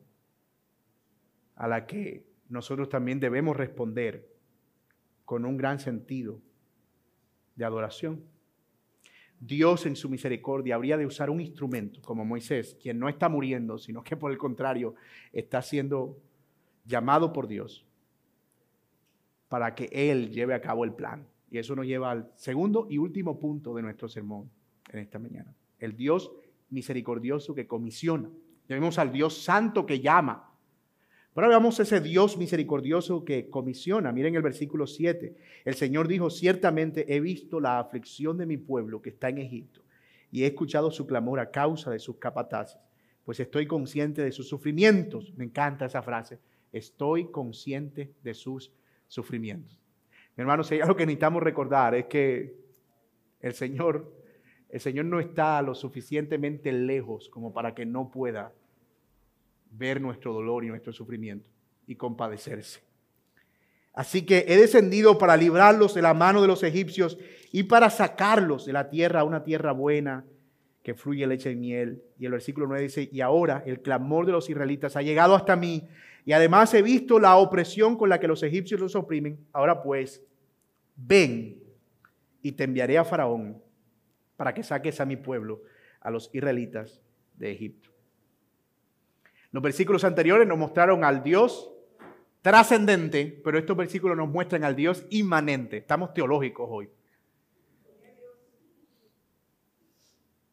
a 1.55 1.67
la 1.67 1.87
que 1.87 2.27
nosotros 2.47 2.89
también 2.89 3.19
debemos 3.19 3.57
responder 3.57 4.36
con 5.27 5.43
un 5.43 5.57
gran 5.57 5.77
sentido 5.77 6.39
de 7.57 7.65
adoración. 7.65 8.23
Dios 9.41 9.85
en 9.85 9.97
su 9.97 10.07
misericordia 10.07 10.75
habría 10.75 10.95
de 10.95 11.05
usar 11.05 11.29
un 11.29 11.41
instrumento 11.41 12.01
como 12.01 12.23
Moisés, 12.23 12.77
quien 12.81 12.97
no 12.97 13.09
está 13.09 13.27
muriendo, 13.27 13.77
sino 13.77 14.05
que 14.05 14.15
por 14.15 14.31
el 14.31 14.37
contrario 14.37 14.95
está 15.33 15.61
siendo 15.61 16.17
llamado 16.85 17.33
por 17.33 17.49
Dios 17.49 17.85
para 19.49 19.75
que 19.75 19.89
Él 19.91 20.31
lleve 20.31 20.53
a 20.53 20.61
cabo 20.61 20.85
el 20.85 20.93
plan. 20.93 21.27
Y 21.51 21.57
eso 21.57 21.75
nos 21.75 21.85
lleva 21.85 22.09
al 22.09 22.31
segundo 22.35 22.87
y 22.89 22.97
último 22.97 23.37
punto 23.37 23.75
de 23.75 23.81
nuestro 23.81 24.07
sermón 24.07 24.49
en 24.93 24.99
esta 24.99 25.19
mañana. 25.19 25.53
El 25.77 25.97
Dios 25.97 26.31
misericordioso 26.69 27.53
que 27.53 27.67
comisiona. 27.67 28.29
Llamemos 28.69 28.97
al 28.97 29.11
Dios 29.11 29.43
santo 29.43 29.85
que 29.85 29.99
llama. 29.99 30.46
Pero 31.37 31.49
veamos 31.49 31.79
ese 31.79 32.01
Dios 32.01 32.35
misericordioso 32.35 33.23
que 33.23 33.47
comisiona. 33.47 34.11
Miren 34.11 34.33
el 34.33 34.41
versículo 34.41 34.87
7. 34.87 35.35
El 35.65 35.75
Señor 35.75 36.07
dijo, 36.07 36.31
ciertamente 36.31 37.13
he 37.15 37.19
visto 37.19 37.59
la 37.59 37.77
aflicción 37.77 38.39
de 38.39 38.47
mi 38.47 38.57
pueblo 38.57 39.03
que 39.03 39.11
está 39.11 39.29
en 39.29 39.37
Egipto 39.37 39.83
y 40.31 40.41
he 40.41 40.47
escuchado 40.47 40.89
su 40.89 41.05
clamor 41.05 41.39
a 41.39 41.51
causa 41.51 41.91
de 41.91 41.99
sus 41.99 42.17
capataces, 42.17 42.79
pues 43.23 43.39
estoy 43.39 43.67
consciente 43.67 44.23
de 44.23 44.31
sus 44.31 44.49
sufrimientos. 44.49 45.31
Me 45.37 45.45
encanta 45.45 45.85
esa 45.85 46.01
frase. 46.01 46.39
Estoy 46.71 47.29
consciente 47.29 48.15
de 48.23 48.33
sus 48.33 48.73
sufrimientos. 49.05 49.79
Mi 50.35 50.41
hermano, 50.41 50.63
si 50.63 50.73
hay 50.73 50.81
algo 50.81 50.95
que 50.95 51.05
necesitamos 51.05 51.43
recordar 51.43 51.93
es 51.93 52.07
que 52.07 52.55
el 53.41 53.53
Señor, 53.53 54.11
el 54.69 54.79
Señor 54.79 55.05
no 55.05 55.19
está 55.19 55.61
lo 55.61 55.75
suficientemente 55.75 56.71
lejos 56.71 57.29
como 57.29 57.53
para 57.53 57.75
que 57.75 57.85
no 57.85 58.09
pueda 58.09 58.55
ver 59.71 60.01
nuestro 60.01 60.33
dolor 60.33 60.63
y 60.63 60.67
nuestro 60.67 60.93
sufrimiento 60.93 61.49
y 61.85 61.95
compadecerse. 61.95 62.81
Así 63.93 64.23
que 64.23 64.45
he 64.47 64.57
descendido 64.57 65.17
para 65.17 65.35
librarlos 65.35 65.95
de 65.95 66.03
la 66.03 66.13
mano 66.13 66.41
de 66.41 66.47
los 66.47 66.61
egipcios 66.63 67.17
y 67.51 67.63
para 67.63 67.89
sacarlos 67.89 68.65
de 68.65 68.73
la 68.73 68.89
tierra 68.89 69.21
a 69.21 69.23
una 69.23 69.43
tierra 69.43 69.71
buena 69.71 70.23
que 70.83 70.93
fluye 70.93 71.25
leche 71.25 71.51
y 71.51 71.55
miel. 71.55 72.03
Y 72.19 72.25
el 72.25 72.31
versículo 72.31 72.67
9 72.67 72.83
dice, 72.83 73.09
y 73.11 73.21
ahora 73.21 73.63
el 73.65 73.81
clamor 73.81 74.25
de 74.25 74.33
los 74.33 74.49
israelitas 74.49 74.95
ha 74.95 75.01
llegado 75.01 75.35
hasta 75.35 75.55
mí 75.55 75.87
y 76.25 76.33
además 76.33 76.73
he 76.73 76.81
visto 76.81 77.19
la 77.19 77.37
opresión 77.37 77.95
con 77.97 78.09
la 78.09 78.19
que 78.19 78.27
los 78.27 78.43
egipcios 78.43 78.79
los 78.79 78.95
oprimen. 78.95 79.39
Ahora 79.51 79.81
pues, 79.81 80.21
ven 80.95 81.63
y 82.41 82.51
te 82.51 82.65
enviaré 82.65 82.97
a 82.97 83.05
Faraón 83.05 83.61
para 84.35 84.53
que 84.53 84.61
saques 84.61 84.99
a 85.01 85.05
mi 85.05 85.15
pueblo, 85.15 85.63
a 86.01 86.11
los 86.11 86.29
israelitas 86.33 87.01
de 87.35 87.51
Egipto. 87.51 87.96
Los 89.57 89.63
versículos 89.63 90.03
anteriores 90.03 90.47
nos 90.47 90.59
mostraron 90.59 91.03
al 91.03 91.23
Dios 91.23 91.71
trascendente, 92.43 93.41
pero 93.43 93.57
estos 93.57 93.75
versículos 93.75 94.15
nos 94.15 94.29
muestran 94.29 94.63
al 94.63 94.75
Dios 94.75 95.03
inmanente. 95.09 95.77
Estamos 95.77 96.13
teológicos 96.13 96.67
hoy. 96.69 96.87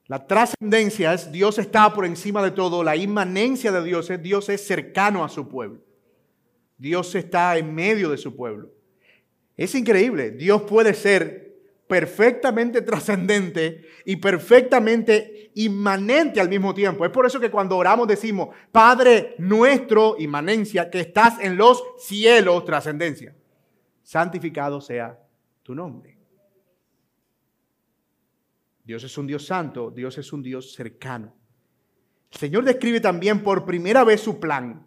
La 0.07 0.27
trascendencia 0.27 1.13
es 1.13 1.31
Dios 1.31 1.59
está 1.59 1.93
por 1.93 2.07
encima 2.07 2.43
de 2.43 2.53
todo. 2.53 2.83
La 2.83 2.97
inmanencia 2.97 3.71
de 3.73 3.85
Dios 3.85 4.09
es 4.09 4.23
Dios 4.23 4.49
es 4.49 4.67
cercano 4.67 5.23
a 5.23 5.29
su 5.29 5.51
pueblo. 5.51 5.83
Dios 6.79 7.15
está 7.15 7.59
en 7.59 7.75
medio 7.75 8.09
de 8.09 8.17
su 8.17 8.35
pueblo. 8.35 8.71
Es 9.55 9.75
increíble. 9.75 10.31
Dios 10.31 10.63
puede 10.63 10.95
ser 10.95 11.44
perfectamente 11.87 12.83
trascendente 12.83 13.83
y 14.05 14.17
perfectamente 14.17 15.51
inmanente 15.55 16.41
al 16.41 16.49
mismo 16.49 16.75
tiempo. 16.75 17.05
Es 17.05 17.11
por 17.11 17.27
eso 17.27 17.39
que 17.39 17.51
cuando 17.51 17.77
oramos 17.77 18.09
decimos, 18.09 18.49
Padre 18.73 19.35
nuestro, 19.39 20.17
inmanencia, 20.19 20.91
que 20.91 21.01
estás 21.01 21.39
en 21.41 21.57
los 21.57 21.83
cielos, 21.99 22.65
trascendencia. 22.65 23.35
Santificado 24.03 24.81
sea 24.81 25.19
tu 25.63 25.75
nombre. 25.75 26.19
Dios 28.85 29.03
es 29.05 29.17
un 29.17 29.27
Dios 29.27 29.47
santo, 29.47 29.91
Dios 29.91 30.19
es 30.19 30.33
un 30.33 30.43
Dios 30.43 30.75
cercano. 30.75 31.35
El 32.31 32.39
Señor 32.39 32.65
describe 32.65 33.01
también 33.01 33.43
por 33.43 33.65
primera 33.65 34.05
vez 34.05 34.21
su 34.21 34.41
plan. 34.41 34.87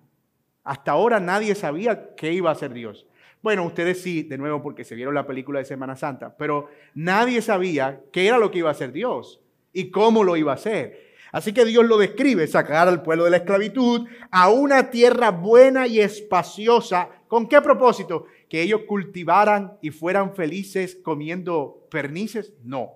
Hasta 0.64 0.92
ahora 0.92 1.20
nadie 1.20 1.56
sabía 1.56 2.14
qué 2.16 2.34
iba 2.34 2.50
a 2.50 2.54
hacer 2.54 2.74
Dios. 2.74 3.08
Bueno, 3.48 3.64
ustedes 3.64 4.02
sí, 4.02 4.24
de 4.24 4.38
nuevo, 4.38 4.62
porque 4.62 4.84
se 4.84 4.94
vieron 4.94 5.16
la 5.16 5.26
película 5.26 5.60
de 5.60 5.64
Semana 5.64 5.96
Santa, 5.96 6.36
pero 6.36 6.68
nadie 6.94 7.42
sabía 7.42 8.02
qué 8.12 8.28
era 8.28 8.38
lo 8.38 8.52
que 8.52 8.58
iba 8.58 8.68
a 8.68 8.74
hacer 8.74 8.92
Dios 8.92 9.40
y 9.72 9.90
cómo 9.90 10.26
lo 10.26 10.36
iba 10.36 10.52
a 10.52 10.56
hacer. 10.56 11.16
Así 11.32 11.54
que 11.54 11.64
Dios 11.64 11.86
lo 11.86 11.98
describe, 11.98 12.46
sacar 12.48 12.90
al 12.90 13.04
pueblo 13.04 13.24
de 13.24 13.30
la 13.30 13.38
esclavitud 13.38 14.06
a 14.32 14.50
una 14.50 14.90
tierra 14.90 15.32
buena 15.32 15.88
y 15.88 16.02
espaciosa. 16.02 17.08
¿Con 17.30 17.48
qué 17.48 17.62
propósito? 17.62 18.26
¿Que 18.50 18.64
ellos 18.64 18.82
cultivaran 18.86 19.78
y 19.82 19.92
fueran 19.92 20.36
felices 20.36 21.00
comiendo 21.02 21.88
pernices? 21.90 22.54
No. 22.66 22.96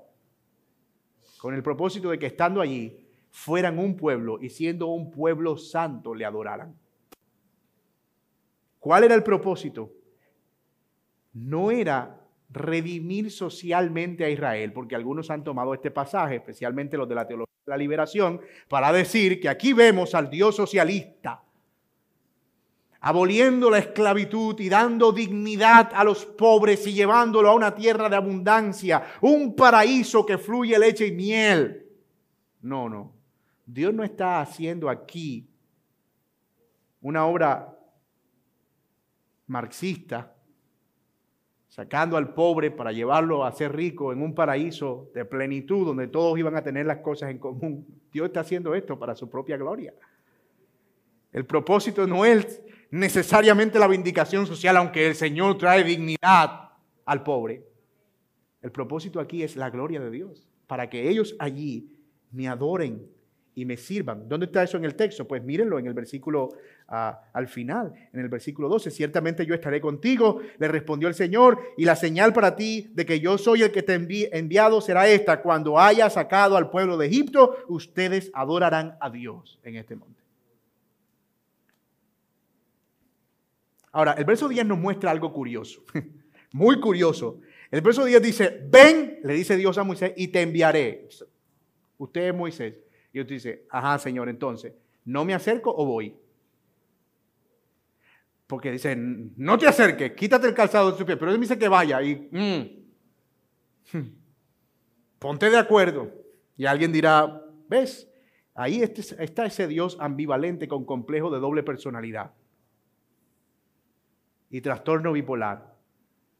Con 1.38 1.54
el 1.54 1.64
propósito 1.64 2.10
de 2.10 2.20
que 2.20 2.26
estando 2.26 2.60
allí 2.60 3.08
fueran 3.30 3.80
un 3.80 3.96
pueblo 3.96 4.38
y 4.42 4.50
siendo 4.50 4.88
un 4.88 5.12
pueblo 5.12 5.56
santo 5.56 6.14
le 6.14 6.26
adoraran. 6.26 6.76
¿Cuál 8.82 9.06
era 9.06 9.16
el 9.16 9.24
propósito? 9.24 9.94
No 11.34 11.72
era 11.72 12.20
redimir 12.50 13.32
socialmente 13.32 14.26
a 14.26 14.30
Israel, 14.30 14.74
porque 14.74 14.96
algunos 14.96 15.30
han 15.30 15.44
tomado 15.44 15.74
este 15.74 15.92
pasaje, 15.92 16.36
especialmente 16.36 16.98
los 16.98 17.08
de 17.08 17.16
la 17.16 17.28
teología 17.28 17.56
de 17.66 17.70
la 17.70 17.78
liberación, 17.78 18.42
para 18.68 18.92
decir 18.92 19.40
que 19.40 19.50
aquí 19.50 19.74
vemos 19.74 20.14
al 20.16 20.30
Dios 20.30 20.56
socialista 20.56 21.44
aboliendo 23.02 23.72
la 23.72 23.80
esclavitud 23.80 24.60
y 24.60 24.70
dando 24.70 25.12
dignidad 25.12 25.92
a 25.94 26.04
los 26.04 26.24
pobres 26.24 26.86
y 26.86 26.94
llevándolo 26.94 27.50
a 27.50 27.56
una 27.56 27.74
tierra 27.74 28.08
de 28.08 28.16
abundancia, 28.16 29.04
un 29.22 29.56
paraíso 29.56 30.24
que 30.24 30.38
fluye 30.38 30.78
leche 30.78 31.08
y 31.08 31.12
miel. 31.12 31.88
No, 32.62 32.88
no. 32.88 33.12
Dios 33.66 33.92
no 33.94 34.04
está 34.04 34.40
haciendo 34.40 34.88
aquí 34.88 35.50
una 37.02 37.26
obra 37.26 37.76
marxista 39.48 40.36
sacando 41.72 42.18
al 42.18 42.34
pobre 42.34 42.70
para 42.70 42.92
llevarlo 42.92 43.46
a 43.46 43.52
ser 43.54 43.74
rico 43.74 44.12
en 44.12 44.22
un 44.22 44.36
paraíso 44.36 45.10
de 45.16 45.24
plenitud 45.24 45.86
donde 45.86 46.10
todos 46.10 46.38
iban 46.38 46.58
a 46.58 46.64
tener 46.64 46.86
las 46.86 46.98
cosas 46.98 47.32
en 47.32 47.40
común. 47.40 47.88
Dios 48.12 48.28
está 48.28 48.42
haciendo 48.42 48.76
esto 48.76 49.00
para 49.00 49.16
su 49.16 49.30
propia 49.30 49.56
gloria. 49.56 49.94
El 51.32 51.46
propósito 51.46 52.06
no 52.06 52.26
es 52.26 52.62
necesariamente 52.90 53.80
la 53.80 53.88
vindicación 53.88 54.46
social, 54.46 54.76
aunque 54.76 55.08
el 55.08 55.16
Señor 55.16 55.58
trae 55.58 55.86
dignidad 55.86 56.72
al 57.06 57.24
pobre. 57.24 57.66
El 58.62 58.74
propósito 58.74 59.22
aquí 59.22 59.42
es 59.42 59.56
la 59.56 59.70
gloria 59.70 60.02
de 60.02 60.12
Dios, 60.12 60.50
para 60.68 60.90
que 60.90 61.08
ellos 61.08 61.38
allí 61.40 61.90
me 62.32 62.50
adoren 62.50 63.08
y 63.54 63.66
me 63.66 63.76
sirvan. 63.76 64.30
¿Dónde 64.30 64.46
está 64.46 64.64
eso 64.64 64.78
en 64.78 64.86
el 64.86 64.96
texto? 64.96 65.28
Pues 65.28 65.44
mírenlo 65.44 65.78
en 65.78 65.88
el 65.88 65.94
versículo 65.94 66.50
ah, 66.88 67.22
al 67.34 67.48
final, 67.48 67.94
en 68.14 68.20
el 68.20 68.30
versículo 68.30 68.70
12. 68.70 68.92
Ciertamente 68.92 69.46
yo 69.46 69.54
estaré 69.54 69.82
contigo, 69.82 70.42
le 70.58 70.68
respondió 70.68 71.08
el 71.08 71.14
Señor, 71.14 71.60
y 71.78 71.86
la 71.86 71.96
señal 71.96 72.34
para 72.34 72.56
ti 72.56 72.90
de 72.94 73.06
que 73.06 73.20
yo 73.20 73.38
soy 73.38 73.64
el 73.64 73.72
que 73.72 73.84
te 73.84 73.94
he 73.94 74.38
enviado 74.38 74.80
será 74.80 75.08
esta. 75.08 75.42
Cuando 75.42 75.80
haya 75.80 76.10
sacado 76.10 76.56
al 76.56 76.70
pueblo 76.70 76.98
de 76.98 77.08
Egipto, 77.08 77.58
ustedes 77.68 78.32
adorarán 78.34 78.98
a 79.02 79.10
Dios 79.10 79.60
en 79.64 79.76
este 79.76 79.96
monte. 79.96 80.22
Ahora, 83.92 84.14
el 84.14 84.24
verso 84.24 84.48
10 84.48 84.66
nos 84.66 84.80
muestra 84.80 85.12
algo 85.12 85.34
curioso, 85.34 85.84
muy 86.54 86.80
curioso. 86.80 87.42
El 87.70 87.82
verso 87.82 88.06
10 88.06 88.22
dice, 88.22 88.68
ven, 88.70 89.20
le 89.24 89.34
dice 89.34 89.58
Dios 89.58 89.78
a 89.78 89.84
Moisés, 89.84 90.14
y 90.16 90.30
te 90.30 90.42
enviaré. 90.42 91.10
Usted 91.98 92.30
es 92.30 92.36
Moisés. 92.36 92.76
Y 93.14 93.20
usted 93.20 93.36
dice, 93.36 93.66
ajá, 93.70 94.00
Señor, 94.00 94.30
entonces, 94.30 94.74
¿no 95.06 95.26
me 95.26 95.34
acerco 95.34 95.74
o 95.76 95.86
voy? 95.86 96.16
Porque 98.48 98.72
dice, 98.72 98.96
no 98.98 99.58
te 99.58 99.68
acerques, 99.68 100.12
quítate 100.14 100.48
el 100.48 100.54
calzado 100.54 100.92
de 100.92 100.98
su 100.98 101.06
pie, 101.06 101.18
pero 101.18 101.32
él 101.32 101.38
me 101.38 101.44
dice 101.44 101.58
que 101.58 101.68
vaya 101.68 102.02
y 102.02 102.30
mm, 102.32 104.00
ponte 105.20 105.50
de 105.50 105.58
acuerdo. 105.58 106.12
Y 106.58 106.66
alguien 106.66 106.92
dirá, 106.92 107.44
¿ves? 107.68 108.10
Ahí 108.54 108.82
este 108.82 109.02
está 109.24 109.46
ese 109.46 109.68
Dios 109.68 109.98
ambivalente 110.00 110.68
con 110.68 110.86
complejo 110.86 111.30
de 111.30 111.40
doble 111.40 111.64
personalidad 111.64 112.34
y 114.50 114.62
trastorno 114.62 115.14
bipolar. 115.14 115.78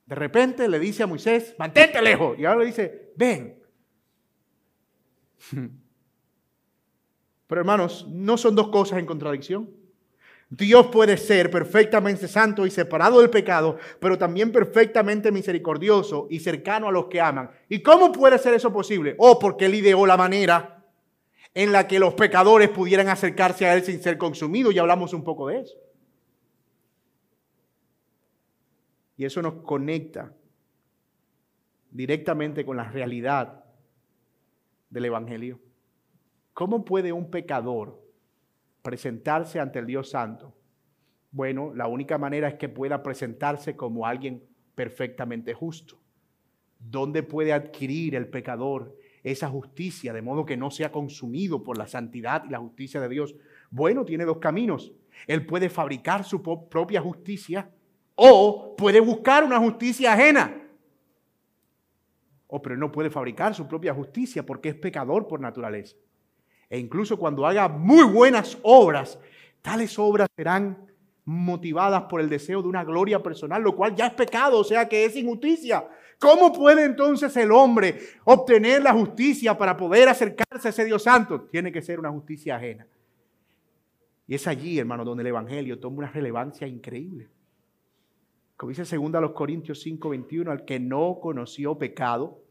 De 0.06 0.16
repente 0.16 0.68
le 0.68 0.78
dice 0.78 1.04
a 1.04 1.08
Moisés, 1.08 1.56
mantente 1.58 2.02
lejos. 2.02 2.38
Y 2.38 2.46
ahora 2.46 2.60
le 2.60 2.66
dice, 2.66 3.14
ven. 3.16 3.64
Pero 7.52 7.60
hermanos, 7.60 8.08
no 8.08 8.38
son 8.38 8.56
dos 8.56 8.70
cosas 8.70 8.98
en 9.00 9.06
contradicción. 9.06 9.70
Dios 10.50 10.88
puede 10.88 11.18
ser 11.18 11.52
perfectamente 11.52 12.30
santo 12.30 12.66
y 12.66 12.72
separado 12.72 13.20
del 13.20 13.30
pecado, 13.30 13.78
pero 14.00 14.18
también 14.18 14.54
perfectamente 14.54 15.34
misericordioso 15.34 16.28
y 16.30 16.40
cercano 16.40 16.88
a 16.88 16.94
los 16.94 17.08
que 17.08 17.20
aman. 17.20 17.52
¿Y 17.68 17.84
cómo 17.84 18.14
puede 18.14 18.38
ser 18.38 18.54
eso 18.54 18.72
posible? 18.72 19.16
Oh, 19.18 19.38
porque 19.38 19.66
Él 19.66 19.76
ideó 19.76 20.06
la 20.06 20.16
manera 20.16 20.86
en 21.54 21.74
la 21.74 21.90
que 21.90 22.00
los 22.00 22.14
pecadores 22.14 22.70
pudieran 22.70 23.10
acercarse 23.10 23.66
a 23.66 23.74
Él 23.76 23.84
sin 23.84 24.02
ser 24.02 24.18
consumidos, 24.18 24.74
y 24.74 24.80
hablamos 24.80 25.14
un 25.14 25.26
poco 25.26 25.50
de 25.50 25.60
eso. 25.60 25.76
Y 29.18 29.26
eso 29.26 29.42
nos 29.42 29.56
conecta 29.56 30.32
directamente 31.90 32.64
con 32.64 32.78
la 32.78 32.86
realidad 32.86 33.66
del 34.90 35.04
Evangelio. 35.04 35.60
¿Cómo 36.54 36.84
puede 36.84 37.12
un 37.14 37.30
pecador 37.30 38.02
presentarse 38.82 39.60
ante 39.60 39.80
el 39.80 39.86
Dios 39.86 40.10
Santo? 40.10 40.56
Bueno, 41.32 41.74
la 41.74 41.88
única 41.88 42.18
manera 42.18 42.50
es 42.50 42.56
que 42.56 42.68
pueda 42.68 43.02
presentarse 43.02 43.76
como 43.76 44.06
alguien 44.06 44.44
perfectamente 44.76 45.54
justo. 45.54 45.98
¿Dónde 46.78 47.24
puede 47.24 47.54
adquirir 47.54 48.16
el 48.16 48.28
pecador 48.28 48.98
esa 49.24 49.48
justicia 49.50 50.14
de 50.14 50.22
modo 50.22 50.46
que 50.46 50.58
no 50.58 50.72
sea 50.72 50.92
consumido 50.92 51.64
por 51.64 51.78
la 51.78 51.88
santidad 51.88 52.44
y 52.46 52.50
la 52.50 52.60
justicia 52.60 53.00
de 53.00 53.08
Dios? 53.08 53.36
Bueno, 53.70 54.04
tiene 54.04 54.26
dos 54.26 54.40
caminos. 54.40 54.92
Él 55.28 55.46
puede 55.46 55.70
fabricar 55.70 56.24
su 56.24 56.42
propia 56.42 57.02
justicia 57.02 57.70
o 58.16 58.76
puede 58.76 59.00
buscar 59.00 59.44
una 59.44 59.60
justicia 59.60 60.14
ajena. 60.14 60.58
O 62.48 62.62
pero 62.62 62.76
no 62.76 62.92
puede 62.92 63.10
fabricar 63.10 63.56
su 63.56 63.68
propia 63.68 63.94
justicia 63.94 64.46
porque 64.46 64.70
es 64.70 64.76
pecador 64.76 65.28
por 65.28 65.40
naturaleza. 65.40 65.96
E 66.72 66.80
incluso 66.80 67.20
cuando 67.20 67.46
haga 67.46 67.68
muy 67.68 68.06
buenas 68.06 68.58
obras, 68.64 69.20
tales 69.62 70.00
obras 70.00 70.30
serán 70.38 70.88
motivadas 71.26 72.04
por 72.04 72.22
el 72.22 72.30
deseo 72.30 72.62
de 72.62 72.70
una 72.70 72.86
gloria 72.86 73.22
personal, 73.22 73.62
lo 73.62 73.76
cual 73.76 73.94
ya 73.94 74.08
es 74.08 74.14
pecado, 74.14 74.58
o 74.60 74.64
sea 74.64 74.88
que 74.88 75.04
es 75.04 75.18
injusticia. 75.18 75.86
¿Cómo 76.18 76.54
puede 76.54 76.86
entonces 76.86 77.36
el 77.36 77.52
hombre 77.52 78.00
obtener 78.24 78.82
la 78.82 78.94
justicia 78.94 79.58
para 79.58 79.76
poder 79.76 80.08
acercarse 80.08 80.70
a 80.70 80.72
ese 80.72 80.86
Dios 80.86 81.04
santo? 81.04 81.42
Tiene 81.42 81.74
que 81.74 81.82
ser 81.82 82.00
una 82.00 82.10
justicia 82.10 82.56
ajena. 82.56 82.88
Y 84.26 84.36
es 84.36 84.48
allí, 84.48 84.80
hermano, 84.80 85.04
donde 85.04 85.24
el 85.24 85.28
Evangelio 85.28 85.78
toma 85.78 85.98
una 85.98 86.12
relevancia 86.12 86.68
increíble. 86.68 87.28
Como 88.56 88.70
dice 88.70 88.84
2 88.96 89.32
Corintios 89.32 89.82
5, 89.82 90.08
21, 90.08 90.50
al 90.52 90.64
que 90.64 90.80
no 90.80 91.20
conoció 91.22 91.78
pecado, 91.78 92.42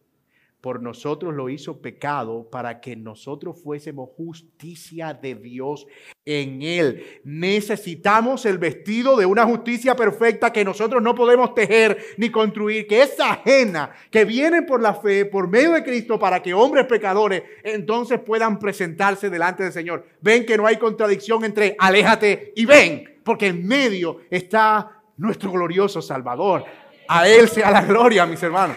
por 0.61 0.83
nosotros 0.83 1.35
lo 1.35 1.49
hizo 1.49 1.81
pecado 1.81 2.49
para 2.51 2.81
que 2.81 2.95
nosotros 2.97 3.61
fuésemos 3.63 4.11
justicia 4.17 5.15
de 5.15 5.35
Dios 5.35 5.87
en 6.25 6.63
Él. 6.63 7.21
Necesitamos 7.25 8.45
el 8.45 8.59
vestido 8.59 9.17
de 9.17 9.27
una 9.27 9.47
justicia 9.47 9.97
perfecta 9.97 10.53
que 10.53 10.65
nosotros 10.65 11.03
no 11.03 11.15
podemos 11.15 11.55
tejer 11.55 11.99
ni 12.19 12.31
construir, 12.31 12.87
que 12.87 13.03
es 13.03 13.19
ajena, 13.19 13.93
que 14.11 14.25
viene 14.25 14.63
por 14.63 14.83
la 14.83 14.95
fe, 14.95 15.25
por 15.25 15.49
medio 15.49 15.73
de 15.73 15.83
Cristo, 15.83 16.19
para 16.19 16.43
que 16.43 16.53
hombres 16.53 16.87
pecadores 16.87 17.43
entonces 17.65 18.21
puedan 18.21 18.59
presentarse 18.59 19.31
delante 19.31 19.63
del 19.63 19.73
Señor. 19.73 20.07
Ven 20.21 20.45
que 20.45 20.59
no 20.59 20.67
hay 20.67 20.77
contradicción 20.77 21.45
entre 21.45 21.75
aléjate 21.79 22.53
y 22.55 22.67
ven, 22.67 23.21
porque 23.25 23.47
en 23.47 23.67
medio 23.67 24.19
está 24.31 25.03
nuestro 25.17 25.51
glorioso 25.53 26.03
Salvador. 26.03 26.65
A 27.09 27.29
Él 27.29 27.49
sea 27.49 27.71
la 27.71 27.83
gloria, 27.83 28.27
mis 28.27 28.43
hermanos. 28.43 28.77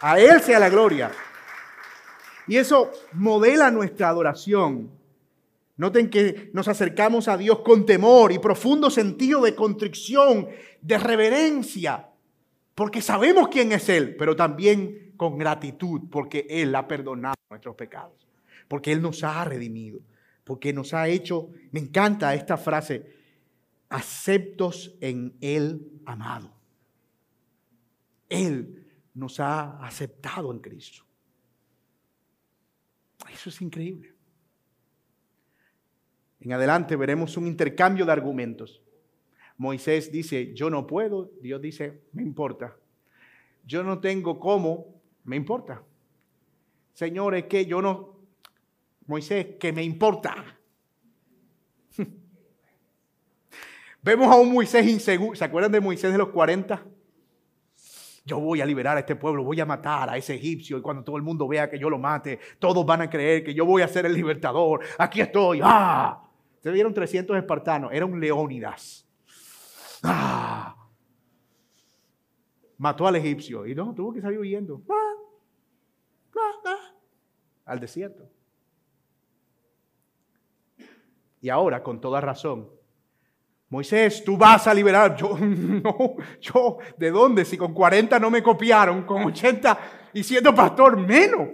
A 0.00 0.18
Él 0.18 0.40
sea 0.40 0.58
la 0.58 0.68
gloria. 0.68 1.10
Y 2.46 2.56
eso 2.56 2.90
modela 3.12 3.70
nuestra 3.70 4.08
adoración. 4.08 4.90
Noten 5.76 6.08
que 6.08 6.50
nos 6.52 6.68
acercamos 6.68 7.26
a 7.26 7.36
Dios 7.36 7.60
con 7.60 7.84
temor 7.84 8.30
y 8.30 8.38
profundo 8.38 8.90
sentido 8.90 9.42
de 9.42 9.54
contrición, 9.54 10.48
de 10.80 10.98
reverencia, 10.98 12.08
porque 12.74 13.02
sabemos 13.02 13.48
quién 13.48 13.72
es 13.72 13.88
Él, 13.88 14.14
pero 14.16 14.36
también 14.36 15.12
con 15.16 15.36
gratitud, 15.36 16.02
porque 16.10 16.46
Él 16.48 16.74
ha 16.76 16.86
perdonado 16.86 17.34
nuestros 17.50 17.74
pecados, 17.74 18.28
porque 18.68 18.92
Él 18.92 19.02
nos 19.02 19.24
ha 19.24 19.44
redimido, 19.44 20.00
porque 20.44 20.72
nos 20.72 20.94
ha 20.94 21.08
hecho, 21.08 21.48
me 21.72 21.80
encanta 21.80 22.34
esta 22.34 22.56
frase, 22.56 23.06
aceptos 23.88 24.94
en 25.00 25.34
el 25.40 25.90
amado. 26.04 26.52
Él 28.28 28.83
nos 29.14 29.40
ha 29.40 29.78
aceptado 29.84 30.52
en 30.52 30.58
Cristo. 30.58 31.04
Eso 33.32 33.48
es 33.48 33.60
increíble. 33.62 34.12
En 36.40 36.52
adelante 36.52 36.94
veremos 36.96 37.36
un 37.36 37.46
intercambio 37.46 38.04
de 38.04 38.12
argumentos. 38.12 38.82
Moisés 39.56 40.10
dice, 40.12 40.52
yo 40.52 40.68
no 40.68 40.86
puedo. 40.86 41.30
Dios 41.40 41.60
dice, 41.62 42.02
me 42.12 42.22
importa. 42.22 42.76
Yo 43.64 43.82
no 43.82 43.98
tengo 44.00 44.38
cómo, 44.38 45.00
me 45.24 45.36
importa. 45.36 45.82
Señor, 46.92 47.34
es 47.34 47.44
que 47.44 47.64
yo 47.64 47.80
no, 47.80 48.18
Moisés, 49.06 49.56
que 49.58 49.72
me 49.72 49.82
importa. 49.82 50.58
Vemos 54.02 54.28
a 54.28 54.36
un 54.36 54.52
Moisés 54.52 54.86
inseguro. 54.86 55.34
¿Se 55.34 55.44
acuerdan 55.44 55.72
de 55.72 55.80
Moisés 55.80 56.12
de 56.12 56.18
los 56.18 56.28
40? 56.28 56.84
Yo 58.26 58.40
voy 58.40 58.62
a 58.62 58.66
liberar 58.66 58.96
a 58.96 59.00
este 59.00 59.16
pueblo, 59.16 59.44
voy 59.44 59.60
a 59.60 59.66
matar 59.66 60.08
a 60.08 60.16
ese 60.16 60.34
egipcio 60.34 60.78
y 60.78 60.80
cuando 60.80 61.04
todo 61.04 61.18
el 61.18 61.22
mundo 61.22 61.46
vea 61.46 61.68
que 61.68 61.78
yo 61.78 61.90
lo 61.90 61.98
mate, 61.98 62.38
todos 62.58 62.84
van 62.86 63.02
a 63.02 63.10
creer 63.10 63.44
que 63.44 63.52
yo 63.52 63.66
voy 63.66 63.82
a 63.82 63.88
ser 63.88 64.06
el 64.06 64.14
libertador. 64.14 64.80
Aquí 64.98 65.20
estoy. 65.20 65.60
¡Ah! 65.62 66.22
Se 66.60 66.70
vieron 66.70 66.94
300 66.94 67.36
espartanos, 67.36 67.92
era 67.92 68.06
un 68.06 68.18
Leónidas. 68.18 69.06
¡Ah! 70.02 70.74
Mató 72.78 73.06
al 73.06 73.16
egipcio 73.16 73.66
y 73.66 73.74
no, 73.74 73.94
tuvo 73.94 74.14
que 74.14 74.22
salir 74.22 74.38
huyendo. 74.38 74.80
¡Ah! 74.88 75.14
¡Ah! 76.34 76.60
¡Ah! 76.64 76.94
Al 77.66 77.80
desierto. 77.80 78.26
Y 81.42 81.50
ahora, 81.50 81.82
con 81.82 82.00
toda 82.00 82.22
razón, 82.22 82.70
Moisés, 83.74 84.22
tú 84.22 84.36
vas 84.36 84.68
a 84.68 84.72
liberar. 84.72 85.16
Yo, 85.16 85.36
no, 85.40 86.14
yo, 86.40 86.78
¿de 86.96 87.10
dónde? 87.10 87.44
Si 87.44 87.56
con 87.56 87.74
40 87.74 88.20
no 88.20 88.30
me 88.30 88.40
copiaron, 88.40 89.02
con 89.02 89.24
80 89.24 89.78
y 90.12 90.22
siendo 90.22 90.54
pastor, 90.54 90.96
menos. 90.96 91.48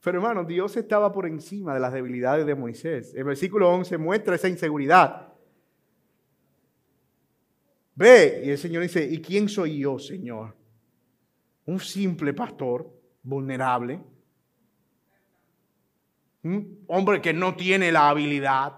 Pero 0.00 0.18
hermano, 0.18 0.44
Dios 0.44 0.76
estaba 0.76 1.12
por 1.12 1.26
encima 1.26 1.74
de 1.74 1.80
las 1.80 1.92
debilidades 1.92 2.46
de 2.46 2.54
Moisés. 2.54 3.12
El 3.16 3.24
versículo 3.24 3.68
11 3.72 3.98
muestra 3.98 4.36
esa 4.36 4.48
inseguridad. 4.48 5.32
Ve, 7.96 8.42
y 8.44 8.50
el 8.50 8.58
Señor 8.58 8.84
dice, 8.84 9.04
¿y 9.04 9.20
quién 9.20 9.48
soy 9.48 9.80
yo, 9.80 9.98
Señor? 9.98 10.54
Un 11.64 11.80
simple 11.80 12.32
pastor, 12.32 12.88
vulnerable 13.24 14.00
un 16.46 16.84
hombre 16.86 17.20
que 17.20 17.32
no 17.32 17.56
tiene 17.56 17.90
la 17.90 18.08
habilidad. 18.08 18.74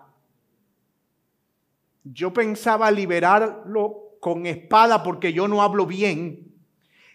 Yo 2.04 2.32
pensaba 2.32 2.90
liberarlo 2.90 4.16
con 4.20 4.46
espada 4.46 5.02
porque 5.02 5.32
yo 5.32 5.46
no 5.46 5.62
hablo 5.62 5.86
bien. 5.86 6.54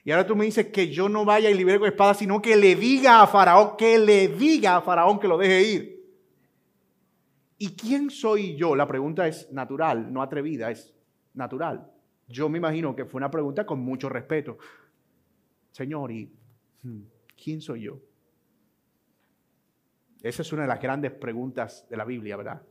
Y 0.06 0.12
ahora 0.12 0.28
tú 0.28 0.36
me 0.36 0.46
dices 0.46 0.68
que 0.68 0.92
yo 0.92 1.10
no 1.10 1.26
vaya 1.26 1.50
y 1.50 1.54
libere 1.54 1.80
con 1.80 1.88
espada, 1.88 2.14
sino 2.14 2.42
que 2.42 2.56
le 2.56 2.76
diga 2.76 3.22
a 3.22 3.28
Faraón, 3.28 3.78
que 3.78 3.98
le 3.98 4.28
diga 4.28 4.78
a 4.78 4.82
Faraón 4.82 5.20
que 5.20 5.28
lo 5.28 5.38
deje 5.38 5.64
ir. 5.64 5.94
¿Y 7.58 7.70
quién 7.76 8.10
soy 8.10 8.56
yo? 8.56 8.76
La 8.76 8.88
pregunta 8.88 9.28
es 9.28 9.52
natural, 9.52 10.12
no 10.12 10.22
atrevida, 10.22 10.70
es 10.70 10.94
natural. 11.34 11.90
Yo 12.28 12.50
me 12.50 12.58
imagino 12.58 12.96
que 12.96 13.06
fue 13.06 13.20
una 13.20 13.32
pregunta 13.32 13.66
con 13.66 13.80
mucho 13.80 14.10
respeto. 14.10 14.58
Señor, 15.72 16.12
¿y 16.12 16.32
hmm, 16.84 17.02
quién 17.42 17.62
soy 17.62 17.84
yo? 17.84 18.00
Esa 20.24 20.42
es 20.42 20.54
una 20.54 20.62
de 20.62 20.70
las 20.70 20.82
grandes 20.82 21.12
preguntas 21.12 21.86
de 21.90 21.98
la 21.98 22.06
Biblia, 22.06 22.38
¿verdad? 22.38 22.62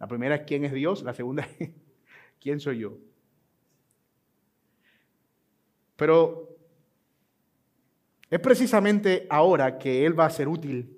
La 0.00 0.08
primera 0.08 0.34
es 0.34 0.42
quién 0.42 0.64
es 0.64 0.72
Dios, 0.72 1.02
la 1.04 1.14
segunda 1.14 1.46
es 1.58 1.70
quién 2.40 2.58
soy 2.58 2.80
yo. 2.80 2.98
Pero 5.94 6.56
es 8.28 8.40
precisamente 8.40 9.26
ahora 9.30 9.78
que 9.78 10.04
Él 10.04 10.18
va 10.18 10.26
a 10.26 10.30
ser 10.30 10.48
útil, 10.48 10.92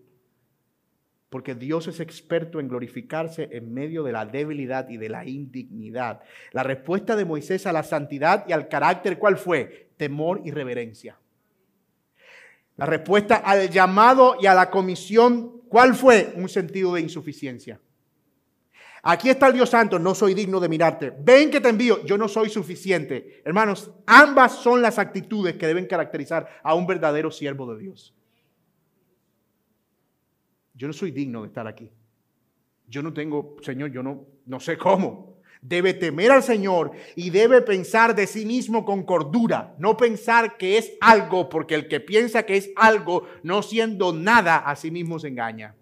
porque 1.29 1.55
Dios 1.55 1.87
es 1.87 2.01
experto 2.01 2.59
en 2.59 2.69
glorificarse 2.69 3.51
en 3.53 3.73
medio 3.73 4.03
de 4.03 4.13
la 4.13 4.25
debilidad 4.25 4.89
y 4.89 4.97
de 4.97 5.11
la 5.11 5.27
indignidad. 5.27 6.23
La 6.53 6.63
respuesta 6.63 7.15
de 7.15 7.27
Moisés 7.27 7.67
a 7.67 7.73
la 7.73 7.83
santidad 7.83 8.47
y 8.49 8.53
al 8.53 8.69
carácter, 8.69 9.19
¿cuál 9.19 9.37
fue? 9.37 9.91
Temor 9.99 10.41
y 10.45 10.51
reverencia. 10.51 11.19
La 12.79 12.87
respuesta 12.87 13.37
al 13.37 13.69
llamado 13.69 14.37
y 14.41 14.47
a 14.47 14.55
la 14.55 14.71
comisión, 14.71 15.58
¿cuál 15.69 15.95
fue? 15.95 16.33
Un 16.37 16.49
sentido 16.49 16.95
de 16.95 17.01
insuficiencia. 17.01 17.81
Aquí 19.03 19.31
está 19.31 19.47
el 19.47 19.55
Dios 19.55 19.71
Santo, 19.71 19.99
no 19.99 20.15
soy 20.15 20.35
digno 20.35 20.61
de 20.61 20.69
mirarte. 20.69 21.13
Ven 21.21 21.51
que 21.51 21.61
te 21.61 21.69
envío, 21.69 22.05
yo 22.05 22.19
no 22.19 22.29
soy 22.29 22.51
suficiente. 22.51 23.43
Hermanos, 23.45 23.91
ambas 24.07 24.57
son 24.57 24.83
las 24.83 24.99
actitudes 24.99 25.57
que 25.57 25.67
deben 25.67 25.87
caracterizar 25.87 26.49
a 26.63 26.75
un 26.75 26.87
verdadero 26.87 27.31
siervo 27.31 27.73
de 27.73 27.81
Dios. 27.81 28.15
Yo 30.75 30.87
no 30.87 30.93
soy 30.93 31.11
digno 31.11 31.43
de 31.43 31.49
estar 31.49 31.67
aquí. 31.67 31.91
Yo 32.89 33.03
no 33.03 33.13
tengo, 33.13 33.57
Señor, 33.63 33.91
yo 33.91 34.03
no, 34.03 34.27
no 34.47 34.61
sé 34.61 34.77
cómo. 34.77 35.38
Debe 35.61 35.95
temer 35.95 36.31
al 36.31 36.43
Señor 36.43 36.93
y 37.17 37.31
debe 37.31 37.63
pensar 37.63 38.15
de 38.15 38.27
sí 38.27 38.47
mismo 38.47 38.85
con 38.85 39.05
cordura, 39.05 39.75
no 39.79 39.97
pensar 39.97 40.57
que 40.57 40.79
es 40.79 40.93
algo, 41.01 41.49
porque 41.49 41.75
el 41.75 41.89
que 41.89 42.01
piensa 42.01 42.45
que 42.45 42.57
es 42.57 42.71
algo, 42.77 43.27
no 43.43 43.63
siendo 43.63 44.13
nada, 44.13 44.59
a 44.59 44.77
sí 44.77 44.91
mismo 44.91 45.19
se 45.19 45.29
engaña. 45.29 45.75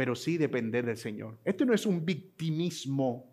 pero 0.00 0.14
sí 0.14 0.38
depender 0.38 0.86
del 0.86 0.96
Señor. 0.96 1.36
Esto 1.44 1.66
no 1.66 1.74
es 1.74 1.84
un 1.84 2.06
victimismo 2.06 3.30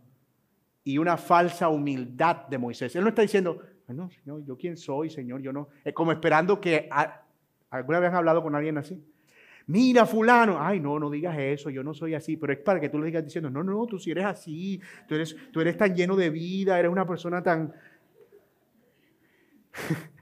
y 0.83 0.97
una 0.97 1.15
falsa 1.15 1.69
humildad 1.69 2.45
de 2.47 2.57
Moisés. 2.57 2.93
Él 2.93 3.03
no 3.03 3.07
está 3.07 3.21
diciendo, 3.21 3.61
no, 3.87 4.09
Señor, 4.09 4.43
yo 4.43 4.57
quién 4.57 4.75
soy, 4.75 5.09
Señor, 5.09 5.41
yo 5.41 5.53
no. 5.53 5.69
Es 5.85 5.93
como 5.93 6.11
esperando 6.11 6.59
que 6.59 6.89
alguna 7.69 7.99
vez 8.01 8.09
han 8.09 8.17
hablado 8.17 8.43
con 8.43 8.53
alguien 8.53 8.77
así. 8.77 9.01
Mira, 9.67 10.05
fulano, 10.05 10.57
ay, 10.61 10.79
no, 10.79 10.97
no 10.97 11.09
digas 11.09 11.37
eso, 11.37 11.69
yo 11.69 11.83
no 11.83 11.93
soy 11.93 12.15
así, 12.15 12.37
pero 12.37 12.53
es 12.53 12.59
para 12.59 12.79
que 12.79 12.87
tú 12.87 12.99
le 12.99 13.07
digas 13.07 13.25
diciendo, 13.25 13.49
no, 13.49 13.63
no, 13.63 13.85
tú 13.85 13.99
sí 13.99 14.11
eres 14.11 14.23
así, 14.23 14.79
tú 15.09 15.15
eres, 15.15 15.35
tú 15.51 15.59
eres 15.59 15.75
tan 15.75 15.93
lleno 15.93 16.15
de 16.15 16.29
vida, 16.29 16.79
eres 16.79 16.89
una 16.89 17.05
persona 17.05 17.43
tan... 17.43 17.73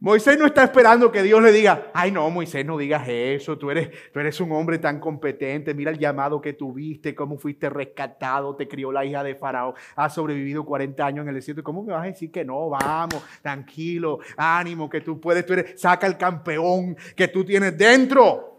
Moisés 0.00 0.38
no 0.38 0.46
está 0.46 0.64
esperando 0.64 1.12
que 1.12 1.22
Dios 1.22 1.42
le 1.42 1.50
diga, 1.52 1.90
ay 1.94 2.10
no, 2.10 2.28
Moisés, 2.30 2.64
no 2.64 2.76
digas 2.76 3.06
eso, 3.06 3.56
tú 3.56 3.70
eres, 3.70 3.90
tú 4.12 4.20
eres 4.20 4.38
un 4.40 4.52
hombre 4.52 4.78
tan 4.78 5.00
competente, 5.00 5.74
mira 5.74 5.90
el 5.90 5.98
llamado 5.98 6.40
que 6.40 6.52
tuviste, 6.52 7.14
cómo 7.14 7.38
fuiste 7.38 7.70
rescatado, 7.70 8.54
te 8.54 8.68
crió 8.68 8.92
la 8.92 9.04
hija 9.04 9.22
de 9.22 9.34
Faraón, 9.34 9.74
has 9.96 10.14
sobrevivido 10.14 10.64
40 10.64 11.06
años 11.06 11.22
en 11.22 11.28
el 11.28 11.34
desierto, 11.34 11.62
¿cómo 11.62 11.82
me 11.82 11.92
vas 11.92 12.02
a 12.02 12.06
decir 12.06 12.30
que 12.30 12.44
no? 12.44 12.68
Vamos, 12.68 13.22
tranquilo, 13.42 14.20
ánimo, 14.36 14.90
que 14.90 15.00
tú 15.00 15.18
puedes, 15.18 15.44
tú 15.46 15.54
eres, 15.54 15.80
saca 15.80 16.06
el 16.06 16.18
campeón 16.18 16.96
que 17.16 17.28
tú 17.28 17.44
tienes 17.44 17.76
dentro. 17.76 18.49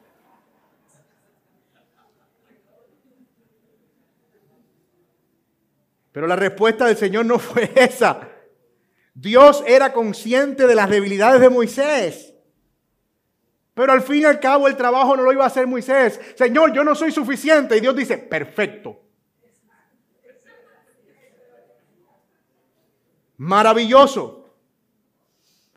Pero 6.12 6.28
la 6.28 6.36
respuesta 6.36 6.86
del 6.86 6.97
Señor 6.97 7.26
no 7.26 7.39
fue 7.39 7.72
esa. 7.76 8.30
Dios 9.14 9.64
era 9.68 9.93
consciente 9.93 10.68
de 10.68 10.76
las 10.76 10.89
debilidades 10.89 11.41
de 11.41 11.49
Moisés. 11.49 12.34
Pero 13.74 13.93
al 13.93 14.01
fin 14.01 14.22
y 14.22 14.26
al 14.26 14.39
cabo 14.39 14.68
el 14.68 14.76
trabajo 14.76 15.16
no 15.16 15.24
lo 15.24 15.32
iba 15.32 15.43
a 15.43 15.47
hacer 15.47 15.68
Moisés. 15.68 16.20
Señor, 16.36 16.74
yo 16.74 16.84
no 16.84 16.93
soy 16.95 17.12
suficiente. 17.12 17.78
Y 17.78 17.80
Dios 17.80 17.95
dice, 17.95 18.18
perfecto. 18.18 19.01
Maravilloso. 23.38 24.55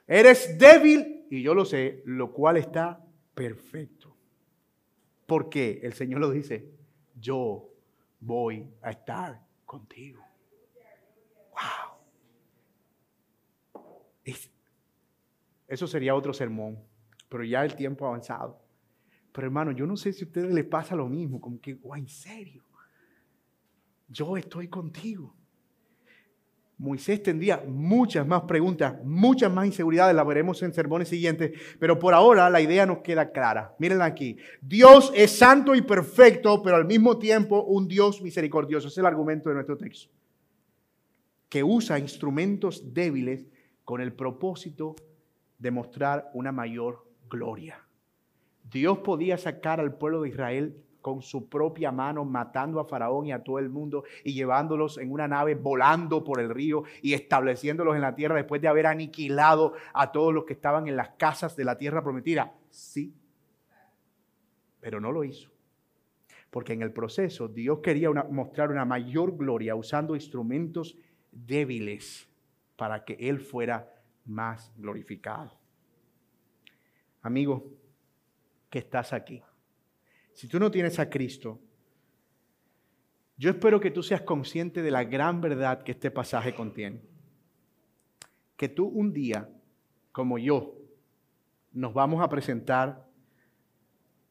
Eres 0.06 0.58
débil 0.58 1.26
y 1.30 1.42
yo 1.42 1.54
lo 1.54 1.64
sé, 1.64 2.02
lo 2.04 2.32
cual 2.32 2.58
está 2.58 3.00
perfecto. 3.34 4.14
Porque 5.26 5.80
el 5.82 5.94
Señor 5.94 6.20
lo 6.20 6.30
dice, 6.30 6.68
yo 7.18 7.70
voy 8.20 8.68
a 8.82 8.90
estar 8.90 9.40
contigo. 9.64 10.23
Eso 14.24 15.86
sería 15.86 16.14
otro 16.14 16.32
sermón, 16.32 16.78
pero 17.28 17.44
ya 17.44 17.64
el 17.64 17.74
tiempo 17.74 18.04
ha 18.04 18.08
avanzado. 18.08 18.60
Pero 19.32 19.46
hermano, 19.46 19.72
yo 19.72 19.86
no 19.86 19.96
sé 19.96 20.12
si 20.12 20.24
a 20.24 20.26
ustedes 20.26 20.52
les 20.52 20.64
pasa 20.64 20.94
lo 20.94 21.08
mismo, 21.08 21.40
como 21.40 21.60
que, 21.60 21.74
guau, 21.74 21.98
en 21.98 22.08
serio, 22.08 22.62
yo 24.08 24.36
estoy 24.36 24.68
contigo. 24.68 25.34
Moisés 26.76 27.22
tendría 27.22 27.62
muchas 27.66 28.26
más 28.26 28.42
preguntas, 28.42 28.96
muchas 29.04 29.52
más 29.52 29.66
inseguridades, 29.66 30.14
las 30.14 30.26
veremos 30.26 30.60
en 30.62 30.72
sermones 30.72 31.08
siguientes, 31.08 31.52
pero 31.78 31.98
por 31.98 32.14
ahora 32.14 32.50
la 32.50 32.60
idea 32.60 32.84
nos 32.84 32.98
queda 32.98 33.30
clara. 33.30 33.74
Mírenla 33.78 34.04
aquí. 34.04 34.36
Dios 34.60 35.12
es 35.14 35.30
santo 35.30 35.74
y 35.74 35.82
perfecto, 35.82 36.62
pero 36.62 36.76
al 36.76 36.84
mismo 36.84 37.18
tiempo 37.18 37.62
un 37.62 37.86
Dios 37.86 38.20
misericordioso. 38.20 38.88
Es 38.88 38.98
el 38.98 39.06
argumento 39.06 39.48
de 39.48 39.54
nuestro 39.54 39.76
texto. 39.76 40.12
Que 41.48 41.62
usa 41.62 41.98
instrumentos 41.98 42.92
débiles 42.92 43.46
con 43.84 44.00
el 44.00 44.12
propósito 44.12 44.96
de 45.58 45.70
mostrar 45.70 46.30
una 46.34 46.52
mayor 46.52 47.06
gloria. 47.28 47.84
Dios 48.70 48.98
podía 48.98 49.36
sacar 49.38 49.80
al 49.80 49.96
pueblo 49.96 50.22
de 50.22 50.30
Israel 50.30 50.84
con 51.00 51.20
su 51.20 51.50
propia 51.50 51.92
mano, 51.92 52.24
matando 52.24 52.80
a 52.80 52.86
Faraón 52.86 53.26
y 53.26 53.32
a 53.32 53.44
todo 53.44 53.58
el 53.58 53.68
mundo 53.68 54.04
y 54.24 54.32
llevándolos 54.32 54.96
en 54.96 55.12
una 55.12 55.28
nave 55.28 55.54
volando 55.54 56.24
por 56.24 56.40
el 56.40 56.48
río 56.48 56.84
y 57.02 57.12
estableciéndolos 57.12 57.94
en 57.94 58.00
la 58.00 58.14
tierra 58.14 58.36
después 58.36 58.62
de 58.62 58.68
haber 58.68 58.86
aniquilado 58.86 59.74
a 59.92 60.12
todos 60.12 60.32
los 60.32 60.44
que 60.44 60.54
estaban 60.54 60.88
en 60.88 60.96
las 60.96 61.10
casas 61.10 61.56
de 61.56 61.64
la 61.64 61.76
tierra 61.76 62.02
prometida. 62.02 62.54
Sí, 62.70 63.14
pero 64.80 64.98
no 64.98 65.12
lo 65.12 65.24
hizo. 65.24 65.50
Porque 66.50 66.72
en 66.72 66.80
el 66.80 66.92
proceso 66.92 67.48
Dios 67.48 67.80
quería 67.80 68.10
mostrar 68.10 68.70
una 68.70 68.86
mayor 68.86 69.36
gloria 69.36 69.74
usando 69.74 70.14
instrumentos 70.14 70.96
débiles 71.30 72.30
para 72.76 73.04
que 73.04 73.14
Él 73.14 73.40
fuera 73.40 73.92
más 74.24 74.72
glorificado. 74.76 75.52
Amigo, 77.22 77.70
que 78.70 78.78
estás 78.80 79.12
aquí. 79.12 79.42
Si 80.32 80.48
tú 80.48 80.58
no 80.58 80.70
tienes 80.70 80.98
a 80.98 81.08
Cristo, 81.08 81.60
yo 83.36 83.50
espero 83.50 83.80
que 83.80 83.90
tú 83.90 84.02
seas 84.02 84.22
consciente 84.22 84.82
de 84.82 84.90
la 84.90 85.04
gran 85.04 85.40
verdad 85.40 85.82
que 85.82 85.92
este 85.92 86.10
pasaje 86.10 86.54
contiene. 86.54 87.00
Que 88.56 88.68
tú 88.68 88.86
un 88.86 89.12
día, 89.12 89.48
como 90.12 90.38
yo, 90.38 90.76
nos 91.72 91.92
vamos 91.92 92.22
a 92.22 92.28
presentar 92.28 93.08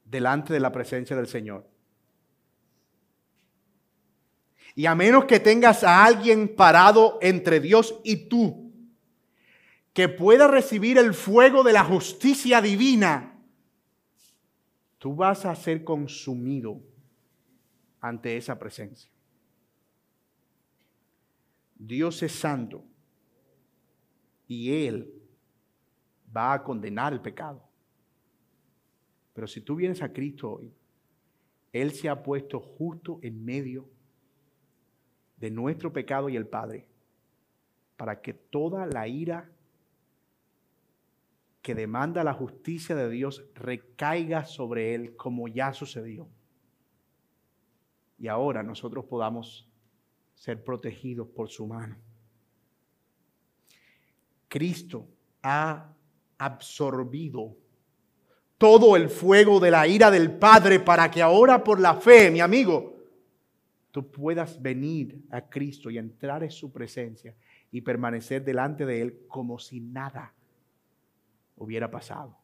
delante 0.06 0.54
de 0.54 0.60
la 0.60 0.72
presencia 0.72 1.16
del 1.16 1.28
Señor. 1.28 1.68
Y 4.76 4.86
a 4.86 4.96
menos 4.96 5.26
que 5.26 5.40
tengas 5.40 5.84
a 5.84 6.04
alguien 6.04 6.56
parado 6.56 7.20
entre 7.22 7.60
Dios 7.60 8.00
y 8.04 8.28
tú, 8.28 8.72
que 9.94 10.10
pueda 10.10 10.48
recibir 10.48 10.98
el 10.98 11.14
fuego 11.14 11.64
de 11.64 11.74
la 11.74 11.84
justicia 11.84 12.62
divina, 12.62 13.40
tú 14.98 15.16
vas 15.16 15.46
a 15.46 15.56
ser 15.56 15.84
consumido 15.84 16.82
ante 18.02 18.36
esa 18.36 18.58
presencia. 18.58 19.12
Dios 21.76 22.24
es 22.24 22.32
santo 22.32 22.84
y 24.48 24.86
Él 24.86 25.14
va 26.36 26.54
a 26.54 26.64
condenar 26.64 27.14
el 27.14 27.22
pecado. 27.22 27.62
Pero 29.34 29.48
si 29.48 29.62
tú 29.62 29.76
vienes 29.76 30.02
a 30.02 30.12
Cristo 30.12 30.54
hoy, 30.54 30.74
Él 31.72 31.92
se 31.92 32.10
ha 32.10 32.24
puesto 32.24 32.60
justo 32.60 33.20
en 33.22 33.44
medio 33.44 33.90
de 35.44 35.52
nuestro 35.52 35.92
pecado 35.92 36.30
y 36.30 36.38
el 36.38 36.48
Padre, 36.48 36.88
para 37.98 38.22
que 38.22 38.34
toda 38.34 38.86
la 38.86 39.10
ira 39.10 39.52
que 41.62 41.76
demanda 41.76 42.24
la 42.24 42.34
justicia 42.34 42.96
de 42.96 43.10
Dios 43.10 43.44
recaiga 43.54 44.46
sobre 44.46 44.96
él 44.96 45.18
como 45.18 45.50
ya 45.50 45.74
sucedió. 45.74 46.30
Y 48.18 48.30
ahora 48.30 48.64
nosotros 48.64 49.04
podamos 49.04 49.70
ser 50.34 50.64
protegidos 50.64 51.28
por 51.28 51.50
su 51.50 51.68
mano. 51.68 51.98
Cristo 54.48 55.10
ha 55.42 55.94
absorbido 56.38 57.58
todo 58.58 58.96
el 58.96 59.10
fuego 59.10 59.60
de 59.60 59.72
la 59.72 59.88
ira 59.88 60.10
del 60.10 60.32
Padre 60.40 60.80
para 60.80 61.12
que 61.12 61.22
ahora 61.22 61.66
por 61.66 61.82
la 61.82 61.96
fe, 61.96 62.32
mi 62.32 62.40
amigo, 62.40 62.93
tú 63.94 64.10
puedas 64.10 64.60
venir 64.60 65.22
a 65.30 65.40
Cristo 65.40 65.92
y 65.92 66.00
entrar 66.00 66.44
en 66.44 66.50
su 66.50 66.72
presencia 66.72 67.36
y 67.72 67.82
permanecer 67.82 68.44
delante 68.44 68.88
de 68.88 69.04
Él 69.04 69.20
como 69.28 69.60
si 69.60 69.80
nada 69.80 70.34
hubiera 71.56 71.92
pasado. 71.92 72.36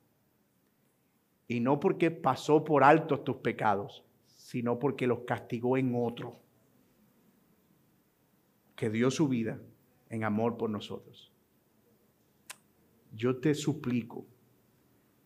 Y 1.48 1.60
no 1.60 1.80
porque 1.80 2.12
pasó 2.12 2.64
por 2.64 2.84
alto 2.84 3.22
tus 3.22 3.38
pecados, 3.38 4.06
sino 4.28 4.78
porque 4.78 5.08
los 5.08 5.22
castigó 5.22 5.76
en 5.76 5.92
otro, 5.96 6.40
que 8.76 8.92
dio 8.92 9.10
su 9.10 9.28
vida 9.28 9.60
en 10.12 10.24
amor 10.24 10.56
por 10.56 10.70
nosotros. 10.70 11.32
Yo 13.12 13.40
te 13.40 13.56
suplico 13.56 14.24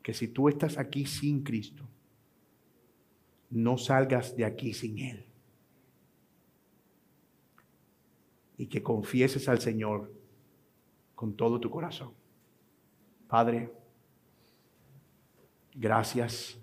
que 0.01 0.13
si 0.13 0.29
tú 0.29 0.47
estás 0.47 0.77
aquí 0.77 1.05
sin 1.05 1.43
Cristo, 1.43 1.83
no 3.49 3.77
salgas 3.77 4.37
de 4.37 4.45
aquí 4.45 4.73
sin 4.73 4.99
Él. 4.99 5.32
Y 8.63 8.67
que 8.67 8.81
confieses 8.81 9.49
al 9.49 9.59
Señor 9.59 10.09
con 11.15 11.35
todo 11.35 11.59
tu 11.59 11.69
corazón. 11.69 12.13
Padre, 13.27 13.69
gracias, 15.75 16.57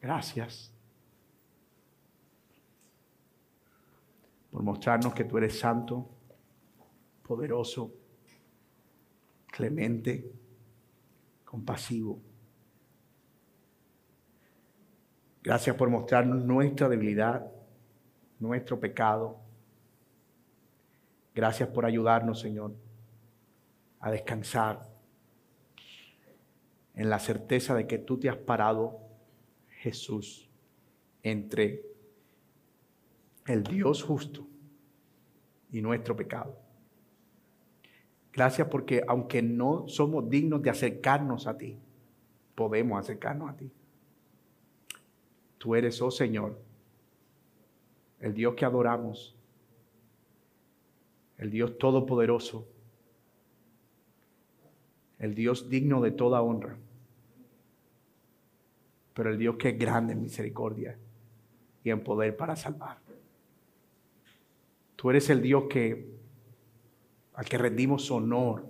gracias 0.00 0.72
por 4.52 4.62
mostrarnos 4.62 5.12
que 5.12 5.24
tú 5.24 5.38
eres 5.38 5.58
santo, 5.58 6.08
poderoso, 7.24 7.92
clemente 9.48 10.30
compasivo. 11.44 12.20
Gracias 15.42 15.74
por 15.74 15.90
mostrarnos 15.90 16.44
nuestra 16.44 16.88
debilidad, 16.88 17.44
nuestro 18.38 18.78
pecado. 18.78 19.45
Gracias 21.36 21.68
por 21.68 21.84
ayudarnos, 21.84 22.40
Señor, 22.40 22.74
a 24.00 24.10
descansar 24.10 24.88
en 26.94 27.10
la 27.10 27.18
certeza 27.18 27.74
de 27.74 27.86
que 27.86 27.98
tú 27.98 28.18
te 28.18 28.30
has 28.30 28.38
parado, 28.38 28.98
Jesús, 29.68 30.48
entre 31.22 31.84
el 33.46 33.64
Dios 33.64 34.02
justo 34.02 34.46
y 35.70 35.82
nuestro 35.82 36.16
pecado. 36.16 36.58
Gracias 38.32 38.68
porque 38.68 39.02
aunque 39.06 39.42
no 39.42 39.86
somos 39.88 40.30
dignos 40.30 40.62
de 40.62 40.70
acercarnos 40.70 41.46
a 41.46 41.58
ti, 41.58 41.78
podemos 42.54 42.98
acercarnos 42.98 43.50
a 43.50 43.56
ti. 43.58 43.70
Tú 45.58 45.74
eres, 45.74 46.00
oh 46.00 46.10
Señor, 46.10 46.58
el 48.20 48.32
Dios 48.32 48.54
que 48.54 48.64
adoramos, 48.64 49.35
el 51.38 51.50
Dios 51.50 51.78
todopoderoso, 51.78 52.66
el 55.18 55.34
Dios 55.34 55.68
digno 55.68 56.00
de 56.00 56.10
toda 56.10 56.42
honra, 56.42 56.76
pero 59.14 59.30
el 59.30 59.38
Dios 59.38 59.56
que 59.56 59.70
es 59.70 59.78
grande 59.78 60.12
en 60.12 60.22
misericordia 60.22 60.98
y 61.82 61.90
en 61.90 62.02
poder 62.02 62.36
para 62.36 62.56
salvar. 62.56 62.98
Tú 64.96 65.10
eres 65.10 65.28
el 65.30 65.42
Dios 65.42 65.64
que 65.70 66.16
al 67.36 67.44
que 67.44 67.58
rendimos 67.58 68.10
honor 68.10 68.66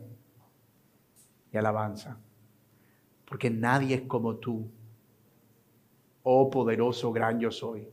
y 1.53 1.57
alabanza. 1.57 2.19
Porque 3.25 3.49
nadie 3.49 3.95
es 3.95 4.03
como 4.03 4.37
tú, 4.37 4.69
oh 6.25 6.51
poderoso 6.51 7.13
gran 7.13 7.41
yo 7.41 7.51
soy. 7.51 7.89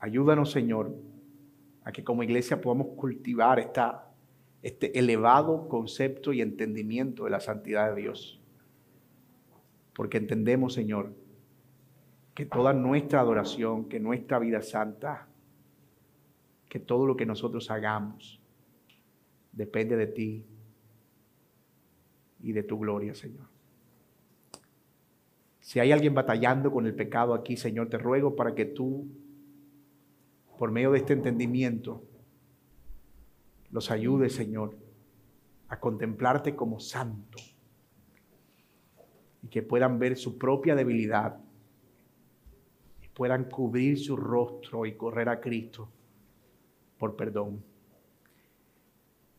Ayúdanos, 0.00 0.50
Señor, 0.50 0.94
a 1.84 1.92
que 1.92 2.02
como 2.02 2.22
iglesia 2.22 2.60
podamos 2.60 2.88
cultivar 2.96 3.58
esta, 3.58 4.10
este 4.62 4.98
elevado 4.98 5.68
concepto 5.68 6.32
y 6.32 6.40
entendimiento 6.40 7.24
de 7.24 7.30
la 7.30 7.40
santidad 7.40 7.94
de 7.94 8.02
Dios. 8.02 8.40
Porque 9.94 10.18
entendemos, 10.18 10.74
Señor, 10.74 11.12
que 12.34 12.46
toda 12.46 12.72
nuestra 12.72 13.20
adoración, 13.20 13.88
que 13.88 14.00
nuestra 14.00 14.38
vida 14.38 14.60
santa, 14.62 15.28
que 16.68 16.80
todo 16.80 17.06
lo 17.06 17.16
que 17.16 17.26
nosotros 17.26 17.70
hagamos, 17.70 18.40
depende 19.52 19.96
de 19.96 20.06
ti 20.08 20.44
y 22.42 22.52
de 22.52 22.62
tu 22.62 22.78
gloria, 22.78 23.14
Señor. 23.14 23.46
Si 25.60 25.80
hay 25.80 25.92
alguien 25.92 26.14
batallando 26.14 26.70
con 26.72 26.86
el 26.86 26.94
pecado 26.94 27.32
aquí, 27.32 27.56
Señor, 27.56 27.88
te 27.88 27.96
ruego 27.96 28.36
para 28.36 28.54
que 28.54 28.64
tú, 28.64 29.06
por 30.58 30.70
medio 30.70 30.92
de 30.92 30.98
este 30.98 31.12
entendimiento, 31.12 32.02
los 33.70 33.90
ayudes, 33.90 34.34
Señor, 34.34 34.76
a 35.68 35.80
contemplarte 35.80 36.54
como 36.54 36.78
santo 36.78 37.38
y 39.42 39.48
que 39.48 39.62
puedan 39.62 39.98
ver 39.98 40.16
su 40.16 40.38
propia 40.38 40.74
debilidad 40.74 41.38
y 43.02 43.08
puedan 43.08 43.44
cubrir 43.44 43.98
su 43.98 44.16
rostro 44.16 44.86
y 44.86 44.94
correr 44.94 45.28
a 45.28 45.40
Cristo 45.40 45.88
por 46.98 47.16
perdón. 47.16 47.62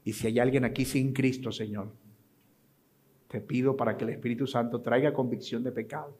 Y 0.03 0.13
si 0.13 0.27
hay 0.27 0.39
alguien 0.39 0.65
aquí 0.65 0.85
sin 0.85 1.13
Cristo, 1.13 1.51
Señor, 1.51 1.91
te 3.27 3.41
pido 3.41 3.75
para 3.75 3.97
que 3.97 4.03
el 4.03 4.11
Espíritu 4.11 4.45
Santo 4.45 4.81
traiga 4.81 5.13
convicción 5.13 5.63
de 5.63 5.71
pecado 5.71 6.15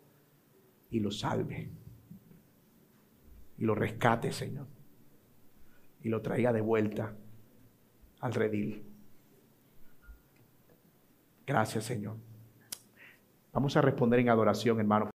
y 0.90 1.00
lo 1.00 1.12
salve. 1.12 1.70
Y 3.58 3.64
lo 3.64 3.76
rescate, 3.76 4.32
Señor. 4.32 4.75
Y 6.06 6.10
lo 6.10 6.22
traiga 6.22 6.54
de 6.54 6.62
vuelta 6.62 7.16
al 8.20 8.32
redil. 8.36 8.86
Gracias, 11.48 11.84
Señor. 11.84 12.18
Vamos 13.52 13.76
a 13.76 13.82
responder 13.82 14.20
en 14.20 14.30
adoración, 14.30 14.80
hermano. 14.80 15.15